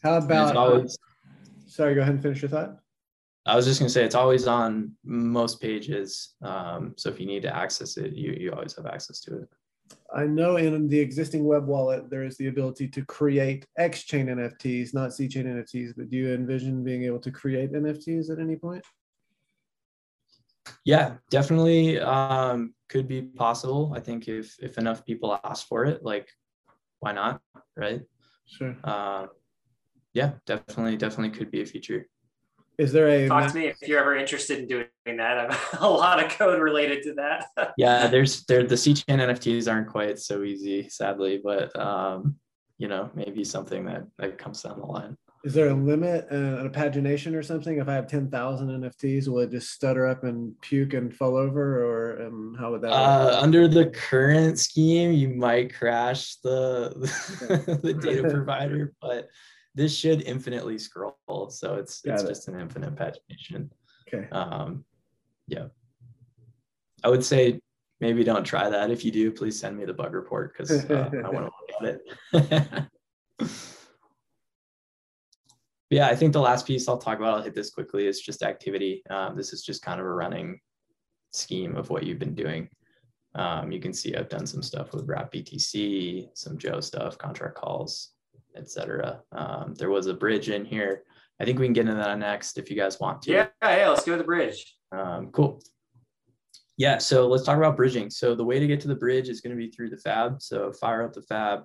How 0.00 0.18
about? 0.18 0.54
Always, 0.54 0.96
sorry, 1.66 1.96
go 1.96 2.02
ahead 2.02 2.14
and 2.14 2.22
finish 2.22 2.40
your 2.40 2.50
thought. 2.50 2.78
I 3.48 3.56
was 3.56 3.64
just 3.64 3.80
going 3.80 3.88
to 3.88 3.92
say 3.92 4.04
it's 4.04 4.14
always 4.14 4.46
on 4.46 4.92
most 5.04 5.58
pages. 5.58 6.34
Um, 6.42 6.92
so 6.98 7.08
if 7.08 7.18
you 7.18 7.24
need 7.24 7.42
to 7.42 7.56
access 7.56 7.96
it, 7.96 8.12
you, 8.12 8.32
you 8.38 8.52
always 8.52 8.76
have 8.76 8.84
access 8.84 9.20
to 9.22 9.38
it. 9.38 9.48
I 10.14 10.24
know 10.24 10.56
in 10.56 10.86
the 10.86 11.00
existing 11.00 11.44
web 11.44 11.66
wallet, 11.66 12.10
there 12.10 12.24
is 12.24 12.36
the 12.36 12.48
ability 12.48 12.88
to 12.88 13.02
create 13.06 13.64
X-chain 13.78 14.26
NFTs, 14.26 14.92
not 14.92 15.14
C-chain 15.14 15.46
NFTs, 15.46 15.94
but 15.96 16.10
do 16.10 16.18
you 16.18 16.34
envision 16.34 16.84
being 16.84 17.04
able 17.04 17.20
to 17.20 17.30
create 17.30 17.72
NFTs 17.72 18.30
at 18.30 18.38
any 18.38 18.56
point? 18.56 18.84
Yeah, 20.84 21.14
definitely 21.30 21.98
um, 22.00 22.74
could 22.90 23.08
be 23.08 23.22
possible. 23.22 23.94
I 23.96 24.00
think 24.00 24.28
if, 24.28 24.56
if 24.60 24.76
enough 24.76 25.06
people 25.06 25.40
ask 25.42 25.66
for 25.66 25.86
it, 25.86 26.04
like, 26.04 26.28
why 27.00 27.12
not, 27.12 27.40
right? 27.78 28.02
Sure. 28.44 28.76
Uh, 28.84 29.28
yeah, 30.12 30.32
definitely, 30.44 30.98
definitely 30.98 31.30
could 31.30 31.50
be 31.50 31.62
a 31.62 31.66
feature. 31.66 32.06
Is 32.78 32.92
there 32.92 33.08
a 33.08 33.26
talk 33.26 33.50
to 33.50 33.58
me 33.58 33.66
if 33.66 33.76
you're 33.82 33.98
ever 33.98 34.16
interested 34.16 34.60
in 34.60 34.68
doing 34.68 34.86
that? 35.04 35.20
I 35.20 35.52
have 35.52 35.68
a 35.80 35.88
lot 35.88 36.24
of 36.24 36.30
code 36.30 36.60
related 36.60 37.02
to 37.04 37.14
that. 37.14 37.74
yeah, 37.76 38.06
there's 38.06 38.44
there 38.44 38.64
the 38.64 38.76
C-chain 38.76 39.18
NFTs 39.18 39.70
aren't 39.70 39.88
quite 39.88 40.20
so 40.20 40.44
easy, 40.44 40.88
sadly, 40.88 41.40
but 41.42 41.76
um, 41.78 42.36
you 42.78 42.86
know, 42.86 43.10
maybe 43.14 43.42
something 43.42 43.84
that 43.86 44.04
that 44.18 44.38
comes 44.38 44.62
down 44.62 44.78
the 44.78 44.86
line. 44.86 45.16
Is 45.44 45.54
there 45.54 45.68
a 45.68 45.74
limit, 45.74 46.26
uh, 46.30 46.66
a 46.66 46.70
pagination 46.70 47.34
or 47.34 47.42
something? 47.42 47.78
If 47.78 47.88
I 47.88 47.94
have 47.94 48.06
ten 48.06 48.30
thousand 48.30 48.68
NFTs, 48.68 49.26
will 49.26 49.40
it 49.40 49.50
just 49.50 49.70
stutter 49.70 50.06
up 50.06 50.22
and 50.22 50.52
puke 50.60 50.94
and 50.94 51.14
fall 51.14 51.36
over, 51.36 51.84
or 51.84 52.26
um, 52.26 52.56
how 52.58 52.70
would 52.70 52.82
that? 52.82 52.92
Uh, 52.92 53.40
under 53.40 53.66
the 53.66 53.86
current 53.86 54.56
scheme, 54.56 55.12
you 55.12 55.30
might 55.30 55.74
crash 55.74 56.36
the 56.44 56.92
the 57.82 57.94
data 57.94 58.28
provider, 58.28 58.94
but 59.00 59.28
this 59.78 59.96
should 59.96 60.22
infinitely 60.22 60.76
scroll. 60.76 61.14
So 61.50 61.76
it's 61.76 62.00
Got 62.00 62.14
it's 62.14 62.22
it. 62.24 62.28
just 62.28 62.48
an 62.48 62.60
infinite 62.60 62.96
pagination. 62.96 63.70
Okay. 64.12 64.28
Um, 64.30 64.84
yeah. 65.46 65.66
I 67.04 67.08
would 67.08 67.24
say 67.24 67.60
maybe 68.00 68.24
don't 68.24 68.44
try 68.44 68.68
that. 68.68 68.90
If 68.90 69.04
you 69.04 69.12
do, 69.12 69.30
please 69.30 69.58
send 69.58 69.76
me 69.76 69.84
the 69.84 69.94
bug 69.94 70.14
report 70.14 70.52
because 70.52 70.90
uh, 70.90 71.10
I 71.24 71.28
want 71.30 71.46
to 71.46 71.52
look 72.32 72.52
at 72.52 72.88
it. 73.40 73.50
yeah, 75.90 76.08
I 76.08 76.16
think 76.16 76.32
the 76.32 76.40
last 76.40 76.66
piece 76.66 76.88
I'll 76.88 76.98
talk 76.98 77.18
about, 77.18 77.34
I'll 77.34 77.42
hit 77.42 77.54
this 77.54 77.70
quickly, 77.70 78.08
is 78.08 78.20
just 78.20 78.42
activity. 78.42 79.04
Um, 79.10 79.36
this 79.36 79.52
is 79.52 79.62
just 79.62 79.82
kind 79.82 80.00
of 80.00 80.06
a 80.06 80.10
running 80.10 80.58
scheme 81.32 81.76
of 81.76 81.88
what 81.88 82.02
you've 82.02 82.18
been 82.18 82.34
doing. 82.34 82.68
Um, 83.36 83.70
you 83.70 83.78
can 83.78 83.92
see 83.92 84.16
I've 84.16 84.28
done 84.28 84.46
some 84.46 84.62
stuff 84.62 84.92
with 84.92 85.06
Wrap 85.06 85.30
BTC, 85.30 86.30
some 86.34 86.58
Joe 86.58 86.80
stuff, 86.80 87.16
contract 87.16 87.54
calls, 87.54 88.10
etc. 88.58 89.22
Um, 89.32 89.74
there 89.74 89.90
was 89.90 90.06
a 90.06 90.14
bridge 90.14 90.50
in 90.50 90.64
here. 90.64 91.04
I 91.40 91.44
think 91.44 91.58
we 91.58 91.66
can 91.66 91.72
get 91.72 91.82
into 91.82 91.94
that 91.94 92.18
next 92.18 92.58
if 92.58 92.70
you 92.70 92.76
guys 92.76 92.98
want 92.98 93.22
to. 93.22 93.32
Yeah, 93.32 93.48
yeah, 93.62 93.88
let's 93.88 94.04
go 94.04 94.12
to 94.12 94.18
the 94.18 94.24
bridge. 94.24 94.76
Um, 94.90 95.28
cool. 95.30 95.62
Yeah, 96.76 96.98
so 96.98 97.26
let's 97.26 97.44
talk 97.44 97.56
about 97.56 97.76
bridging. 97.76 98.10
So 98.10 98.34
the 98.34 98.44
way 98.44 98.58
to 98.58 98.66
get 98.66 98.80
to 98.80 98.88
the 98.88 98.94
bridge 98.94 99.28
is 99.28 99.40
going 99.40 99.56
to 99.56 99.56
be 99.56 99.70
through 99.70 99.90
the 99.90 99.96
fab. 99.96 100.40
So 100.40 100.72
fire 100.72 101.02
up 101.02 101.12
the 101.12 101.22
fab, 101.22 101.64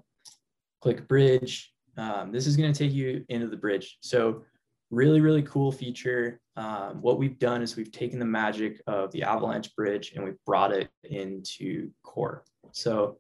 click 0.82 1.08
bridge. 1.08 1.72
Um, 1.98 2.32
this 2.32 2.48
is 2.48 2.58
going 2.58 2.74
to 2.74 2.78
take 2.78 2.94
you 2.94 3.24
into 3.30 3.48
the 3.48 3.58
bridge. 3.58 3.98
So 4.02 4.44
really, 4.89 5.22
really 5.22 5.44
cool 5.44 5.72
feature. 5.72 6.39
Um, 6.56 7.02
what 7.02 7.20
we've 7.20 7.38
done 7.39 7.62
is 7.62 7.76
we've 7.76 7.91
taken 7.91 8.20
the 8.20 8.26
magic 8.26 8.82
of 8.88 9.12
the 9.12 9.24
Avalanche 9.24 9.76
bridge 9.76 10.14
and 10.16 10.24
we've 10.24 10.44
brought 10.46 10.72
it 10.72 10.89
into 11.04 11.91
core. 12.04 12.44
So 12.72 13.18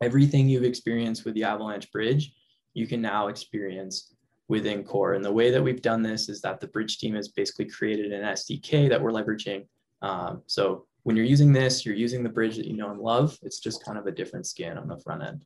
everything 0.00 0.48
you've 0.48 0.64
experienced 0.64 1.24
with 1.24 1.34
the 1.34 1.44
Avalanche 1.44 1.90
bridge 1.92 2.32
you 2.74 2.86
can 2.86 3.00
now 3.00 3.28
experience 3.28 4.14
within 4.48 4.84
core. 4.84 5.14
And 5.14 5.24
the 5.24 5.32
way 5.32 5.50
that 5.50 5.62
we've 5.62 5.80
done 5.80 6.02
this 6.02 6.28
is 6.28 6.40
that 6.42 6.60
the 6.60 6.66
bridge 6.66 6.98
team 6.98 7.14
has 7.14 7.28
basically 7.28 7.66
created 7.66 8.12
an 8.12 8.22
SDK 8.22 8.88
that 8.90 9.00
we're 9.00 9.12
leveraging. 9.12 9.66
Um, 10.02 10.42
so 10.46 10.86
when 11.04 11.16
you're 11.16 11.24
using 11.24 11.52
this, 11.52 11.86
you're 11.86 11.94
using 11.94 12.22
the 12.22 12.28
bridge 12.28 12.56
that 12.56 12.66
you 12.66 12.76
know 12.76 12.90
and 12.90 13.00
love. 13.00 13.38
It's 13.42 13.58
just 13.58 13.84
kind 13.84 13.96
of 13.96 14.06
a 14.06 14.12
different 14.12 14.46
skin 14.46 14.76
on 14.76 14.88
the 14.88 14.98
front 14.98 15.22
end. 15.22 15.44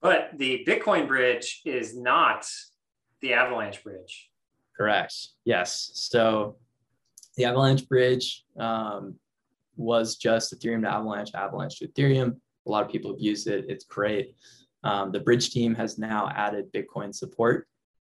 But 0.00 0.30
the 0.36 0.64
Bitcoin 0.66 1.08
bridge 1.08 1.62
is 1.64 1.96
not 1.96 2.48
the 3.20 3.34
Avalanche 3.34 3.82
bridge. 3.82 4.30
Correct. 4.76 5.14
Yes. 5.44 5.90
So 5.94 6.56
the 7.36 7.46
Avalanche 7.46 7.88
bridge 7.88 8.44
um, 8.58 9.16
was 9.76 10.16
just 10.16 10.54
Ethereum 10.54 10.82
to 10.82 10.88
Avalanche, 10.88 11.30
Avalanche 11.34 11.78
to 11.78 11.88
Ethereum. 11.88 12.36
A 12.66 12.70
lot 12.70 12.84
of 12.84 12.90
people 12.90 13.12
have 13.12 13.20
used 13.20 13.46
it. 13.48 13.66
It's 13.68 13.84
great. 13.84 14.34
Um, 14.86 15.10
the 15.10 15.20
bridge 15.20 15.50
team 15.50 15.74
has 15.74 15.98
now 15.98 16.30
added 16.34 16.72
Bitcoin 16.72 17.12
support 17.12 17.66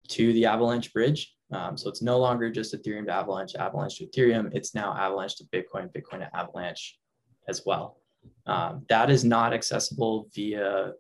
to 0.08 0.32
the 0.32 0.46
Avalanche 0.46 0.94
bridge. 0.94 1.36
Um, 1.52 1.76
so 1.76 1.90
it's 1.90 2.02
no 2.02 2.18
longer 2.18 2.50
just 2.50 2.74
Ethereum 2.74 3.08
to 3.08 3.14
Avalanche, 3.14 3.56
Avalanche 3.56 3.98
to 3.98 4.06
Ethereum. 4.06 4.52
It's 4.54 4.74
now 4.74 4.96
Avalanche 4.98 5.36
to 5.38 5.44
Bitcoin, 5.46 5.92
Bitcoin 5.92 6.20
to 6.20 6.30
Avalanche 6.34 6.98
as 7.50 7.64
well. 7.66 7.98
Um, 8.46 8.86
that 8.88 9.10
is 9.10 9.26
not 9.26 9.54
accessible 9.54 10.30
via 10.34 10.94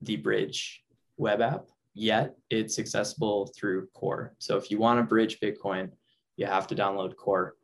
the 0.00 0.16
bridge 0.16 0.82
web 1.18 1.42
app. 1.42 1.66
yet 1.94 2.34
it's 2.48 2.78
accessible 2.78 3.52
through 3.54 3.88
Core. 3.92 4.34
So 4.38 4.56
if 4.56 4.70
you 4.70 4.78
want 4.78 4.98
to 4.98 5.04
bridge 5.04 5.40
Bitcoin, 5.40 5.90
you 6.38 6.46
have 6.46 6.66
to 6.68 6.74
download 6.74 7.16
Core. 7.16 7.54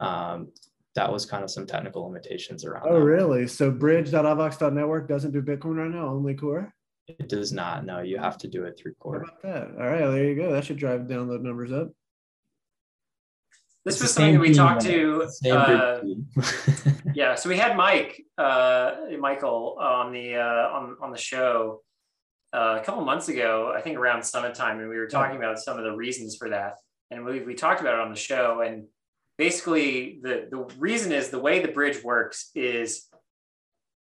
Um, 0.00 0.48
that 0.94 1.12
was 1.12 1.26
kind 1.26 1.44
of 1.44 1.50
some 1.50 1.66
technical 1.66 2.04
limitations 2.04 2.64
around. 2.64 2.86
Oh, 2.88 2.98
really? 2.98 3.46
So 3.46 3.70
bridge.avax.network 3.70 5.06
doesn't 5.06 5.32
do 5.32 5.42
Bitcoin 5.42 5.76
right 5.76 5.90
now, 5.90 6.08
only 6.08 6.34
Core? 6.34 6.73
It 7.06 7.28
does 7.28 7.52
not. 7.52 7.84
No, 7.84 8.00
you 8.00 8.18
have 8.18 8.38
to 8.38 8.48
do 8.48 8.64
it 8.64 8.78
through 8.78 8.94
Core. 8.94 9.24
How 9.24 9.24
about 9.24 9.42
that? 9.42 9.82
All 9.82 9.90
right, 9.90 10.10
there 10.10 10.24
you 10.24 10.36
go. 10.36 10.52
That 10.52 10.64
should 10.64 10.78
drive 10.78 11.02
download 11.02 11.42
numbers 11.42 11.70
up. 11.70 11.90
This 13.84 13.96
it's 13.96 14.02
was 14.02 14.14
something 14.14 14.34
that 14.34 14.40
we 14.40 14.54
talked 14.54 14.80
to. 14.82 15.28
Uh, 15.50 16.00
yeah, 17.14 17.34
so 17.34 17.50
we 17.50 17.58
had 17.58 17.76
Mike, 17.76 18.22
uh, 18.38 18.92
Michael, 19.18 19.76
on 19.78 20.12
the 20.12 20.36
uh, 20.36 20.68
on 20.72 20.96
on 21.02 21.10
the 21.10 21.18
show 21.18 21.82
uh, 22.54 22.78
a 22.80 22.84
couple 22.84 23.04
months 23.04 23.28
ago. 23.28 23.74
I 23.76 23.82
think 23.82 23.98
around 23.98 24.22
summit 24.22 24.54
time, 24.54 24.80
and 24.80 24.88
we 24.88 24.96
were 24.96 25.06
talking 25.06 25.36
about 25.36 25.58
some 25.58 25.76
of 25.76 25.84
the 25.84 25.92
reasons 25.92 26.36
for 26.36 26.48
that, 26.48 26.76
and 27.10 27.26
we 27.26 27.40
we 27.40 27.54
talked 27.54 27.82
about 27.82 27.94
it 27.94 28.00
on 28.00 28.08
the 28.08 28.18
show. 28.18 28.62
And 28.62 28.86
basically, 29.36 30.18
the 30.22 30.48
the 30.50 30.64
reason 30.78 31.12
is 31.12 31.28
the 31.28 31.38
way 31.38 31.60
the 31.60 31.72
bridge 31.72 32.02
works 32.02 32.50
is 32.54 33.06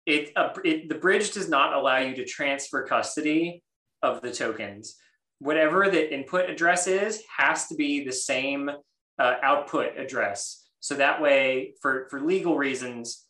it, 0.09 0.33
uh, 0.37 0.49
it 0.65 0.89
the 0.89 0.95
bridge 0.95 1.33
does 1.33 1.49
not 1.49 1.75
allow 1.75 1.99
you 1.99 2.15
to 2.17 2.25
transfer 2.25 2.83
custody 2.87 3.63
of 4.03 4.23
the 4.23 4.33
tokens. 4.33 4.97
Whatever 5.39 5.91
the 5.91 6.13
input 6.13 6.49
address 6.49 6.87
is 6.87 7.23
has 7.37 7.67
to 7.69 7.75
be 7.75 8.05
the 8.05 8.13
same 8.13 8.71
uh, 9.19 9.35
output 9.43 9.99
address. 9.99 10.67
So 10.81 10.95
that 10.95 11.21
way, 11.21 11.75
for, 11.83 12.09
for 12.09 12.21
legal 12.21 12.57
reasons, 12.57 13.27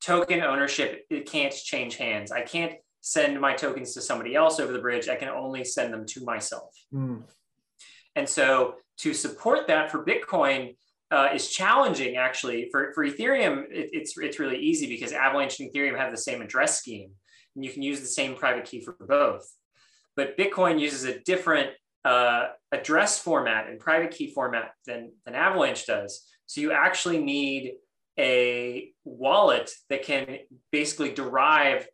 token 0.00 0.40
ownership, 0.40 1.04
it 1.10 1.26
can't 1.26 1.52
change 1.52 1.96
hands. 1.96 2.30
I 2.30 2.42
can't 2.42 2.74
send 3.00 3.40
my 3.40 3.54
tokens 3.54 3.92
to 3.94 4.00
somebody 4.00 4.36
else 4.36 4.60
over 4.60 4.72
the 4.72 4.78
bridge. 4.78 5.08
I 5.08 5.16
can 5.16 5.28
only 5.28 5.64
send 5.64 5.92
them 5.92 6.06
to 6.06 6.24
myself. 6.24 6.70
Mm. 6.92 7.24
And 8.14 8.28
so 8.28 8.76
to 8.98 9.12
support 9.12 9.66
that 9.66 9.90
for 9.90 10.04
Bitcoin 10.04 10.76
uh, 11.10 11.28
is 11.34 11.48
challenging 11.48 12.16
actually. 12.16 12.68
For, 12.70 12.92
for 12.94 13.04
Ethereum, 13.04 13.64
it, 13.70 13.90
it's, 13.92 14.16
it's 14.18 14.38
really 14.38 14.58
easy 14.58 14.86
because 14.88 15.12
Avalanche 15.12 15.60
and 15.60 15.72
Ethereum 15.72 15.98
have 15.98 16.10
the 16.10 16.18
same 16.18 16.42
address 16.42 16.78
scheme 16.78 17.10
and 17.54 17.64
you 17.64 17.70
can 17.70 17.82
use 17.82 18.00
the 18.00 18.06
same 18.06 18.34
private 18.34 18.64
key 18.64 18.80
for 18.80 18.96
both. 19.00 19.48
But 20.16 20.36
Bitcoin 20.38 20.80
uses 20.80 21.04
a 21.04 21.20
different 21.20 21.70
uh, 22.04 22.48
address 22.72 23.18
format 23.18 23.68
and 23.68 23.80
private 23.80 24.10
key 24.10 24.30
format 24.32 24.72
than, 24.86 25.12
than 25.24 25.34
Avalanche 25.34 25.86
does. 25.86 26.22
So 26.46 26.60
you 26.60 26.72
actually 26.72 27.22
need 27.22 27.74
a 28.18 28.92
wallet 29.04 29.70
that 29.88 30.02
can 30.02 30.38
basically 30.70 31.12
derive, 31.12 31.86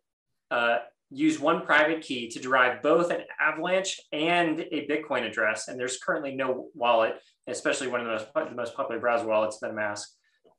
uh, 0.51 0.79
use 1.09 1.39
one 1.39 1.65
private 1.65 2.01
key 2.01 2.29
to 2.29 2.39
derive 2.39 2.81
both 2.81 3.09
an 3.09 3.21
Avalanche 3.39 3.99
and 4.11 4.59
a 4.59 4.87
Bitcoin 4.87 5.25
address. 5.27 5.67
And 5.67 5.79
there's 5.79 5.97
currently 5.97 6.35
no 6.35 6.67
wallet, 6.75 7.15
especially 7.47 7.87
one 7.87 8.01
of 8.01 8.05
the 8.05 8.13
most, 8.13 8.49
the 8.49 8.55
most 8.55 8.75
popular 8.75 8.99
browser 8.99 9.27
wallets, 9.27 9.59
MetaMask, 9.63 10.05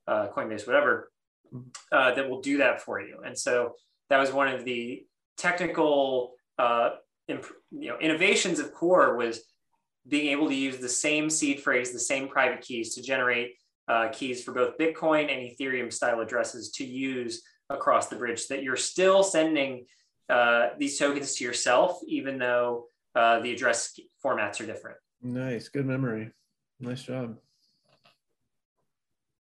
uh, 0.07 0.29
Coinbase, 0.35 0.67
whatever, 0.67 1.11
uh, 1.93 2.15
that 2.15 2.29
will 2.29 2.41
do 2.41 2.59
that 2.59 2.81
for 2.81 3.01
you. 3.01 3.21
And 3.25 3.39
so 3.39 3.75
that 4.11 4.19
was 4.19 4.33
one 4.33 4.49
of 4.49 4.65
the 4.65 5.05
technical 5.37 6.35
uh, 6.59 6.91
imp- 7.29 7.47
you 7.71 7.89
know, 7.89 7.99
innovations 7.99 8.59
of 8.59 8.73
Core 8.73 9.17
was 9.17 9.43
being 10.09 10.29
able 10.29 10.49
to 10.49 10.55
use 10.55 10.79
the 10.79 10.89
same 10.89 11.31
seed 11.31 11.61
phrase, 11.61 11.93
the 11.93 11.99
same 11.99 12.29
private 12.29 12.61
keys 12.61 12.95
to 12.95 13.03
generate 13.03 13.55
uh, 13.89 14.09
keys 14.13 14.43
for 14.43 14.53
both 14.53 14.79
Bitcoin 14.79 15.33
and 15.33 15.49
Ethereum 15.49 15.93
style 15.93 16.21
addresses 16.21 16.71
to 16.73 16.85
use 16.85 17.43
across 17.71 18.09
the 18.09 18.17
bridge 18.17 18.41
so 18.41 18.55
that 18.55 18.63
you're 18.63 18.77
still 18.77 19.23
sending 19.23 19.87
uh, 20.29 20.71
these 20.79 20.99
tokens 20.99 21.35
to 21.37 21.45
yourself, 21.45 22.01
even 22.07 22.39
though 22.39 22.87
uh, 23.15 23.41
the 23.41 23.53
address 23.53 23.99
formats 24.25 24.61
are 24.61 24.67
different. 24.67 24.97
Nice. 25.23 25.69
Good 25.69 25.87
memory. 25.87 26.31
Nice 26.83 27.05
job. 27.05 27.39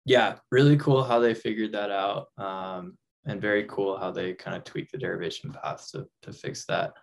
Yeah, 0.04 0.36
really 0.50 0.76
cool 0.76 1.04
how 1.04 1.20
they 1.20 1.34
figured 1.34 1.72
that 1.72 1.90
out. 1.90 2.26
Um, 2.36 2.98
and 3.26 3.40
very 3.40 3.64
cool 3.64 3.96
how 3.96 4.10
they 4.10 4.34
kind 4.34 4.56
of 4.56 4.64
tweaked 4.64 4.90
the 4.90 4.98
derivation 4.98 5.52
path 5.52 5.88
to, 5.92 6.06
to 6.22 6.32
fix 6.32 6.64
that. 6.66 6.94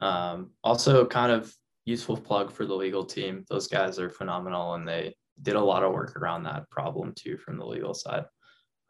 Um, 0.00 0.52
also, 0.62 1.04
kind 1.04 1.30
of 1.30 1.52
useful 1.84 2.16
plug 2.16 2.50
for 2.50 2.64
the 2.64 2.74
legal 2.74 3.04
team. 3.04 3.44
Those 3.50 3.68
guys 3.68 3.98
are 3.98 4.08
phenomenal 4.08 4.74
and 4.74 4.88
they 4.88 5.14
did 5.42 5.56
a 5.56 5.60
lot 5.60 5.82
of 5.82 5.92
work 5.92 6.16
around 6.16 6.44
that 6.44 6.70
problem 6.70 7.12
too 7.14 7.36
from 7.36 7.58
the 7.58 7.66
legal 7.66 7.92
side. 7.92 8.24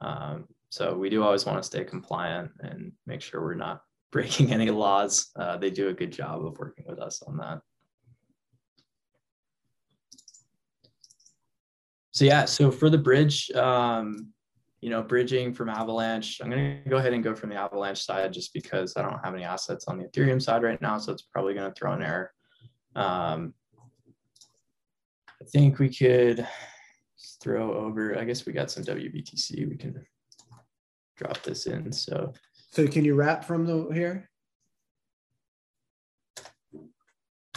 Um, 0.01 0.47
so 0.71 0.97
we 0.97 1.11
do 1.11 1.25
always 1.25 1.45
want 1.45 1.59
to 1.59 1.67
stay 1.67 1.83
compliant 1.83 2.53
and 2.61 2.93
make 3.07 3.21
sure 3.21 3.43
we're 3.43 3.55
not 3.55 3.81
breaking 4.13 4.53
any 4.53 4.71
laws. 4.71 5.31
Uh, 5.35 5.57
they 5.57 5.71
do 5.71 5.89
a 5.89 5.95
good 5.95 6.13
job 6.13 6.45
of 6.47 6.57
working 6.59 6.85
with 6.87 7.01
us 7.01 7.21
on 7.23 7.37
that. 7.39 7.61
So 12.15 12.25
yeah, 12.25 12.45
so 12.45 12.71
for 12.71 12.89
the 12.89 12.99
bridge, 12.99 13.51
um, 13.53 14.33
you 14.81 14.89
know, 14.89 15.03
bridging 15.03 15.53
from 15.53 15.69
Avalanche. 15.69 16.41
I'm 16.41 16.49
going 16.49 16.83
to 16.85 16.91
go 16.91 16.99
ahead 16.99 17.13
and 17.13 17.25
go 17.25 17.35
from 17.35 17.51
the 17.51 17.57
Avalanche 17.57 18.05
side 18.05 18.33
just 18.33 18.53
because 18.53 18.97
I 18.97 19.03
don't 19.03 19.19
have 19.25 19.35
any 19.35 19.43
assets 19.43 19.87
on 19.89 19.99
the 19.99 20.05
Ethereum 20.05 20.41
side 20.41 20.63
right 20.63 20.81
now. 20.81 20.99
So 20.99 21.11
it's 21.11 21.23
probably 21.23 21.55
going 21.55 21.73
to 21.73 21.75
throw 21.75 21.93
an 21.93 22.03
error. 22.03 22.33
Um, 22.95 23.55
I 25.41 25.45
think 25.47 25.79
we 25.79 25.89
could 25.89 26.47
throw 27.41 27.73
over, 27.73 28.17
I 28.19 28.25
guess 28.25 28.47
we 28.47 28.53
got 28.53 28.71
some 28.71 28.85
WBTC. 28.85 29.69
We 29.69 29.77
can 29.77 30.07
drop 31.17 31.43
this 31.43 31.67
in. 31.67 31.91
So, 31.91 32.33
so 32.71 32.87
can 32.87 33.05
you 33.05 33.15
wrap 33.15 33.45
from 33.45 33.65
the 33.67 33.89
here? 33.93 34.31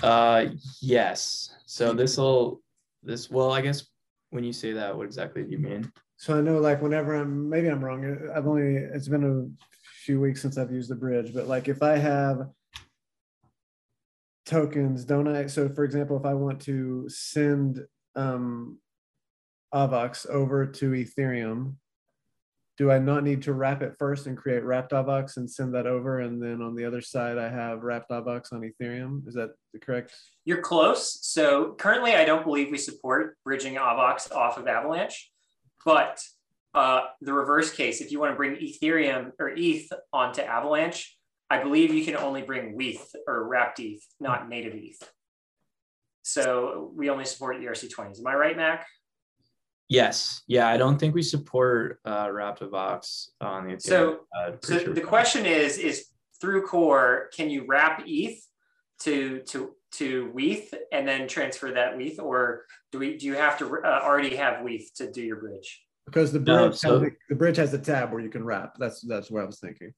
Uh, 0.01 0.45
yes. 0.81 1.53
So 1.65 1.93
this 1.93 2.17
will, 2.17 2.61
this, 3.03 3.29
well, 3.29 3.51
I 3.51 3.61
guess 3.61 3.85
when 4.29 4.43
you 4.43 4.53
say 4.53 4.73
that, 4.73 4.95
what 4.95 5.05
exactly 5.05 5.43
do 5.43 5.51
you 5.51 5.57
mean? 5.57 5.91
So 6.17 6.37
I 6.37 6.41
know 6.41 6.57
like 6.59 6.81
whenever 6.81 7.15
I'm 7.15 7.49
maybe 7.49 7.67
I'm 7.67 7.83
wrong. 7.83 8.29
I've 8.35 8.47
only 8.47 8.75
it's 8.75 9.07
been 9.07 9.23
a 9.23 9.65
few 10.03 10.19
weeks 10.19 10.41
since 10.41 10.57
I've 10.57 10.71
used 10.71 10.89
the 10.89 10.95
bridge, 10.95 11.33
but 11.33 11.47
like 11.47 11.67
if 11.67 11.81
I 11.81 11.97
have 11.97 12.49
tokens, 14.45 15.05
don't 15.05 15.27
I? 15.27 15.47
So 15.47 15.69
for 15.69 15.83
example, 15.83 16.17
if 16.17 16.25
I 16.25 16.33
want 16.33 16.61
to 16.61 17.07
send 17.09 17.85
um 18.15 18.79
AVAX 19.73 20.27
over 20.29 20.65
to 20.65 20.91
Ethereum, 20.91 21.75
do 22.77 22.91
I 22.91 22.99
not 22.99 23.23
need 23.23 23.41
to 23.43 23.53
wrap 23.53 23.81
it 23.81 23.95
first 23.97 24.27
and 24.27 24.37
create 24.37 24.63
wrapped 24.63 24.91
AVAX 24.91 25.37
and 25.37 25.49
send 25.49 25.73
that 25.73 25.87
over? 25.87 26.19
And 26.19 26.41
then 26.41 26.61
on 26.61 26.75
the 26.75 26.85
other 26.85 27.01
side, 27.01 27.37
I 27.37 27.49
have 27.49 27.81
wrapped 27.81 28.11
AVAX 28.11 28.53
on 28.53 28.61
Ethereum. 28.61 29.27
Is 29.27 29.33
that 29.33 29.51
correct? 29.81 30.13
You're 30.45 30.61
close. 30.61 31.25
So 31.25 31.73
currently, 31.73 32.13
I 32.13 32.23
don't 32.23 32.45
believe 32.45 32.69
we 32.69 32.77
support 32.77 33.35
bridging 33.43 33.75
AVAX 33.75 34.31
off 34.31 34.57
of 34.57 34.67
Avalanche. 34.67 35.31
But 35.83 36.21
uh, 36.75 37.01
the 37.21 37.33
reverse 37.33 37.71
case, 37.73 37.99
if 37.99 38.11
you 38.11 38.19
want 38.19 38.33
to 38.33 38.35
bring 38.35 38.55
Ethereum 38.57 39.31
or 39.39 39.51
ETH 39.55 39.91
onto 40.13 40.41
Avalanche, 40.41 41.17
I 41.49 41.63
believe 41.63 41.93
you 41.93 42.05
can 42.05 42.15
only 42.15 42.43
bring 42.43 42.75
WETH 42.75 43.15
or 43.27 43.47
wrapped 43.47 43.79
ETH, 43.79 44.05
not 44.19 44.49
native 44.49 44.75
ETH. 44.75 45.11
So 46.21 46.91
we 46.93 47.09
only 47.09 47.25
support 47.25 47.57
ERC20s. 47.57 48.19
Am 48.19 48.27
I 48.27 48.35
right, 48.35 48.57
Mac? 48.57 48.85
Yes. 49.89 50.43
Yeah, 50.47 50.67
I 50.67 50.77
don't 50.77 50.97
think 50.97 51.15
we 51.15 51.21
support 51.21 51.99
uh, 52.05 52.29
wrapped 52.31 52.61
AVAX 52.61 53.29
on 53.39 53.67
the 53.67 53.73
Ethereum. 53.75 53.81
So, 53.81 54.19
so 54.61 54.79
sure 54.79 54.93
the 54.93 55.01
question 55.01 55.45
is, 55.45 55.77
is 55.77 56.07
through 56.41 56.65
Core, 56.65 57.29
can 57.35 57.49
you 57.49 57.65
wrap 57.67 58.03
ETH 58.05 58.43
to 59.01 59.39
to 59.47 59.73
to 59.93 60.29
WETH 60.33 60.73
and 60.91 61.07
then 61.07 61.27
transfer 61.27 61.71
that 61.71 61.97
WETH, 61.97 62.19
or 62.19 62.65
do 62.91 62.99
we 62.99 63.17
do 63.17 63.25
you 63.25 63.35
have 63.35 63.57
to 63.59 63.81
uh, 63.83 64.01
already 64.03 64.35
have 64.35 64.63
WETH 64.63 64.93
to 64.95 65.11
do 65.11 65.21
your 65.21 65.37
bridge? 65.37 65.83
Because 66.05 66.31
the 66.31 66.39
bridge 66.39 66.55
no, 66.55 66.71
so, 66.71 66.99
the, 66.99 67.11
the 67.29 67.35
bridge 67.35 67.57
has 67.57 67.73
a 67.73 67.79
tab 67.79 68.11
where 68.11 68.21
you 68.21 68.29
can 68.29 68.43
wrap. 68.43 68.75
That's 68.77 69.01
that's 69.01 69.31
what 69.31 69.43
I 69.43 69.45
was 69.45 69.59
thinking. 69.59 69.93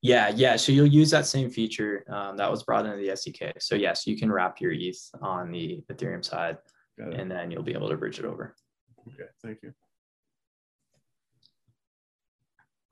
Yeah, 0.00 0.32
yeah. 0.34 0.56
So 0.56 0.72
you'll 0.72 0.86
use 0.86 1.10
that 1.10 1.26
same 1.26 1.48
feature 1.48 2.04
um, 2.08 2.36
that 2.36 2.50
was 2.50 2.64
brought 2.64 2.86
into 2.86 2.96
the 2.96 3.08
SDK. 3.08 3.52
So 3.60 3.76
yes, 3.76 4.06
you 4.06 4.16
can 4.16 4.32
wrap 4.32 4.60
your 4.60 4.72
ETH 4.72 4.98
on 5.20 5.52
the 5.52 5.82
Ethereum 5.92 6.24
side, 6.24 6.58
and 6.98 7.30
then 7.30 7.50
you'll 7.50 7.62
be 7.62 7.72
able 7.72 7.88
to 7.88 7.96
bridge 7.96 8.18
it 8.18 8.24
over. 8.24 8.56
Okay, 9.08 9.28
thank 9.42 9.62
you. 9.62 9.72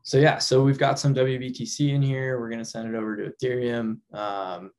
So 0.02 0.18
yeah, 0.18 0.38
so 0.38 0.64
we've 0.64 0.78
got 0.78 0.98
some 0.98 1.14
WBTC 1.14 1.90
in 1.90 2.02
here. 2.02 2.40
We're 2.40 2.50
gonna 2.50 2.64
send 2.64 2.92
it 2.92 2.98
over 2.98 3.16
to 3.16 3.30
Ethereum. 3.30 3.98
Um, 4.12 4.70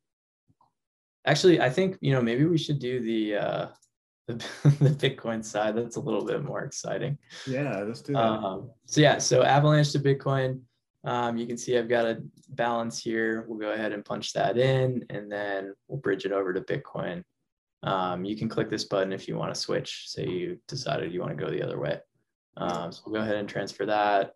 Actually, 1.25 1.61
I 1.61 1.69
think 1.69 1.97
you 2.01 2.13
know 2.13 2.21
maybe 2.21 2.45
we 2.45 2.57
should 2.57 2.79
do 2.79 2.99
the 2.99 3.35
uh, 3.35 3.67
the, 4.27 4.33
the 4.63 4.89
Bitcoin 5.09 5.43
side. 5.43 5.75
That's 5.75 5.97
a 5.97 5.99
little 5.99 6.25
bit 6.25 6.43
more 6.43 6.63
exciting. 6.63 7.17
Yeah, 7.45 7.83
let's 7.85 8.01
do 8.01 8.13
that. 8.13 8.19
Um, 8.19 8.71
so 8.85 9.01
yeah, 9.01 9.17
so 9.19 9.43
Avalanche 9.43 9.91
to 9.91 9.99
Bitcoin. 9.99 10.61
Um, 11.03 11.37
you 11.37 11.47
can 11.47 11.57
see 11.57 11.77
I've 11.77 11.89
got 11.89 12.05
a 12.05 12.21
balance 12.49 12.99
here. 12.99 13.45
We'll 13.47 13.59
go 13.59 13.71
ahead 13.71 13.91
and 13.91 14.05
punch 14.05 14.33
that 14.33 14.57
in, 14.57 15.05
and 15.09 15.31
then 15.31 15.73
we'll 15.87 15.99
bridge 15.99 16.25
it 16.25 16.31
over 16.31 16.53
to 16.53 16.61
Bitcoin. 16.61 17.23
Um, 17.83 18.23
you 18.25 18.35
can 18.35 18.47
click 18.47 18.69
this 18.69 18.85
button 18.85 19.11
if 19.11 19.27
you 19.27 19.35
want 19.35 19.53
to 19.53 19.59
switch. 19.59 20.05
Say 20.07 20.27
you 20.27 20.59
decided 20.67 21.13
you 21.13 21.19
want 21.19 21.35
to 21.37 21.43
go 21.43 21.49
the 21.49 21.63
other 21.63 21.79
way. 21.79 21.99
Um, 22.57 22.91
so 22.91 23.01
we'll 23.05 23.15
go 23.15 23.21
ahead 23.21 23.37
and 23.37 23.49
transfer 23.49 23.85
that. 23.85 24.33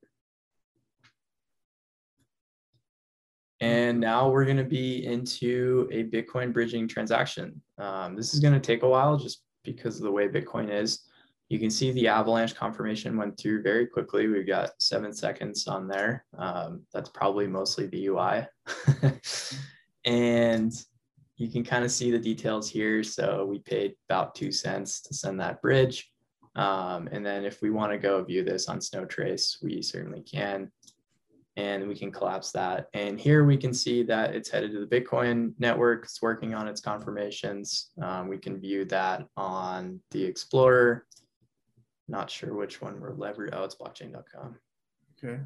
And 3.62 4.00
now 4.00 4.30
we're 4.30 4.46
going 4.46 4.58
to 4.58 4.64
be 4.64 5.06
into 5.06 5.88
a 5.92 6.04
Bitcoin 6.04 6.52
bridging 6.52 6.88
transaction. 6.88 7.62
Um, 7.78 8.16
this 8.16 8.34
is 8.34 8.40
going 8.40 8.54
to 8.54 8.60
take 8.60 8.84
a 8.84 8.88
while 8.88 9.18
just 9.18 9.44
because 9.64 9.98
of 9.98 10.04
the 10.04 10.12
way 10.12 10.28
Bitcoin 10.28 10.70
is. 10.70 11.02
You 11.50 11.60
can 11.60 11.70
see 11.70 11.92
the 11.92 12.08
avalanche 12.08 12.56
confirmation 12.56 13.18
went 13.18 13.38
through 13.38 13.62
very 13.62 13.86
quickly. 13.86 14.28
We've 14.28 14.48
got 14.48 14.72
seven 14.80 15.14
seconds 15.14 15.68
on 15.68 15.88
there. 15.88 16.26
Um, 16.38 16.82
that's 16.92 17.10
probably 17.10 17.48
mostly 17.48 17.86
the 17.88 18.08
UI. 18.08 18.48
and 20.06 20.74
you 21.38 21.50
can 21.50 21.64
kind 21.64 21.84
of 21.84 21.92
see 21.92 22.12
the 22.12 22.20
details 22.20 22.70
here. 22.70 23.04
So 23.04 23.46
we 23.46 23.60
paid 23.60 23.96
about 24.10 24.36
two 24.36 24.52
cents 24.52 25.02
to 25.02 25.14
send 25.14 25.40
that 25.40 25.62
bridge. 25.62 26.10
Um, 26.56 27.10
and 27.12 27.26
then 27.26 27.44
if 27.44 27.62
we 27.62 27.70
want 27.70 27.92
to 27.92 27.98
go 27.98 28.24
view 28.24 28.44
this 28.44 28.70
on 28.70 28.80
Snowtrace, 28.80 29.62
we 29.62 29.82
certainly 29.82 30.22
can. 30.22 30.72
And 31.58 31.88
we 31.88 31.96
can 31.96 32.12
collapse 32.12 32.52
that. 32.52 32.88
And 32.94 33.20
here 33.20 33.46
we 33.46 33.56
can 33.56 33.74
see 33.74 34.04
that 34.04 34.36
it's 34.36 34.50
headed 34.50 34.72
to 34.72 34.86
the 34.86 35.02
Bitcoin 35.02 35.54
network. 35.58 36.04
It's 36.04 36.22
working 36.22 36.54
on 36.54 36.68
its 36.68 36.82
confirmations. 36.82 37.92
Um, 38.02 38.28
we 38.28 38.38
can 38.38 38.60
view 38.60 38.84
that 38.86 39.26
on 39.38 40.02
the 40.12 40.24
Explorer. 40.24 41.06
Not 42.08 42.30
sure 42.30 42.54
which 42.54 42.82
one 42.82 43.00
we're 43.00 43.16
leveraging. 43.16 43.52
Oh, 43.54 43.64
it's 43.64 43.76
blockchain.com. 43.76 44.56
Okay. 45.18 45.40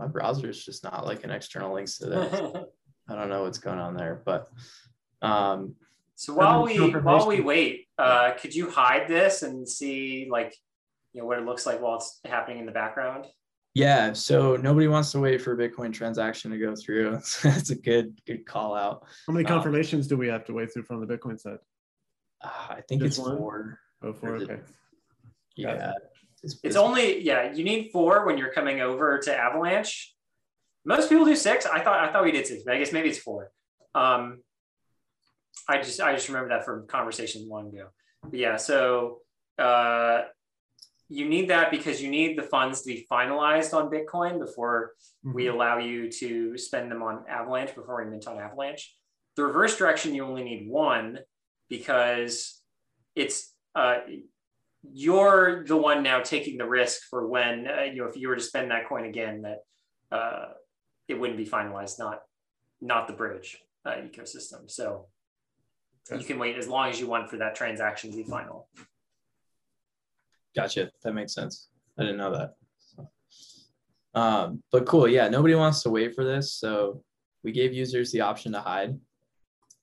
My 0.00 0.06
browser 0.06 0.48
is 0.48 0.64
just 0.64 0.82
not 0.82 1.04
like 1.04 1.24
an 1.24 1.30
external 1.30 1.74
links 1.74 1.98
to 1.98 2.06
this. 2.06 2.32
I 3.08 3.14
don't 3.14 3.28
know 3.28 3.42
what's 3.42 3.58
going 3.58 3.78
on 3.78 3.94
there, 3.94 4.22
but 4.24 4.48
um, 5.20 5.74
so 6.14 6.32
while 6.32 6.64
we 6.64 6.78
while 6.78 7.26
we 7.26 7.40
wait, 7.40 7.88
uh, 7.98 8.32
could 8.32 8.54
you 8.54 8.70
hide 8.70 9.08
this 9.08 9.42
and 9.42 9.68
see 9.68 10.26
like 10.30 10.56
you 11.12 11.20
know 11.20 11.26
what 11.26 11.38
it 11.38 11.44
looks 11.44 11.66
like 11.66 11.82
while 11.82 11.96
it's 11.96 12.18
happening 12.24 12.60
in 12.60 12.66
the 12.66 12.72
background? 12.72 13.26
Yeah, 13.74 14.14
so 14.14 14.56
nobody 14.56 14.88
wants 14.88 15.12
to 15.12 15.20
wait 15.20 15.42
for 15.42 15.52
a 15.52 15.56
Bitcoin 15.56 15.92
transaction 15.92 16.50
to 16.50 16.58
go 16.58 16.74
through. 16.74 17.20
That's 17.42 17.70
a 17.70 17.76
good 17.76 18.18
good 18.26 18.46
call 18.46 18.74
out. 18.74 19.04
How 19.26 19.34
many 19.34 19.44
um, 19.44 19.52
confirmations 19.52 20.06
um, 20.06 20.08
do 20.08 20.16
we 20.16 20.28
have 20.28 20.44
to 20.46 20.54
wait 20.54 20.72
through 20.72 20.84
from 20.84 21.04
the 21.04 21.06
Bitcoin 21.06 21.38
side? 21.38 21.58
Uh, 22.42 22.48
I 22.70 22.80
think 22.88 23.02
Just 23.02 23.18
it's 23.18 23.26
one? 23.26 23.36
four. 23.36 23.78
Oh, 24.02 24.14
four. 24.14 24.36
Okay. 24.36 24.60
Yeah. 25.56 25.92
It's, 26.42 26.58
it's, 26.62 26.76
only 26.76 27.22
yeah. 27.22 27.52
You 27.52 27.64
need 27.64 27.90
four 27.92 28.26
when 28.26 28.38
you're 28.38 28.52
coming 28.52 28.80
over 28.80 29.18
to 29.18 29.36
Avalanche. 29.36 30.14
Most 30.84 31.08
people 31.10 31.24
do 31.24 31.36
six. 31.36 31.66
I 31.66 31.80
thought 31.80 32.00
I 32.00 32.10
thought 32.12 32.24
we 32.24 32.32
did 32.32 32.46
six, 32.46 32.62
but 32.64 32.74
I 32.74 32.78
guess 32.78 32.92
maybe 32.92 33.10
it's 33.10 33.18
four. 33.18 33.50
Um, 33.94 34.40
I 35.68 35.78
just 35.78 36.00
I 36.00 36.14
just 36.14 36.28
remember 36.28 36.48
that 36.50 36.64
from 36.64 36.86
conversation 36.86 37.48
long 37.48 37.68
ago. 37.68 37.88
But 38.22 38.38
yeah, 38.38 38.56
so 38.56 39.18
uh, 39.58 40.22
you 41.08 41.28
need 41.28 41.50
that 41.50 41.70
because 41.70 42.00
you 42.00 42.10
need 42.10 42.38
the 42.38 42.42
funds 42.42 42.82
to 42.82 42.86
be 42.86 43.06
finalized 43.10 43.74
on 43.74 43.90
Bitcoin 43.90 44.38
before 44.38 44.92
mm-hmm. 45.24 45.34
we 45.34 45.48
allow 45.48 45.78
you 45.78 46.10
to 46.12 46.56
spend 46.56 46.90
them 46.90 47.02
on 47.02 47.24
Avalanche 47.28 47.74
before 47.74 48.02
we 48.02 48.10
mint 48.10 48.26
on 48.26 48.38
Avalanche. 48.38 48.94
The 49.36 49.44
reverse 49.44 49.76
direction 49.76 50.14
you 50.14 50.24
only 50.24 50.44
need 50.44 50.68
one 50.68 51.18
because 51.68 52.60
it's 53.14 53.52
uh, 53.74 53.98
you're 54.82 55.64
the 55.64 55.76
one 55.76 56.02
now 56.02 56.20
taking 56.20 56.56
the 56.56 56.66
risk 56.66 57.02
for 57.08 57.26
when 57.26 57.66
uh, 57.66 57.82
you 57.82 57.96
know 57.96 58.06
if 58.06 58.16
you 58.16 58.28
were 58.28 58.36
to 58.36 58.42
spend 58.42 58.70
that 58.70 58.88
coin 58.88 59.04
again 59.04 59.42
that 59.42 59.58
uh, 60.16 60.46
it 61.08 61.18
wouldn't 61.18 61.38
be 61.38 61.46
finalized, 61.46 61.98
not 61.98 62.20
not 62.80 63.06
the 63.06 63.12
bridge 63.12 63.58
uh, 63.84 63.92
ecosystem. 63.92 64.70
So 64.70 65.06
you 66.10 66.24
can 66.24 66.38
wait 66.38 66.56
as 66.56 66.66
long 66.66 66.88
as 66.88 66.98
you 66.98 67.06
want 67.06 67.28
for 67.28 67.36
that 67.38 67.54
transaction 67.54 68.10
to 68.10 68.16
be 68.16 68.24
final. 68.24 68.68
Gotcha. 70.56 70.90
That 71.02 71.12
makes 71.12 71.34
sense. 71.34 71.68
I 71.98 72.02
didn't 72.02 72.16
know 72.16 72.32
that. 72.32 72.54
Um, 74.12 74.62
but 74.72 74.86
cool. 74.86 75.06
Yeah, 75.06 75.28
nobody 75.28 75.54
wants 75.54 75.82
to 75.82 75.90
wait 75.90 76.14
for 76.14 76.24
this. 76.24 76.54
So 76.54 77.04
we 77.44 77.52
gave 77.52 77.72
users 77.72 78.10
the 78.10 78.22
option 78.22 78.52
to 78.52 78.60
hide. 78.60 78.98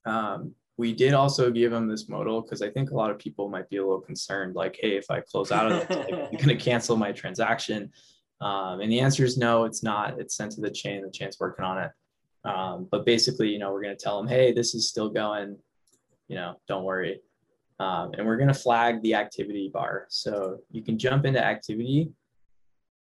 Um, 0.06 0.54
we 0.78 0.94
did 0.94 1.14
also 1.14 1.50
give 1.50 1.72
them 1.72 1.88
this 1.88 2.08
modal 2.08 2.42
because 2.42 2.62
I 2.62 2.70
think 2.70 2.92
a 2.92 2.96
lot 2.96 3.10
of 3.12 3.18
people 3.18 3.50
might 3.50 3.70
be 3.70 3.78
a 3.78 3.82
little 3.82 4.00
concerned, 4.00 4.56
like, 4.56 4.78
hey, 4.80 4.96
if 4.96 5.10
I 5.10 5.22
close 5.22 5.52
out 5.52 5.72
of 5.72 5.82
it, 5.82 5.90
like, 5.90 6.10
you're 6.10 6.42
going 6.42 6.48
to 6.48 6.56
cancel 6.56 6.96
my 6.96 7.12
transaction. 7.12 7.92
Um, 8.42 8.82
and 8.82 8.92
the 8.92 9.00
answer 9.00 9.26
is 9.26 9.38
no, 9.38 9.66
it's 9.66 9.82
not. 9.82 10.20
It's 10.20 10.36
sent 10.36 10.52
to 10.54 10.62
the 10.62 10.70
chain. 10.70 11.02
The 11.02 11.10
chain's 11.10 11.40
working 11.40 11.66
on 11.66 11.80
it. 11.80 11.92
Um, 12.44 12.88
but 12.92 13.06
basically, 13.06 13.50
you 13.50 13.58
know, 13.58 13.72
we're 13.72 13.82
going 13.82 13.98
to 13.98 14.04
tell 14.04 14.18
them, 14.18 14.28
hey, 14.28 14.54
this 14.54 14.76
is 14.76 14.88
still 14.88 15.10
going 15.10 15.58
you 16.28 16.36
know, 16.36 16.56
don't 16.68 16.84
worry. 16.84 17.22
Um, 17.80 18.12
and 18.18 18.26
we're 18.26 18.38
going 18.38 18.48
to 18.48 18.54
flag 18.54 19.02
the 19.02 19.14
activity 19.14 19.70
bar. 19.74 20.06
So 20.10 20.60
you 20.72 20.84
can 20.84 20.98
jump 20.98 21.26
into 21.26 21.44
activity 21.44 22.12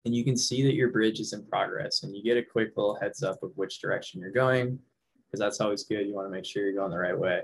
and 0.06 0.16
you 0.16 0.26
can 0.26 0.36
see 0.36 0.64
that 0.64 0.74
your 0.74 0.90
bridge 0.90 1.20
is 1.20 1.34
in 1.34 1.46
progress 1.46 2.04
and 2.04 2.16
you 2.16 2.24
get 2.24 2.38
a 2.38 2.44
quick 2.44 2.74
little 2.76 2.98
heads 3.00 3.24
up 3.24 3.42
of 3.44 3.52
which 3.56 3.80
direction 3.80 4.20
you're 4.20 4.32
going 4.32 4.80
because 5.26 5.40
that's 5.40 5.62
always 5.62 5.84
good. 5.84 6.06
You 6.08 6.14
want 6.14 6.28
to 6.28 6.32
make 6.32 6.46
sure 6.46 6.64
you're 6.64 6.74
going 6.74 6.92
the 6.92 6.98
right 6.98 7.18
way. 7.18 7.42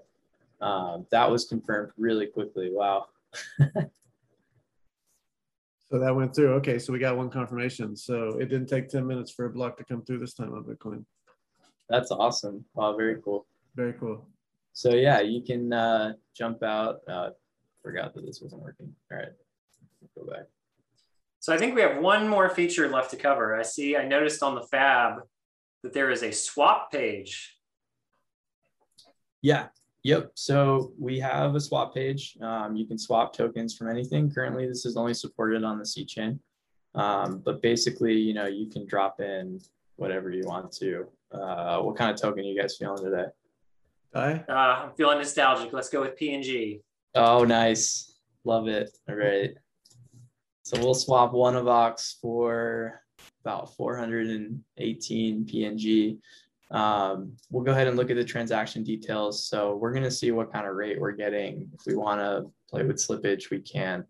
Um, 0.61 1.05
that 1.11 1.29
was 1.29 1.45
confirmed 1.45 1.91
really 1.97 2.27
quickly. 2.27 2.69
Wow. 2.71 3.07
so 5.89 5.99
that 5.99 6.15
went 6.15 6.35
through. 6.35 6.53
Okay, 6.55 6.79
so 6.79 6.91
we 6.91 6.99
got 6.99 7.17
one 7.17 7.29
confirmation. 7.29 7.95
So 7.95 8.37
it 8.39 8.49
didn't 8.49 8.67
take 8.67 8.89
10 8.89 9.05
minutes 9.05 9.31
for 9.31 9.45
a 9.45 9.49
block 9.49 9.77
to 9.77 9.83
come 9.83 10.03
through 10.03 10.19
this 10.19 10.33
time 10.33 10.53
on 10.53 10.63
Bitcoin. 10.63 11.05
That's 11.89 12.11
awesome. 12.11 12.65
Wow, 12.75 12.95
very 12.95 13.21
cool. 13.21 13.47
Very 13.75 13.93
cool. 13.93 14.27
So 14.73 14.93
yeah, 14.93 15.21
you 15.21 15.41
can 15.41 15.73
uh, 15.73 16.13
jump 16.35 16.63
out. 16.63 16.99
Uh, 17.07 17.29
forgot 17.81 18.13
that 18.13 18.25
this 18.25 18.41
wasn't 18.41 18.61
working. 18.61 18.93
All 19.11 19.17
right, 19.17 19.29
go 20.15 20.25
back. 20.25 20.45
So 21.39 21.53
I 21.53 21.57
think 21.57 21.73
we 21.73 21.81
have 21.81 21.97
one 21.97 22.27
more 22.27 22.49
feature 22.49 22.89
left 22.89 23.11
to 23.11 23.17
cover. 23.17 23.55
I 23.55 23.63
see, 23.63 23.95
I 23.95 24.05
noticed 24.05 24.43
on 24.43 24.55
the 24.55 24.63
fab 24.63 25.21
that 25.83 25.93
there 25.93 26.11
is 26.11 26.21
a 26.21 26.31
swap 26.31 26.91
page. 26.91 27.57
Yeah, 29.41 29.67
yep. 30.03 30.31
So 30.35 30.93
we 30.97 31.19
have 31.19 31.55
a 31.55 31.59
swap 31.59 31.93
page. 31.93 32.37
Um, 32.41 32.75
you 32.75 32.85
can 32.85 32.97
swap 32.97 33.33
tokens 33.33 33.75
from 33.75 33.89
anything. 33.89 34.31
Currently, 34.31 34.67
this 34.67 34.85
is 34.85 34.97
only 34.97 35.13
supported 35.13 35.63
on 35.63 35.79
the 35.79 35.85
C 35.85 36.05
chain. 36.05 36.39
Um, 36.95 37.41
but 37.45 37.61
basically, 37.61 38.13
you 38.13 38.33
know, 38.33 38.47
you 38.47 38.67
can 38.67 38.85
drop 38.87 39.19
in 39.19 39.59
whatever 39.95 40.31
you 40.31 40.43
want 40.45 40.71
to. 40.73 41.07
Uh, 41.31 41.79
what 41.79 41.95
kind 41.95 42.11
of 42.11 42.19
token 42.19 42.43
are 42.43 42.47
you 42.47 42.59
guys 42.59 42.77
feeling 42.77 43.03
today? 43.03 43.25
Hi. 44.13 44.43
Uh, 44.49 44.53
I'm 44.53 44.91
feeling 44.95 45.19
nostalgic. 45.19 45.71
Let's 45.71 45.89
go 45.89 46.01
with 46.01 46.17
PNG. 46.17 46.81
Oh, 47.15 47.43
nice. 47.43 48.15
Love 48.43 48.67
it. 48.67 48.97
All 49.07 49.15
right. 49.15 49.51
So 50.63 50.79
we'll 50.79 50.95
swap 50.95 51.33
one 51.33 51.55
AVAX 51.55 52.19
for 52.21 53.01
about 53.43 53.75
418 53.75 55.45
PNG. 55.45 56.17
Um, 56.71 57.33
we'll 57.49 57.63
go 57.63 57.71
ahead 57.71 57.87
and 57.87 57.97
look 57.97 58.09
at 58.09 58.15
the 58.15 58.23
transaction 58.23 58.83
details. 58.83 59.45
So 59.45 59.75
we're 59.75 59.91
going 59.91 60.03
to 60.03 60.11
see 60.11 60.31
what 60.31 60.51
kind 60.51 60.67
of 60.67 60.75
rate 60.75 60.99
we're 60.99 61.11
getting. 61.11 61.69
If 61.73 61.85
we 61.85 61.95
want 61.95 62.19
to 62.19 62.51
play 62.69 62.83
with 62.83 62.97
slippage, 62.97 63.49
we 63.49 63.59
can. 63.59 64.05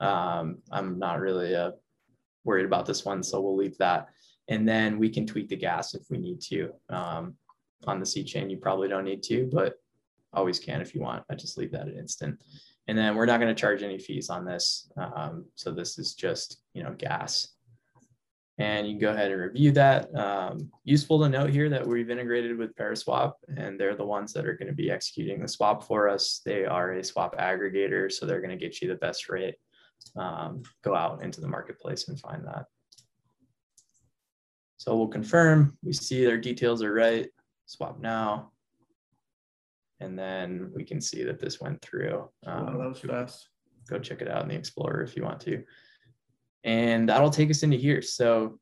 Um, 0.00 0.58
I'm 0.70 0.98
not 0.98 1.20
really 1.20 1.54
uh, 1.54 1.72
worried 2.44 2.66
about 2.66 2.86
this 2.86 3.04
one, 3.04 3.22
so 3.22 3.40
we'll 3.40 3.56
leave 3.56 3.78
that. 3.78 4.08
And 4.48 4.68
then 4.68 4.98
we 4.98 5.08
can 5.08 5.26
tweak 5.26 5.48
the 5.48 5.56
gas 5.56 5.94
if 5.94 6.02
we 6.10 6.18
need 6.18 6.40
to. 6.42 6.72
Um, 6.88 7.34
on 7.86 8.00
the 8.00 8.06
C 8.06 8.22
chain, 8.24 8.50
you 8.50 8.56
probably 8.56 8.88
don't 8.88 9.04
need 9.04 9.22
to, 9.24 9.48
but 9.52 9.74
always 10.32 10.58
can 10.58 10.80
if 10.80 10.94
you 10.94 11.00
want. 11.00 11.24
I 11.30 11.34
just 11.34 11.58
leave 11.58 11.72
that 11.72 11.88
at 11.88 11.94
instant. 11.94 12.40
And 12.88 12.96
then 12.96 13.16
we're 13.16 13.26
not 13.26 13.40
going 13.40 13.52
to 13.52 13.60
charge 13.60 13.82
any 13.82 13.98
fees 13.98 14.30
on 14.30 14.44
this. 14.44 14.90
Um, 14.96 15.46
so 15.56 15.72
this 15.72 15.98
is 15.98 16.14
just, 16.14 16.60
you 16.72 16.84
know, 16.84 16.94
gas. 16.96 17.48
And 18.58 18.86
you 18.86 18.94
can 18.94 19.00
go 19.00 19.10
ahead 19.10 19.30
and 19.30 19.40
review 19.40 19.70
that. 19.72 20.14
Um, 20.16 20.70
useful 20.84 21.20
to 21.20 21.28
note 21.28 21.50
here 21.50 21.68
that 21.68 21.86
we've 21.86 22.08
integrated 22.08 22.56
with 22.56 22.74
Paraswap 22.74 23.32
and 23.54 23.78
they're 23.78 23.94
the 23.94 24.06
ones 24.06 24.32
that 24.32 24.46
are 24.46 24.54
going 24.54 24.68
to 24.68 24.74
be 24.74 24.90
executing 24.90 25.42
the 25.42 25.48
swap 25.48 25.84
for 25.84 26.08
us. 26.08 26.40
They 26.44 26.64
are 26.64 26.92
a 26.92 27.04
swap 27.04 27.36
aggregator, 27.36 28.10
so 28.10 28.24
they're 28.24 28.40
going 28.40 28.58
to 28.58 28.64
get 28.64 28.80
you 28.80 28.88
the 28.88 28.94
best 28.94 29.28
rate. 29.28 29.56
Um, 30.16 30.62
go 30.82 30.94
out 30.94 31.22
into 31.22 31.40
the 31.40 31.48
marketplace 31.48 32.08
and 32.08 32.18
find 32.18 32.46
that. 32.46 32.64
So 34.78 34.96
we'll 34.96 35.08
confirm, 35.08 35.76
we 35.82 35.92
see 35.92 36.24
their 36.24 36.38
details 36.38 36.82
are 36.82 36.92
right 36.92 37.28
swap 37.66 38.00
now. 38.00 38.52
And 40.00 40.18
then 40.18 40.70
we 40.74 40.84
can 40.84 41.00
see 41.00 41.24
that 41.24 41.40
this 41.40 41.60
went 41.60 41.82
through. 41.82 42.28
Um, 42.46 42.66
wow, 42.66 42.78
that 42.78 42.88
was 42.88 43.00
fast. 43.00 43.48
Go 43.88 43.98
check 43.98 44.20
it 44.20 44.28
out 44.28 44.42
in 44.42 44.48
the 44.48 44.54
Explorer 44.54 45.02
if 45.02 45.16
you 45.16 45.24
want 45.24 45.40
to. 45.40 45.62
And 46.66 47.08
that'll 47.08 47.30
take 47.30 47.48
us 47.48 47.62
into 47.62 47.76
here. 47.76 48.02
So 48.02 48.58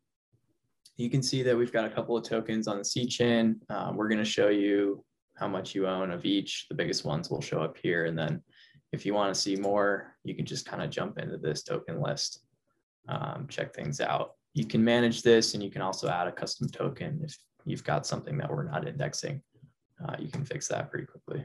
you 0.96 1.10
can 1.10 1.22
see 1.22 1.42
that 1.42 1.56
we've 1.56 1.72
got 1.72 1.86
a 1.86 1.90
couple 1.90 2.16
of 2.16 2.22
tokens 2.22 2.68
on 2.68 2.78
the 2.78 2.84
C 2.84 3.06
chain. 3.06 3.60
Um, 3.70 3.96
we're 3.96 4.08
going 4.08 4.22
to 4.22 4.24
show 4.24 4.48
you 4.48 5.04
how 5.34 5.48
much 5.48 5.74
you 5.74 5.88
own 5.88 6.12
of 6.12 6.24
each. 6.24 6.66
The 6.68 6.76
biggest 6.76 7.04
ones 7.04 7.30
will 7.30 7.40
show 7.40 7.60
up 7.60 7.76
here. 7.82 8.04
And 8.04 8.16
then 8.16 8.40
if 8.92 9.04
you 9.04 9.14
want 9.14 9.34
to 9.34 9.40
see 9.40 9.56
more, 9.56 10.14
you 10.22 10.34
can 10.34 10.46
just 10.46 10.66
kind 10.66 10.82
of 10.82 10.90
jump 10.90 11.18
into 11.18 11.38
this 11.38 11.64
token 11.64 12.00
list, 12.00 12.44
um, 13.08 13.46
check 13.48 13.74
things 13.74 14.00
out. 14.00 14.34
You 14.52 14.66
can 14.66 14.84
manage 14.84 15.22
this 15.22 15.54
and 15.54 15.62
you 15.62 15.70
can 15.70 15.82
also 15.82 16.08
add 16.08 16.28
a 16.28 16.32
custom 16.32 16.68
token 16.68 17.20
if 17.24 17.36
you've 17.64 17.82
got 17.84 18.06
something 18.06 18.36
that 18.38 18.50
we're 18.50 18.70
not 18.70 18.86
indexing, 18.86 19.42
uh, 20.06 20.16
you 20.18 20.28
can 20.28 20.44
fix 20.44 20.68
that 20.68 20.90
pretty 20.90 21.06
quickly. 21.06 21.44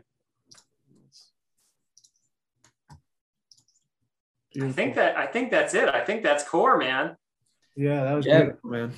I 4.62 4.72
think 4.72 4.95
that 4.95 5.18
I 5.18 5.26
think 5.26 5.51
that's 5.51 5.74
it. 5.74 5.89
I 5.89 6.03
think 6.03 6.24
that's 6.24 6.43
core, 6.43 6.78
man. 6.78 7.16
Yeah, 7.76 8.03
that 8.03 8.14
was 8.14 8.26
yeah. 8.26 8.41
beautiful, 8.41 8.70
man. 8.70 8.93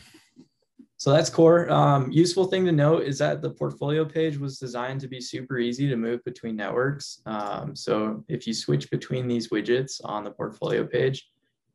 So 0.97 1.12
that's 1.12 1.32
core. 1.32 1.68
Um, 1.72 2.12
useful 2.12 2.45
thing 2.45 2.64
to 2.66 2.72
note 2.72 3.03
is 3.03 3.18
that 3.18 3.41
the 3.41 3.49
portfolio 3.49 4.05
page 4.05 4.38
was 4.38 4.59
designed 4.59 5.01
to 5.01 5.07
be 5.07 5.20
super 5.20 5.57
easy 5.57 5.89
to 5.89 5.95
move 5.95 6.24
between 6.26 6.55
networks. 6.55 7.22
Um, 7.26 7.76
so 7.76 8.24
if 8.28 8.45
you 8.45 8.53
switch 8.53 8.88
between 8.91 9.28
these 9.28 9.49
widgets 9.49 9.99
on 10.03 10.24
the 10.24 10.30
portfolio 10.30 10.86
page, 10.86 11.28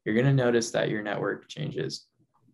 you're 0.04 0.14
going 0.14 0.26
to 0.26 0.32
notice 0.32 0.70
that 0.70 0.90
your 0.90 1.02
network 1.02 1.48
changes. 1.48 2.06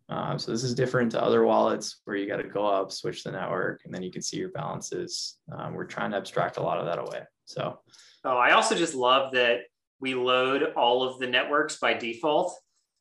Uh, 0.09 0.39
so 0.39 0.51
this 0.51 0.65
is 0.65 0.75
different 0.75 1.13
to 1.13 1.23
other 1.23 1.45
wallets 1.45 2.01
where 2.05 2.17
you 2.17 2.27
got 2.27 2.39
to 2.39 2.49
go 2.49 2.67
up, 2.67 2.91
switch 2.91 3.23
the 3.23 3.33
network, 3.33 3.83
and 3.85 3.95
then 3.95 4.03
you 4.03 4.11
can 4.11 4.23
see 4.23 4.39
your 4.39 4.51
balances. 4.51 5.39
Um, 5.55 5.75
we're 5.75 5.85
trying 5.85 6.13
to 6.13 6.17
abstract 6.17 6.57
a 6.57 6.63
lot 6.63 6.79
of 6.79 6.87
that 6.87 6.99
away. 6.99 7.23
So, 7.45 7.81
oh, 8.25 8.37
I 8.37 8.53
also 8.53 8.75
just 8.75 8.95
love 8.95 9.33
that 9.33 9.61
we 10.03 10.15
load 10.15 10.75
all 10.77 11.03
of 11.03 11.19
the 11.19 11.27
networks 11.27 11.79
by 11.79 11.95
default 11.95 12.55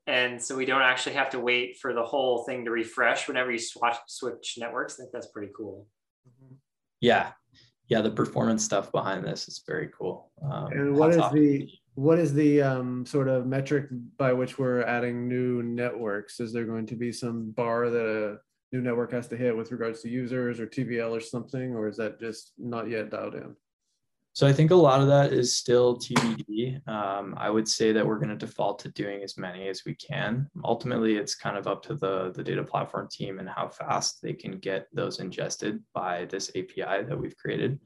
and 0.08 0.42
so 0.42 0.56
we 0.56 0.66
don't 0.66 0.82
actually 0.82 1.16
have 1.16 1.30
to 1.32 1.40
wait 1.40 1.78
for 1.78 1.94
the 1.94 2.04
whole 2.04 2.44
thing 2.44 2.66
to 2.66 2.72
refresh 2.72 3.28
whenever 3.28 3.52
you 3.52 3.60
switch 3.60 3.94
switch 4.08 4.56
networks. 4.58 4.96
I 4.96 5.04
think 5.04 5.12
that's 5.14 5.28
pretty 5.28 5.52
cool. 5.56 5.88
Yeah, 7.00 7.32
yeah, 7.88 8.02
the 8.02 8.12
performance 8.12 8.64
stuff 8.64 8.92
behind 8.92 9.24
this 9.24 9.48
is 9.48 9.62
very 9.66 9.90
cool. 9.98 10.32
Um, 10.44 10.72
and 10.72 10.96
what 10.96 11.12
is 11.12 11.24
the 11.32 11.70
what 11.96 12.20
is 12.20 12.34
the 12.34 12.62
um, 12.62 13.06
sort 13.06 13.28
of 13.28 13.46
metric 13.46 13.88
by 14.18 14.34
which 14.34 14.58
we're 14.58 14.84
adding 14.84 15.28
new 15.28 15.62
networks? 15.62 16.40
Is 16.40 16.52
there 16.52 16.66
going 16.66 16.88
to 16.88 16.96
be 16.96 17.12
some 17.12 17.52
bar 17.52 17.90
that 17.90 18.06
a 18.06 18.38
new 18.76 18.82
network 18.82 19.12
has 19.12 19.28
to 19.28 19.38
hit 19.38 19.56
with 19.56 19.72
regards 19.72 20.02
to 20.02 20.10
users 20.10 20.60
or 20.60 20.66
TVL 20.66 21.12
or 21.12 21.20
something, 21.20 21.76
or 21.76 21.88
is 21.88 21.98
that 21.98 22.20
just 22.20 22.54
not 22.58 22.90
yet 22.90 23.12
dialed 23.12 23.36
in? 23.36 23.56
So 24.34 24.48
I 24.48 24.54
think 24.54 24.72
a 24.72 24.76
lot 24.76 25.02
of 25.02 25.08
that 25.08 25.34
is 25.34 25.58
still 25.58 25.98
TBD. 25.98 26.88
Um, 26.88 27.36
I 27.38 27.50
would 27.50 27.68
say 27.68 27.92
that 27.92 28.06
we're 28.06 28.18
going 28.18 28.30
to 28.30 28.36
default 28.38 28.80
to 28.80 28.90
doing 28.90 29.24
as 29.24 29.38
many 29.38 29.68
as 29.68 29.84
we 29.86 29.94
can. 29.96 30.50
Ultimately, 30.64 31.18
it's 31.18 31.36
kind 31.36 31.58
of 31.58 31.68
up 31.68 31.84
to 31.84 31.96
the, 31.96 32.32
the 32.34 32.44
data 32.44 32.64
platform 32.64 33.10
team 33.12 33.40
and 33.40 33.50
how 33.50 33.68
fast 33.68 34.22
they 34.22 34.32
can 34.32 34.58
get 34.58 34.88
those 34.94 35.20
ingested 35.20 35.84
by 35.94 36.26
this 36.26 36.50
API 36.56 37.04
that 37.04 37.20
we've 37.20 37.36
created. 37.36 37.78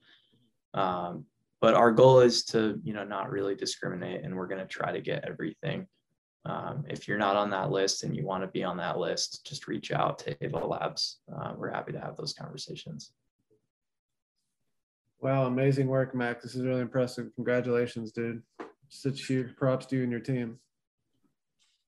Um, 0.75 1.25
but 1.61 1.73
our 1.73 1.91
goal 1.91 2.19
is 2.19 2.43
to, 2.45 2.79
you 2.83 2.93
know, 2.93 3.03
not 3.03 3.31
really 3.31 3.55
discriminate, 3.55 4.23
and 4.23 4.35
we're 4.35 4.47
going 4.47 4.61
to 4.61 4.67
try 4.67 4.91
to 4.91 5.01
get 5.01 5.25
everything. 5.27 5.87
Um, 6.45 6.85
if 6.87 7.07
you're 7.07 7.17
not 7.17 7.35
on 7.35 7.49
that 7.49 7.71
list 7.71 8.03
and 8.03 8.15
you 8.15 8.23
want 8.23 8.43
to 8.43 8.47
be 8.47 8.63
on 8.63 8.77
that 8.77 8.99
list, 8.99 9.47
just 9.47 9.67
reach 9.67 9.91
out 9.91 10.19
to 10.19 10.45
Ava 10.45 10.59
Labs. 10.59 11.21
Uh, 11.35 11.53
we're 11.57 11.71
happy 11.71 11.91
to 11.93 11.99
have 11.99 12.17
those 12.17 12.33
conversations. 12.33 13.11
Wow, 15.21 15.45
amazing 15.45 15.87
work, 15.87 16.13
Mac. 16.13 16.41
This 16.41 16.55
is 16.55 16.63
really 16.63 16.81
impressive. 16.81 17.33
Congratulations, 17.35 18.11
dude. 18.11 18.43
Such 18.89 19.25
huge 19.25 19.55
props 19.55 19.85
to 19.87 19.95
you 19.95 20.03
and 20.03 20.11
your 20.11 20.21
team. 20.21 20.59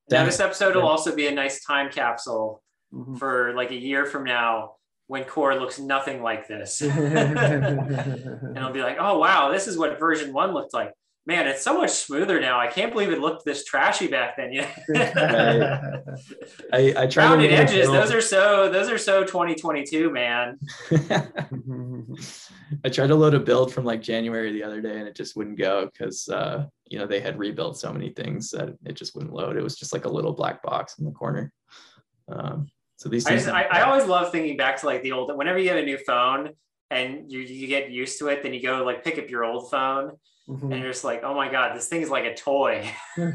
Now, 0.10 0.26
this 0.26 0.40
episode 0.40 0.76
will 0.76 0.88
also 0.88 1.16
be 1.16 1.28
a 1.28 1.32
nice 1.32 1.64
time 1.64 1.92
capsule 1.92 2.64
mm-hmm. 2.94 3.16
for 3.18 3.54
like 3.56 3.72
a 3.72 3.76
year 3.76 4.06
from 4.06 4.24
now 4.24 4.76
when 5.08 5.24
core 5.26 5.60
looks 5.60 5.80
nothing 5.80 6.22
like 6.22 6.48
this. 6.48 6.82
and 6.82 8.58
I'll 8.58 8.72
be 8.72 8.82
like, 8.82 8.98
oh, 9.00 9.20
wow, 9.20 9.52
this 9.52 9.68
is 9.68 9.78
what 9.78 10.00
version 10.00 10.34
one 10.34 10.54
looked 10.54 10.74
like. 10.74 10.94
Man, 11.28 11.46
it's 11.46 11.62
so 11.62 11.78
much 11.78 11.90
smoother 11.90 12.40
now. 12.40 12.58
I 12.58 12.68
can't 12.68 12.94
believe 12.94 13.12
it 13.12 13.20
looked 13.20 13.44
this 13.44 13.66
trashy 13.66 14.08
back 14.08 14.38
then. 14.38 14.54
Yeah. 14.54 14.72
I, 16.72 16.94
I 16.96 17.08
try 17.08 17.26
rounded 17.26 17.52
edges. 17.52 17.88
Those 17.88 18.14
are 18.14 18.22
so. 18.22 18.72
Those 18.72 18.90
are 18.90 18.98
so 18.98 19.26
2022, 19.26 20.10
man. 20.10 20.58
I 22.86 22.90
tried 22.90 23.08
to 23.08 23.16
load 23.16 23.34
a 23.34 23.42
build 23.42 23.74
from 23.74 23.84
like 23.84 24.02
January 24.02 24.54
the 24.54 24.64
other 24.64 24.80
day 24.80 25.00
and 25.00 25.06
it 25.06 25.18
just 25.18 25.36
wouldn't 25.36 25.58
go 25.58 25.90
because 25.92 26.30
uh, 26.30 26.66
you 26.88 26.98
know 26.98 27.06
they 27.06 27.20
had 27.20 27.38
rebuilt 27.38 27.78
so 27.78 27.92
many 27.92 28.12
things 28.12 28.50
that 28.52 28.78
it 28.86 28.94
just 28.94 29.14
wouldn't 29.14 29.34
load. 29.34 29.58
It 29.58 29.64
was 29.64 29.76
just 29.76 29.92
like 29.92 30.06
a 30.06 30.10
little 30.10 30.32
black 30.32 30.64
box 30.64 30.98
in 30.98 31.04
the 31.04 31.12
corner. 31.12 31.52
Um, 32.30 32.70
so 32.96 33.10
these 33.10 33.28
I, 33.28 33.32
just, 33.36 33.50
I, 33.50 33.64
I, 33.64 33.82
always 33.82 34.06
love 34.06 34.32
thinking 34.32 34.56
back 34.56 34.78
to 34.80 34.86
like 34.86 35.04
the 35.04 35.12
old 35.12 35.36
whenever 35.36 35.60
you 35.60 35.66
get 35.66 35.78
a 35.78 35.84
new 35.84 35.98
phone 35.98 36.52
and 36.90 37.30
you, 37.30 37.42
you 37.42 37.68
get 37.68 37.92
used 37.92 38.18
to 38.20 38.30
it, 38.30 38.44
then 38.44 38.54
you 38.54 38.62
go 38.62 38.86
like 38.86 39.04
pick 39.04 39.20
up 39.20 39.30
your 39.30 39.44
old 39.44 39.70
phone 39.70 40.14
mm-hmm. 40.48 40.72
and 40.72 40.82
you're 40.82 40.91
just 40.91 41.04
like, 41.04 41.24
oh 41.24 41.34
my 41.34 41.52
God, 41.52 41.76
this 41.76 41.88
thing 41.88 42.02
is 42.02 42.10
like 42.10 42.26
a 42.26 42.36
toy. 42.36 42.89
but 43.18 43.32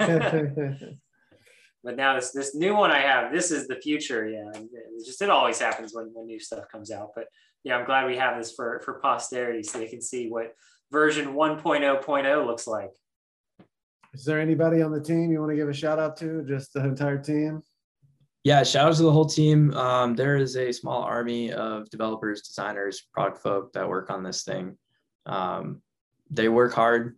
now 1.97 2.15
this 2.15 2.33
this 2.33 2.55
new 2.55 2.75
one 2.75 2.91
I 2.91 3.01
have, 3.01 3.33
this 3.33 3.51
is 3.51 3.67
the 3.67 3.77
future. 3.77 4.29
Yeah. 4.29 4.51
It 4.55 5.05
just 5.05 5.23
it 5.23 5.31
always 5.31 5.59
happens 5.59 5.95
when, 5.95 6.11
when 6.15 6.27
new 6.27 6.41
stuff 6.41 6.65
comes 6.71 6.91
out. 6.91 7.11
But 7.15 7.27
yeah, 7.65 7.77
I'm 7.77 7.85
glad 7.85 8.07
we 8.07 8.17
have 8.17 8.39
this 8.39 8.53
for 8.53 8.81
for 8.85 8.95
posterity 8.95 9.63
so 9.63 9.79
they 9.79 9.87
can 9.87 10.03
see 10.03 10.29
what 10.29 10.55
version 10.91 11.35
1.0.0 11.35 12.47
looks 12.47 12.67
like. 12.67 12.91
Is 14.15 14.25
there 14.25 14.41
anybody 14.41 14.83
on 14.83 14.93
the 14.93 15.01
team 15.01 15.33
you 15.33 15.41
want 15.41 15.51
to 15.51 15.57
give 15.57 15.69
a 15.69 15.75
shout 15.75 15.99
out 15.99 16.17
to? 16.19 16.45
Just 16.47 16.75
the 16.75 16.85
entire 16.85 17.19
team? 17.19 17.63
Yeah, 18.45 18.63
shout 18.65 18.89
out 18.89 18.97
to 18.97 19.05
the 19.05 19.13
whole 19.13 19.25
team. 19.25 19.73
Um, 19.75 20.15
there 20.15 20.37
is 20.37 20.57
a 20.57 20.73
small 20.73 21.03
army 21.03 21.53
of 21.53 21.89
developers, 21.91 22.43
designers, 22.43 23.03
product 23.15 23.39
folk 23.39 23.73
that 23.73 23.89
work 23.89 24.11
on 24.11 24.23
this 24.23 24.43
thing. 24.43 24.77
Um, 25.27 25.81
they 26.33 26.49
work 26.49 26.73
hard 26.73 27.17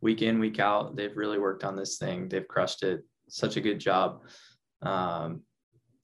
week 0.00 0.22
in, 0.22 0.38
week 0.38 0.58
out. 0.58 0.96
They've 0.96 1.16
really 1.16 1.38
worked 1.38 1.64
on 1.64 1.76
this 1.76 1.98
thing. 1.98 2.28
They've 2.28 2.46
crushed 2.46 2.82
it. 2.82 3.04
Such 3.28 3.56
a 3.56 3.60
good 3.60 3.78
job. 3.78 4.22
Um, 4.82 5.42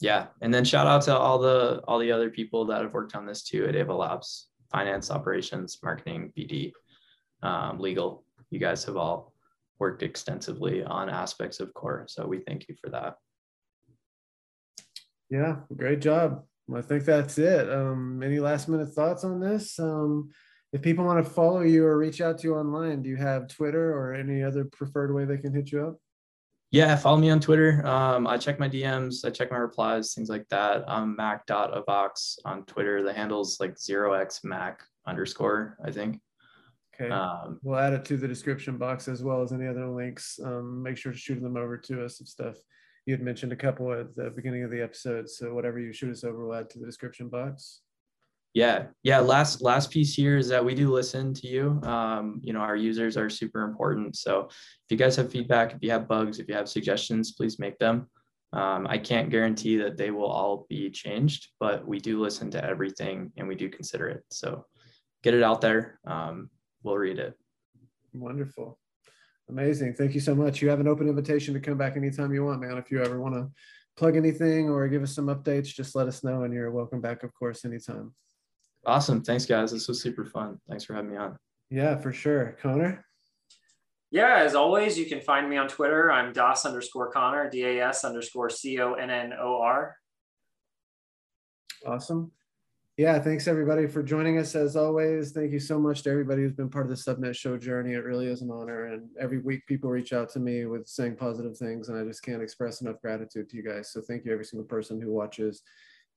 yeah, 0.00 0.26
and 0.42 0.52
then 0.52 0.64
shout 0.64 0.86
out 0.86 1.02
to 1.02 1.16
all 1.16 1.38
the 1.38 1.82
all 1.88 1.98
the 1.98 2.12
other 2.12 2.28
people 2.28 2.66
that 2.66 2.82
have 2.82 2.92
worked 2.92 3.14
on 3.14 3.24
this 3.24 3.42
too 3.42 3.66
at 3.66 3.76
Ava 3.76 3.94
Labs, 3.94 4.48
finance, 4.70 5.10
operations, 5.10 5.78
marketing, 5.82 6.32
BD, 6.36 6.72
um, 7.42 7.78
legal. 7.78 8.24
You 8.50 8.58
guys 8.58 8.84
have 8.84 8.96
all 8.96 9.32
worked 9.78 10.02
extensively 10.02 10.82
on 10.84 11.08
aspects 11.08 11.60
of 11.60 11.72
core, 11.72 12.04
so 12.08 12.26
we 12.26 12.40
thank 12.40 12.68
you 12.68 12.74
for 12.82 12.90
that. 12.90 13.14
Yeah, 15.30 15.56
great 15.74 16.00
job. 16.00 16.44
I 16.74 16.82
think 16.82 17.04
that's 17.04 17.38
it. 17.38 17.70
Um, 17.70 18.22
any 18.22 18.40
last 18.40 18.68
minute 18.68 18.92
thoughts 18.92 19.24
on 19.24 19.40
this? 19.40 19.78
Um, 19.78 20.30
if 20.74 20.82
people 20.82 21.04
want 21.04 21.24
to 21.24 21.30
follow 21.30 21.60
you 21.60 21.86
or 21.86 21.96
reach 21.96 22.20
out 22.20 22.36
to 22.38 22.48
you 22.48 22.56
online, 22.56 23.00
do 23.00 23.08
you 23.08 23.16
have 23.16 23.46
Twitter 23.46 23.96
or 23.96 24.12
any 24.12 24.42
other 24.42 24.64
preferred 24.64 25.14
way 25.14 25.24
they 25.24 25.38
can 25.38 25.54
hit 25.54 25.70
you 25.70 25.86
up? 25.86 25.96
Yeah, 26.72 26.96
follow 26.96 27.16
me 27.16 27.30
on 27.30 27.38
Twitter. 27.38 27.86
Um, 27.86 28.26
I 28.26 28.36
check 28.36 28.58
my 28.58 28.68
DMs, 28.68 29.24
I 29.24 29.30
check 29.30 29.52
my 29.52 29.58
replies, 29.58 30.14
things 30.14 30.28
like 30.28 30.48
that. 30.48 30.82
I'm 30.88 31.14
mac.avax 31.14 32.38
on 32.44 32.64
Twitter. 32.64 33.04
The 33.04 33.12
handle's 33.12 33.60
like 33.60 33.76
0xmac 33.76 34.78
underscore, 35.06 35.78
I 35.84 35.92
think. 35.92 36.20
Okay. 36.92 37.08
Um, 37.08 37.60
we'll 37.62 37.78
add 37.78 37.92
it 37.92 38.04
to 38.06 38.16
the 38.16 38.26
description 38.26 38.76
box 38.76 39.06
as 39.06 39.22
well 39.22 39.42
as 39.42 39.52
any 39.52 39.68
other 39.68 39.86
links. 39.86 40.40
Um, 40.44 40.82
make 40.82 40.96
sure 40.96 41.12
to 41.12 41.18
shoot 41.18 41.40
them 41.40 41.56
over 41.56 41.78
to 41.78 42.04
us 42.04 42.18
and 42.18 42.28
stuff. 42.28 42.56
You 43.06 43.14
had 43.14 43.22
mentioned 43.22 43.52
a 43.52 43.56
couple 43.56 43.92
at 43.92 44.16
the 44.16 44.30
beginning 44.30 44.64
of 44.64 44.72
the 44.72 44.82
episode. 44.82 45.30
So 45.30 45.54
whatever 45.54 45.78
you 45.78 45.92
shoot 45.92 46.10
us 46.10 46.24
over, 46.24 46.44
we'll 46.44 46.58
add 46.58 46.70
to 46.70 46.80
the 46.80 46.86
description 46.86 47.28
box. 47.28 47.82
Yeah, 48.54 48.86
yeah. 49.02 49.18
Last 49.18 49.62
last 49.62 49.90
piece 49.90 50.14
here 50.14 50.38
is 50.38 50.48
that 50.48 50.64
we 50.64 50.76
do 50.76 50.92
listen 50.92 51.34
to 51.34 51.48
you. 51.48 51.80
Um, 51.82 52.40
you 52.40 52.52
know, 52.52 52.60
our 52.60 52.76
users 52.76 53.16
are 53.16 53.28
super 53.28 53.62
important. 53.64 54.16
So 54.16 54.46
if 54.48 54.90
you 54.90 54.96
guys 54.96 55.16
have 55.16 55.32
feedback, 55.32 55.74
if 55.74 55.78
you 55.82 55.90
have 55.90 56.06
bugs, 56.06 56.38
if 56.38 56.48
you 56.48 56.54
have 56.54 56.68
suggestions, 56.68 57.32
please 57.32 57.58
make 57.58 57.78
them. 57.80 58.08
Um, 58.52 58.86
I 58.88 58.98
can't 58.98 59.28
guarantee 59.28 59.76
that 59.78 59.96
they 59.96 60.12
will 60.12 60.30
all 60.30 60.66
be 60.68 60.88
changed, 60.88 61.48
but 61.58 61.84
we 61.84 61.98
do 61.98 62.20
listen 62.20 62.48
to 62.52 62.64
everything 62.64 63.32
and 63.36 63.48
we 63.48 63.56
do 63.56 63.68
consider 63.68 64.06
it. 64.06 64.22
So 64.30 64.64
get 65.24 65.34
it 65.34 65.42
out 65.42 65.60
there. 65.60 65.98
Um, 66.06 66.48
we'll 66.84 66.96
read 66.96 67.18
it. 67.18 67.34
Wonderful. 68.12 68.78
Amazing. 69.48 69.94
Thank 69.94 70.14
you 70.14 70.20
so 70.20 70.36
much. 70.36 70.62
You 70.62 70.68
have 70.68 70.78
an 70.78 70.86
open 70.86 71.08
invitation 71.08 71.54
to 71.54 71.60
come 71.60 71.76
back 71.76 71.96
anytime 71.96 72.32
you 72.32 72.44
want, 72.44 72.60
man. 72.60 72.78
If 72.78 72.92
you 72.92 73.02
ever 73.02 73.20
want 73.20 73.34
to 73.34 73.50
plug 73.96 74.16
anything 74.16 74.70
or 74.70 74.86
give 74.86 75.02
us 75.02 75.12
some 75.12 75.26
updates, 75.26 75.74
just 75.74 75.96
let 75.96 76.06
us 76.06 76.22
know 76.22 76.44
and 76.44 76.54
you're 76.54 76.70
welcome 76.70 77.00
back, 77.00 77.24
of 77.24 77.34
course, 77.34 77.64
anytime. 77.64 78.14
Awesome. 78.86 79.22
Thanks, 79.22 79.46
guys. 79.46 79.72
This 79.72 79.88
was 79.88 80.02
super 80.02 80.24
fun. 80.24 80.58
Thanks 80.68 80.84
for 80.84 80.94
having 80.94 81.10
me 81.10 81.16
on. 81.16 81.36
Yeah, 81.70 81.96
for 81.96 82.12
sure. 82.12 82.56
Connor? 82.60 83.04
Yeah, 84.10 84.36
as 84.36 84.54
always, 84.54 84.98
you 84.98 85.06
can 85.06 85.20
find 85.20 85.48
me 85.48 85.56
on 85.56 85.68
Twitter. 85.68 86.12
I'm 86.12 86.32
DAS 86.32 86.64
underscore 86.66 87.10
Connor, 87.10 87.50
D 87.50 87.64
A 87.64 87.88
S 87.88 88.04
underscore 88.04 88.50
C 88.50 88.78
O 88.80 88.92
N 88.94 89.10
N 89.10 89.32
O 89.38 89.60
R. 89.60 89.96
Awesome. 91.86 92.30
Yeah, 92.96 93.18
thanks 93.18 93.48
everybody 93.48 93.88
for 93.88 94.04
joining 94.04 94.38
us 94.38 94.54
as 94.54 94.76
always. 94.76 95.32
Thank 95.32 95.50
you 95.50 95.58
so 95.58 95.80
much 95.80 96.02
to 96.02 96.10
everybody 96.10 96.42
who's 96.42 96.52
been 96.52 96.68
part 96.68 96.88
of 96.88 96.90
the 96.90 96.96
Subnet 96.96 97.34
show 97.34 97.58
journey. 97.58 97.94
It 97.94 98.04
really 98.04 98.28
is 98.28 98.40
an 98.40 98.52
honor. 98.52 98.84
And 98.84 99.08
every 99.18 99.40
week 99.40 99.66
people 99.66 99.90
reach 99.90 100.12
out 100.12 100.28
to 100.34 100.38
me 100.38 100.66
with 100.66 100.86
saying 100.86 101.16
positive 101.16 101.58
things, 101.58 101.88
and 101.88 101.98
I 101.98 102.04
just 102.04 102.22
can't 102.22 102.40
express 102.40 102.82
enough 102.82 103.00
gratitude 103.02 103.48
to 103.50 103.56
you 103.56 103.64
guys. 103.64 103.90
So 103.90 104.00
thank 104.00 104.24
you, 104.24 104.32
every 104.32 104.44
single 104.44 104.68
person 104.68 105.00
who 105.00 105.10
watches 105.10 105.62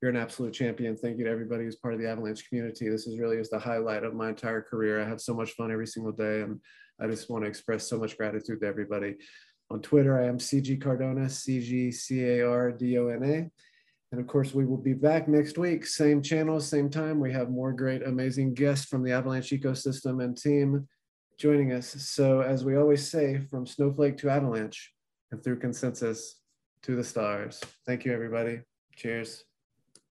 you're 0.02 0.12
an 0.12 0.18
absolute 0.18 0.54
champion. 0.54 0.96
Thank 0.96 1.18
you 1.18 1.26
to 1.26 1.32
everybody 1.32 1.64
who's 1.64 1.76
part 1.76 1.94
of 1.94 2.00
the 2.00 2.10
Avalanche 2.10 2.48
community. 2.48 2.90
This 2.90 3.08
is 3.08 3.20
really 3.20 3.38
just 3.38 3.52
the 3.52 3.60
highlight 3.60 4.04
of 4.04 4.14
my 4.14 4.30
entire 4.30 4.62
career. 4.62 5.02
I 5.02 5.08
have 5.08 5.22
so 5.22 5.34
much 5.34 5.52
fun 5.52 5.72
every 5.72 5.88
single 5.88 6.12
day, 6.12 6.42
and 6.42 6.60
I 7.00 7.08
just 7.08 7.30
want 7.30 7.44
to 7.44 7.50
express 7.50 7.88
so 7.88 7.98
much 7.98 8.18
gratitude 8.18 8.62
to 8.62 8.68
everybody. 8.68 9.16
On 9.70 9.82
Twitter, 9.82 10.22
I 10.22 10.28
am 10.28 10.38
CG 10.38 10.80
Cardona, 10.82 11.30
C 11.30 11.60
G 11.60 11.92
C 11.92 12.24
A 12.24 12.48
R 12.48 12.72
D 12.72 12.98
O 12.98 13.08
N 13.08 13.24
A. 13.24 13.50
And 14.12 14.22
of 14.22 14.28
course, 14.28 14.54
we 14.54 14.66
will 14.66 14.78
be 14.78 14.94
back 14.94 15.28
next 15.28 15.58
week, 15.58 15.86
same 15.86 16.22
channel, 16.22 16.62
same 16.62 16.90
time. 16.90 17.20
We 17.20 17.34
have 17.34 17.50
more 17.50 17.74
great, 17.74 18.04
amazing 18.04 18.54
guests 18.54 18.86
from 18.86 19.04
the 19.04 19.12
Avalanche 19.12 19.50
ecosystem 19.50 20.24
and 20.24 20.38
team 20.38 20.88
joining 21.38 21.74
us. 21.74 21.88
So, 21.88 22.42
as 22.42 22.64
we 22.64 22.78
always 22.78 23.10
say, 23.10 23.42
from 23.50 23.66
Snowflake 23.66 24.18
to 24.20 24.30
Avalanche 24.30 24.94
and 25.32 25.44
through 25.44 25.60
consensus, 25.60 26.40
to 26.84 26.96
the 26.96 27.04
stars. 27.04 27.62
Thank 27.86 28.06
you, 28.06 28.14
everybody. 28.14 28.62
Cheers. 28.96 29.44